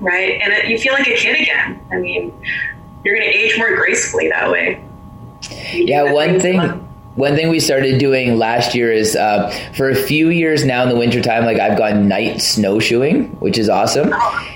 Right. 0.00 0.40
And 0.42 0.52
it, 0.52 0.66
you 0.66 0.78
feel 0.78 0.92
like 0.92 1.06
a 1.06 1.16
kid 1.16 1.40
again. 1.40 1.80
I 1.90 1.96
mean, 1.96 2.32
you're 3.04 3.16
going 3.16 3.30
to 3.30 3.36
age 3.36 3.56
more 3.58 3.74
gracefully 3.76 4.28
that 4.28 4.50
way. 4.50 4.84
You 5.72 5.84
yeah. 5.86 6.12
One 6.12 6.40
thing. 6.40 6.58
Fun. 6.58 6.80
One 7.16 7.36
thing 7.36 7.48
we 7.48 7.60
started 7.60 7.98
doing 7.98 8.38
last 8.38 8.74
year 8.74 8.90
is 8.90 9.14
uh, 9.14 9.48
for 9.72 9.88
a 9.88 9.94
few 9.94 10.30
years 10.30 10.64
now 10.64 10.82
in 10.82 10.88
the 10.88 10.96
wintertime, 10.96 11.44
like 11.44 11.60
I've 11.60 11.78
gone 11.78 12.08
night 12.08 12.42
snowshoeing, 12.42 13.38
which 13.38 13.56
is 13.56 13.68
awesome. 13.68 14.10
Oh. 14.12 14.48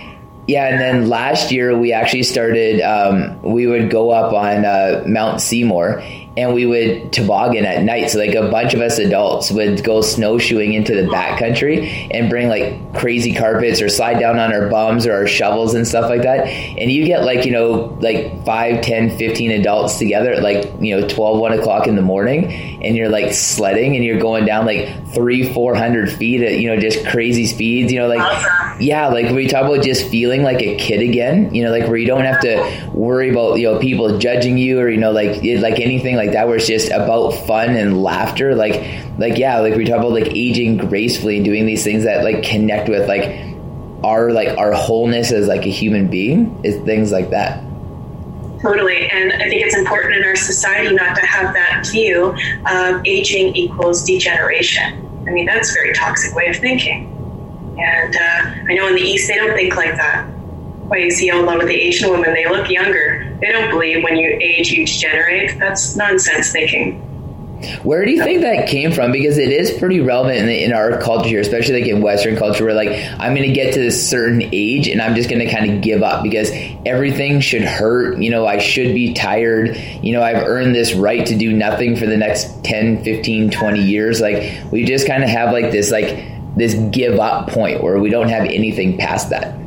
Yeah, 0.49 0.67
and 0.67 0.81
then 0.81 1.09
last 1.09 1.53
year 1.53 1.79
we 1.79 1.93
actually 1.93 2.25
started. 2.25 2.81
Um, 2.81 3.41
we 3.43 3.69
would 3.69 3.91
go 3.91 4.11
up 4.11 4.33
on 4.33 4.65
uh, 4.65 5.05
Mount 5.07 5.41
Seymour, 5.41 6.03
and 6.37 6.55
we 6.55 6.67
would 6.67 7.13
toboggan 7.13 7.65
at 7.65 7.83
night. 7.83 8.11
So 8.11 8.19
like 8.19 8.35
a 8.35 8.49
bunch 8.49 8.75
of 8.75 8.81
us 8.81 8.99
adults 8.99 9.51
would 9.51 9.83
go 9.83 10.03
snowshoeing 10.03 10.73
into 10.73 10.95
the 10.95 11.09
backcountry 11.09 12.09
and 12.13 12.31
bring 12.31 12.49
like 12.49 12.95
crazy 12.95 13.35
carpets 13.35 13.81
or 13.81 13.89
slide 13.89 14.21
down 14.21 14.39
on 14.39 14.53
our 14.53 14.69
bums 14.69 15.07
or 15.07 15.15
our 15.15 15.27
shovels 15.27 15.75
and 15.75 15.87
stuff 15.87 16.09
like 16.09 16.23
that. 16.23 16.47
And 16.47 16.93
you 16.93 17.07
get 17.07 17.25
like, 17.25 17.45
you 17.45 17.51
know, 17.51 17.99
like 18.01 18.45
5, 18.45 18.83
10, 18.83 19.19
15 19.19 19.51
adults 19.51 19.99
together 19.99 20.33
at 20.33 20.43
like, 20.43 20.73
you 20.81 20.99
know, 20.99 21.09
12, 21.09 21.41
1 21.41 21.53
o'clock 21.59 21.89
in 21.89 21.97
the 21.97 22.03
morning 22.03 22.45
and 22.85 22.97
you're 22.97 23.09
like 23.09 23.33
sledding 23.33 23.97
and 23.97 24.05
you're 24.05 24.21
going 24.21 24.47
down 24.47 24.65
like 24.65 25.13
three, 25.13 25.53
400 25.53 26.13
feet 26.13 26.43
at, 26.43 26.59
you 26.61 26.69
know, 26.69 26.79
just 26.79 27.05
crazy 27.07 27.47
speeds, 27.47 27.93
you 27.93 27.99
know, 27.99 28.07
like, 28.07 28.21
awesome. 28.21 28.81
yeah, 28.81 29.09
like 29.09 29.35
we 29.35 29.49
talk 29.49 29.65
about 29.65 29.83
just 29.83 30.09
feeling 30.09 30.43
like 30.43 30.63
a 30.63 30.77
kid 30.77 31.01
again, 31.01 31.53
you 31.53 31.65
know, 31.65 31.71
like 31.71 31.89
where 31.89 31.97
you 31.97 32.07
don't 32.07 32.25
have 32.25 32.41
to 32.43 32.91
worry 32.93 33.31
about, 33.31 33.59
you 33.59 33.65
know, 33.65 33.81
people 33.81 34.19
judging 34.19 34.57
you 34.57 34.79
or, 34.79 34.89
you 34.89 34.99
know, 34.99 35.11
like, 35.11 35.43
like 35.61 35.81
anything 35.81 36.15
like 36.15 36.28
like 36.29 36.35
that 36.35 36.47
where 36.47 36.57
it's 36.57 36.67
just 36.67 36.91
about 36.91 37.31
fun 37.47 37.71
and 37.71 38.03
laughter 38.03 38.55
like 38.55 38.75
like 39.19 39.39
yeah 39.39 39.59
like 39.59 39.75
we 39.75 39.85
talk 39.85 39.99
about 39.99 40.13
like 40.13 40.29
aging 40.29 40.77
gracefully 40.77 41.37
and 41.37 41.45
doing 41.45 41.67
these 41.67 41.83
things 41.83 42.05
that 42.05 42.23
like 42.23 42.43
connect 42.43 42.89
with 42.89 43.09
like 43.09 43.25
our 44.05 44.31
like 44.31 44.57
our 44.59 44.73
wholeness 44.73 45.33
as 45.33 45.49
like 45.49 45.65
a 45.67 45.71
human 45.71 46.09
being 46.09 46.61
is 46.65 46.77
things 46.85 47.13
like 47.13 47.31
that 47.31 47.65
Totally. 48.61 49.09
And 49.11 49.33
I 49.35 49.49
think 49.49 49.63
it's 49.63 49.77
important 49.77 50.17
in 50.17 50.25
our 50.25 50.35
society 50.35 50.93
not 50.93 51.15
to 51.15 51.25
have 51.25 51.55
that 51.55 51.87
view 51.93 52.35
of 52.67 53.01
aging 53.07 53.55
equals 53.55 54.03
degeneration. 54.03 55.25
I 55.29 55.31
mean, 55.31 55.47
that's 55.47 55.71
a 55.71 55.75
very 55.75 55.95
toxic 55.95 56.35
way 56.35 56.49
of 56.49 56.57
thinking. 56.57 57.07
And 57.79 58.17
uh, 58.17 58.69
I 58.69 58.75
know 58.75 58.89
in 58.89 58.97
the 58.97 59.01
East, 59.01 59.29
they 59.29 59.37
don't 59.37 59.55
think 59.55 59.77
like 59.77 59.95
that 59.95 60.27
why 60.89 60.97
you 60.97 61.11
see 61.13 61.29
a 61.29 61.37
lot 61.37 61.61
of 61.61 61.69
the 61.69 61.75
Asian 61.75 62.11
women, 62.11 62.35
they 62.35 62.49
look 62.49 62.69
younger. 62.69 63.28
They 63.41 63.53
don't 63.53 63.71
believe 63.71 64.03
when 64.03 64.17
you 64.17 64.39
age, 64.41 64.71
you 64.71 64.87
degenerate. 64.87 65.59
That's 65.59 65.97
nonsense 65.97 66.51
thinking. 66.51 67.05
Where 67.83 68.05
do 68.05 68.13
you 68.13 68.23
think 68.23 68.43
that 68.43 68.69
came 68.69 68.93
from? 68.93 69.11
Because 69.11 69.37
it 69.37 69.51
is 69.51 69.77
pretty 69.79 70.01
relevant 70.01 70.39
in, 70.39 70.47
the, 70.47 70.65
in 70.65 70.73
our 70.73 71.01
culture 71.01 71.29
here, 71.29 71.41
especially 71.41 71.81
like 71.81 71.91
in 71.91 72.01
Western 72.01 72.37
culture, 72.37 72.65
where 72.65 72.75
like 72.75 72.91
I'm 73.19 73.35
going 73.35 73.49
to 73.49 73.53
get 73.53 73.75
to 73.75 73.81
this 73.81 74.09
certain 74.09 74.49
age 74.53 74.87
and 74.87 75.03
I'm 75.03 75.17
just 75.17 75.29
going 75.29 75.45
to 75.45 75.53
kind 75.53 75.71
of 75.71 75.81
give 75.81 76.03
up 76.03 76.23
because 76.23 76.51
everything 76.87 77.41
should 77.41 77.63
hurt. 77.63 78.19
You 78.19 78.31
know, 78.31 78.47
I 78.47 78.59
should 78.59 78.95
be 78.95 79.13
tired. 79.13 79.77
You 80.03 80.13
know, 80.13 80.23
I've 80.23 80.47
earned 80.47 80.75
this 80.75 80.95
right 80.95 81.27
to 81.27 81.37
do 81.37 81.53
nothing 81.53 81.97
for 81.97 82.07
the 82.07 82.17
next 82.17 82.63
10, 82.65 83.03
15, 83.03 83.51
20 83.51 83.83
years. 83.83 84.21
Like 84.21 84.53
we 84.71 84.85
just 84.85 85.09
kind 85.09 85.25
of 85.25 85.29
have 85.29 85.53
like 85.53 85.73
this, 85.73 85.91
like 85.91 86.57
this 86.57 86.75
give 86.93 87.19
up 87.19 87.49
point 87.51 87.83
where 87.83 87.99
we 87.99 88.09
don't 88.09 88.29
have 88.29 88.45
anything 88.45 88.99
past 88.99 89.31
that. 89.31 89.58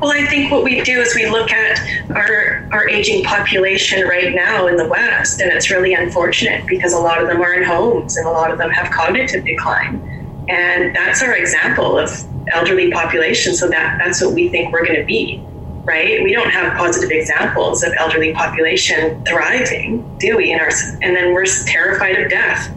Well, 0.00 0.12
I 0.12 0.26
think 0.26 0.52
what 0.52 0.62
we 0.62 0.80
do 0.82 1.00
is 1.00 1.14
we 1.14 1.28
look 1.28 1.50
at 1.50 1.78
our 2.10 2.68
our 2.72 2.88
aging 2.88 3.24
population 3.24 4.06
right 4.06 4.34
now 4.34 4.66
in 4.66 4.76
the 4.76 4.88
West, 4.88 5.40
and 5.40 5.50
it's 5.50 5.70
really 5.70 5.94
unfortunate 5.94 6.66
because 6.66 6.92
a 6.92 6.98
lot 6.98 7.20
of 7.20 7.28
them 7.28 7.40
are 7.40 7.54
in 7.54 7.64
homes 7.64 8.16
and 8.16 8.26
a 8.26 8.30
lot 8.30 8.50
of 8.50 8.58
them 8.58 8.70
have 8.70 8.90
cognitive 8.92 9.44
decline, 9.44 10.00
and 10.48 10.94
that's 10.94 11.22
our 11.22 11.34
example 11.36 11.98
of 11.98 12.10
elderly 12.48 12.90
population. 12.90 13.54
So 13.54 13.68
that 13.68 13.98
that's 13.98 14.22
what 14.22 14.34
we 14.34 14.48
think 14.48 14.72
we're 14.72 14.84
going 14.84 15.00
to 15.00 15.06
be, 15.06 15.42
right? 15.84 16.22
We 16.22 16.32
don't 16.32 16.50
have 16.50 16.76
positive 16.76 17.10
examples 17.10 17.82
of 17.82 17.92
elderly 17.98 18.32
population 18.34 19.24
thriving, 19.24 20.16
do 20.18 20.36
we? 20.36 20.52
In 20.52 20.60
our 20.60 20.70
and 21.02 21.16
then 21.16 21.32
we're 21.32 21.46
terrified 21.66 22.20
of 22.20 22.30
death, 22.30 22.68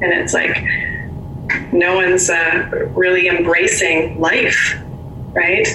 and 0.00 0.12
it's 0.12 0.32
like 0.32 0.56
no 1.72 1.96
one's 1.96 2.30
uh, 2.30 2.68
really 2.94 3.28
embracing 3.28 4.18
life, 4.18 4.80
right? 5.34 5.66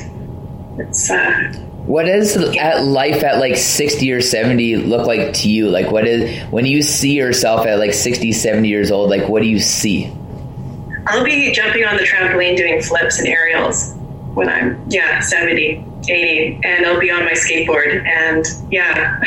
It's 0.77 1.09
uh, 1.09 1.53
what 1.85 2.03
does 2.03 2.37
at 2.57 2.83
life 2.83 3.23
at 3.23 3.39
like 3.39 3.57
60 3.57 4.11
or 4.11 4.21
70 4.21 4.77
look 4.77 5.07
like 5.07 5.33
to 5.33 5.49
you? 5.49 5.69
Like 5.69 5.91
what 5.91 6.07
is 6.07 6.39
when 6.51 6.65
you 6.65 6.83
see 6.83 7.13
yourself 7.13 7.65
at 7.65 7.79
like 7.79 7.93
60, 7.93 8.31
70 8.31 8.67
years 8.67 8.91
old, 8.91 9.09
like 9.09 9.27
what 9.27 9.41
do 9.41 9.49
you 9.49 9.59
see? 9.59 10.13
I'll 11.07 11.23
be 11.23 11.51
jumping 11.51 11.85
on 11.85 11.97
the 11.97 12.03
trampoline 12.03 12.55
doing 12.55 12.81
flips 12.81 13.17
and 13.19 13.27
aerials 13.27 13.95
when 14.35 14.47
I'm 14.47 14.83
yeah, 14.89 15.19
70, 15.19 15.83
80 16.07 16.59
and 16.63 16.85
I'll 16.85 16.99
be 16.99 17.09
on 17.09 17.25
my 17.25 17.31
skateboard 17.31 18.05
and 18.05 18.45
yeah. 18.71 19.19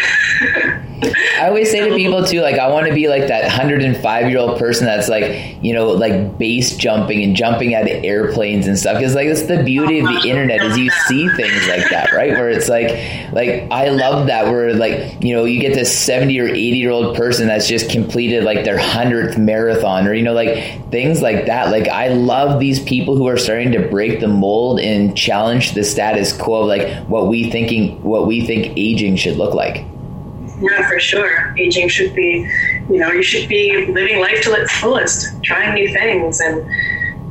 I 1.03 1.49
always 1.49 1.71
say 1.71 1.89
to 1.89 1.97
people 1.97 2.25
too, 2.25 2.41
like 2.41 2.59
I 2.59 2.69
want 2.69 2.87
to 2.87 2.95
be 2.95 3.09
like 3.09 3.27
that 3.29 3.43
105 3.43 4.31
year 4.31 4.39
old 4.39 4.59
person 4.59 4.87
that's 4.87 5.09
like, 5.09 5.57
you 5.63 5.75
know, 5.75 5.89
like 5.89 6.39
base 6.39 6.77
jumping 6.77 7.23
and 7.23 7.35
jumping 7.35 7.75
out 7.75 7.83
of 7.83 8.05
airplanes 8.05 8.67
and 8.67 8.79
stuff. 8.79 8.99
Because 8.99 9.15
like 9.15 9.27
it's 9.27 9.43
the 9.43 9.63
beauty 9.63 9.99
of 9.99 10.07
the 10.07 10.29
internet 10.29 10.63
is 10.63 10.79
you 10.79 10.91
see 11.09 11.29
things 11.31 11.69
like 11.69 11.89
that, 11.91 12.13
right? 12.13 12.31
Where 12.31 12.49
it's 12.49 12.69
like, 12.69 12.91
like 13.33 13.67
I 13.71 13.89
love 13.89 14.29
that. 14.29 14.47
Where 14.47 14.75
like 14.75 15.23
you 15.23 15.35
know 15.35 15.45
you 15.45 15.61
get 15.61 15.75
this 15.75 15.97
70 15.97 16.39
or 16.39 16.47
80 16.47 16.59
year 16.59 16.91
old 16.91 17.17
person 17.17 17.49
that's 17.49 17.67
just 17.67 17.91
completed 17.91 18.45
like 18.45 18.65
their 18.65 18.79
hundredth 18.79 19.39
marathon, 19.39 20.07
or 20.07 20.15
you 20.15 20.23
know 20.23 20.35
like 20.35 20.91
things 20.91 21.21
like 21.23 21.47
that. 21.47 21.71
Like 21.71 21.89
I 21.89 22.09
love 22.09 22.61
these 22.61 22.81
people 22.81 23.17
who 23.17 23.27
are 23.27 23.39
starting 23.39 23.73
to 23.73 23.89
break 23.89 24.21
the 24.21 24.29
mold 24.29 24.81
and 24.81 25.17
challenge 25.17 25.73
the 25.73 25.83
status 25.83 26.33
quo, 26.33 26.63
of 26.63 26.69
like 26.69 27.05
what 27.09 27.27
we 27.27 27.51
thinking, 27.51 28.03
what 28.03 28.27
we 28.27 28.47
think 28.47 28.75
aging 28.77 29.17
should 29.17 29.37
look 29.37 29.55
like. 29.55 29.85
Yeah, 30.63 30.89
for 30.89 31.01
sure. 31.01 31.55
Aging 31.59 31.89
should 31.89 32.15
be, 32.15 32.49
you 32.89 32.99
know, 32.99 33.11
you 33.11 33.23
should 33.23 33.49
be 33.49 33.87
living 33.87 34.21
life 34.21 34.43
to 34.43 34.53
its 34.53 34.73
fullest, 34.79 35.43
trying 35.43 35.75
new 35.75 35.93
things, 35.93 36.41
and 36.41 36.59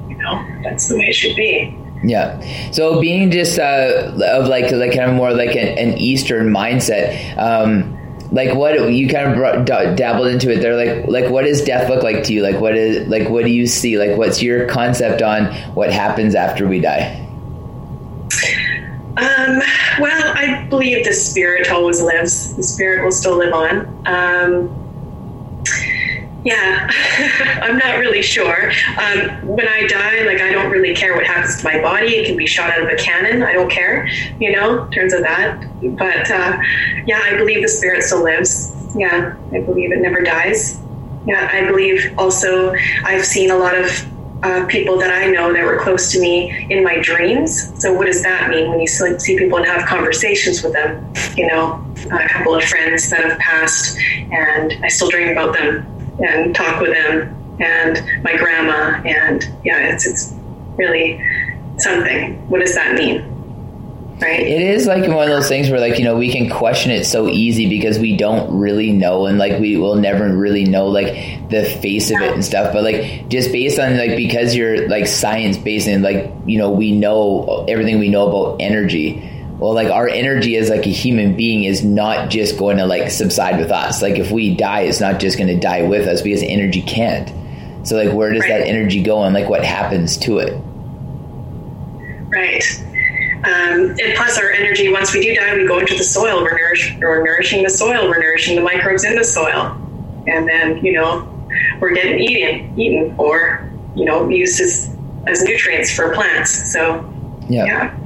you 0.09 0.17
know, 0.17 0.45
that's 0.63 0.87
the 0.87 0.97
way 0.97 1.05
it 1.05 1.13
should 1.13 1.35
be. 1.35 1.77
Yeah. 2.03 2.41
So 2.71 2.99
being 2.99 3.31
just 3.31 3.57
uh, 3.57 4.11
of 4.33 4.47
like 4.47 4.71
like 4.71 4.93
kind 4.93 5.09
of 5.09 5.15
more 5.15 5.33
like 5.33 5.55
an, 5.55 5.77
an 5.77 5.97
Eastern 5.97 6.47
mindset. 6.49 7.37
Um, 7.37 7.97
like 8.31 8.55
what 8.55 8.93
you 8.93 9.09
kind 9.09 9.29
of 9.29 9.35
brought, 9.35 9.65
dabbled 9.97 10.27
into 10.27 10.49
it 10.49 10.61
there 10.61 10.77
like 10.77 11.05
like 11.09 11.29
what 11.29 11.43
does 11.43 11.61
death 11.65 11.89
look 11.89 12.01
like 12.01 12.23
to 12.23 12.33
you 12.33 12.41
like 12.41 12.61
what 12.61 12.77
is 12.77 13.05
like 13.09 13.27
what 13.27 13.43
do 13.43 13.51
you 13.51 13.67
see 13.67 13.97
like 13.97 14.17
what's 14.17 14.41
your 14.41 14.65
concept 14.67 15.21
on 15.21 15.53
what 15.73 15.91
happens 15.91 16.33
after 16.33 16.65
we 16.65 16.79
die 16.79 17.27
um, 19.17 19.61
well, 19.99 20.33
I 20.35 20.65
believe 20.69 21.05
the 21.05 21.13
spirit 21.13 21.69
always 21.69 22.01
lives. 22.01 22.55
The 22.55 22.63
spirit 22.63 23.03
will 23.03 23.11
still 23.11 23.37
live 23.37 23.53
on. 23.53 24.07
Um, 24.07 24.77
yeah, 26.43 26.89
I'm 27.61 27.77
not 27.77 27.99
really 27.99 28.21
sure. 28.21 28.71
Um, 28.97 29.47
when 29.47 29.67
I 29.67 29.85
die, 29.87 30.23
like 30.23 30.41
I 30.41 30.51
don't 30.51 30.71
really 30.71 30.95
care 30.95 31.13
what 31.13 31.25
happens 31.25 31.57
to 31.57 31.63
my 31.63 31.81
body. 31.81 32.15
It 32.15 32.25
can 32.25 32.37
be 32.37 32.47
shot 32.47 32.71
out 32.71 32.81
of 32.81 32.89
a 32.89 32.95
cannon. 32.95 33.43
I 33.43 33.53
don't 33.53 33.69
care, 33.69 34.07
you 34.39 34.51
know, 34.51 34.85
in 34.85 34.91
terms 34.91 35.13
of 35.13 35.21
that. 35.21 35.61
But 35.81 36.31
uh, 36.31 36.57
yeah, 37.05 37.21
I 37.23 37.37
believe 37.37 37.61
the 37.61 37.67
spirit 37.67 38.03
still 38.03 38.23
lives. 38.23 38.73
Yeah, 38.95 39.35
I 39.51 39.61
believe 39.61 39.91
it 39.91 39.99
never 39.99 40.21
dies. 40.21 40.79
Yeah, 41.27 41.49
I 41.53 41.65
believe 41.67 42.13
also 42.17 42.73
I've 43.03 43.25
seen 43.25 43.51
a 43.51 43.57
lot 43.57 43.75
of 43.75 44.10
uh, 44.43 44.65
people 44.65 44.97
that 44.97 45.11
I 45.11 45.29
know 45.29 45.53
that 45.53 45.63
were 45.63 45.79
close 45.79 46.11
to 46.11 46.19
me 46.19 46.67
in 46.69 46.83
my 46.83 46.97
dreams. 46.99 47.71
So, 47.79 47.93
what 47.93 48.05
does 48.07 48.23
that 48.23 48.49
mean 48.49 48.69
when 48.69 48.79
you 48.79 48.87
see 48.87 49.37
people 49.37 49.57
and 49.57 49.67
have 49.67 49.87
conversations 49.87 50.63
with 50.63 50.73
them? 50.73 51.13
You 51.37 51.47
know, 51.47 51.85
a 52.11 52.29
couple 52.29 52.55
of 52.55 52.63
friends 52.63 53.09
that 53.11 53.23
have 53.23 53.39
passed, 53.39 53.97
and 54.31 54.73
I 54.83 54.87
still 54.87 55.09
dream 55.09 55.29
about 55.29 55.53
them 55.53 55.85
and 56.23 56.55
talk 56.55 56.81
with 56.81 56.91
them, 56.91 57.35
and 57.59 58.23
my 58.23 58.35
grandma, 58.35 59.01
and 59.07 59.47
yeah, 59.63 59.93
it's 59.93 60.07
it's 60.07 60.33
really 60.75 61.21
something. 61.77 62.47
What 62.49 62.61
does 62.61 62.73
that 62.75 62.95
mean? 62.95 63.30
Right. 64.21 64.39
It 64.39 64.61
is 64.61 64.85
like 64.85 65.01
one 65.07 65.23
of 65.23 65.29
those 65.29 65.47
things 65.47 65.71
where 65.71 65.79
like, 65.79 65.97
you 65.97 66.03
know, 66.05 66.15
we 66.15 66.31
can 66.31 66.47
question 66.47 66.91
it 66.91 67.05
so 67.05 67.27
easy 67.27 67.67
because 67.67 67.97
we 67.97 68.15
don't 68.15 68.59
really 68.59 68.91
know 68.91 69.25
and 69.25 69.39
like 69.39 69.59
we 69.59 69.77
will 69.77 69.95
never 69.95 70.31
really 70.37 70.63
know 70.63 70.87
like 70.87 71.49
the 71.49 71.63
face 71.81 72.11
of 72.11 72.21
it 72.21 72.31
and 72.31 72.45
stuff. 72.45 72.71
But 72.71 72.83
like 72.83 73.29
just 73.29 73.51
based 73.51 73.79
on 73.79 73.97
like 73.97 74.15
because 74.15 74.55
you're 74.55 74.87
like 74.87 75.07
science 75.07 75.57
based 75.57 75.87
and 75.87 76.03
like, 76.03 76.31
you 76.45 76.59
know, 76.59 76.69
we 76.69 76.91
know 76.91 77.65
everything 77.67 77.97
we 77.97 78.09
know 78.09 78.29
about 78.29 78.61
energy. 78.61 79.27
Well, 79.57 79.73
like 79.73 79.89
our 79.89 80.07
energy 80.07 80.55
as 80.55 80.69
like 80.69 80.85
a 80.85 80.91
human 80.91 81.35
being 81.35 81.63
is 81.63 81.83
not 81.83 82.29
just 82.29 82.59
going 82.59 82.77
to 82.77 82.85
like 82.85 83.09
subside 83.09 83.59
with 83.59 83.71
us. 83.71 84.03
Like 84.03 84.19
if 84.19 84.29
we 84.29 84.55
die, 84.55 84.81
it's 84.81 84.99
not 84.99 85.19
just 85.19 85.39
going 85.39 85.49
to 85.49 85.59
die 85.59 85.81
with 85.81 86.07
us 86.07 86.21
because 86.21 86.43
energy 86.43 86.83
can't. 86.83 87.27
So 87.87 87.95
like 87.95 88.13
where 88.13 88.31
does 88.31 88.41
right. 88.41 88.59
that 88.59 88.67
energy 88.67 89.01
go 89.01 89.23
and 89.23 89.33
like 89.33 89.49
what 89.49 89.65
happens 89.65 90.15
to 90.17 90.37
it? 90.37 90.53
Right. 92.29 92.63
Um, 93.43 93.95
and 93.99 94.15
plus, 94.15 94.37
our 94.37 94.51
energy, 94.51 94.91
once 94.91 95.13
we 95.13 95.21
do 95.21 95.33
die, 95.33 95.55
we 95.55 95.67
go 95.67 95.79
into 95.79 95.95
the 95.95 96.03
soil. 96.03 96.43
We're, 96.43 96.57
nourish, 96.57 96.95
we're 96.99 97.23
nourishing 97.23 97.63
the 97.63 97.69
soil, 97.69 98.07
we're 98.07 98.21
nourishing 98.21 98.55
the 98.55 98.61
microbes 98.61 99.03
in 99.03 99.15
the 99.15 99.23
soil. 99.23 99.75
And 100.27 100.47
then, 100.47 100.85
you 100.85 100.93
know, 100.93 101.27
we're 101.79 101.93
getting 101.93 102.19
eaten, 102.19 102.79
eaten 102.79 103.15
or, 103.17 103.71
you 103.95 104.05
know, 104.05 104.29
used 104.29 104.61
as, 104.61 104.95
as 105.25 105.41
nutrients 105.43 105.91
for 105.91 106.13
plants. 106.13 106.71
So, 106.71 107.11
yeah. 107.49 107.65
yeah. 107.65 107.97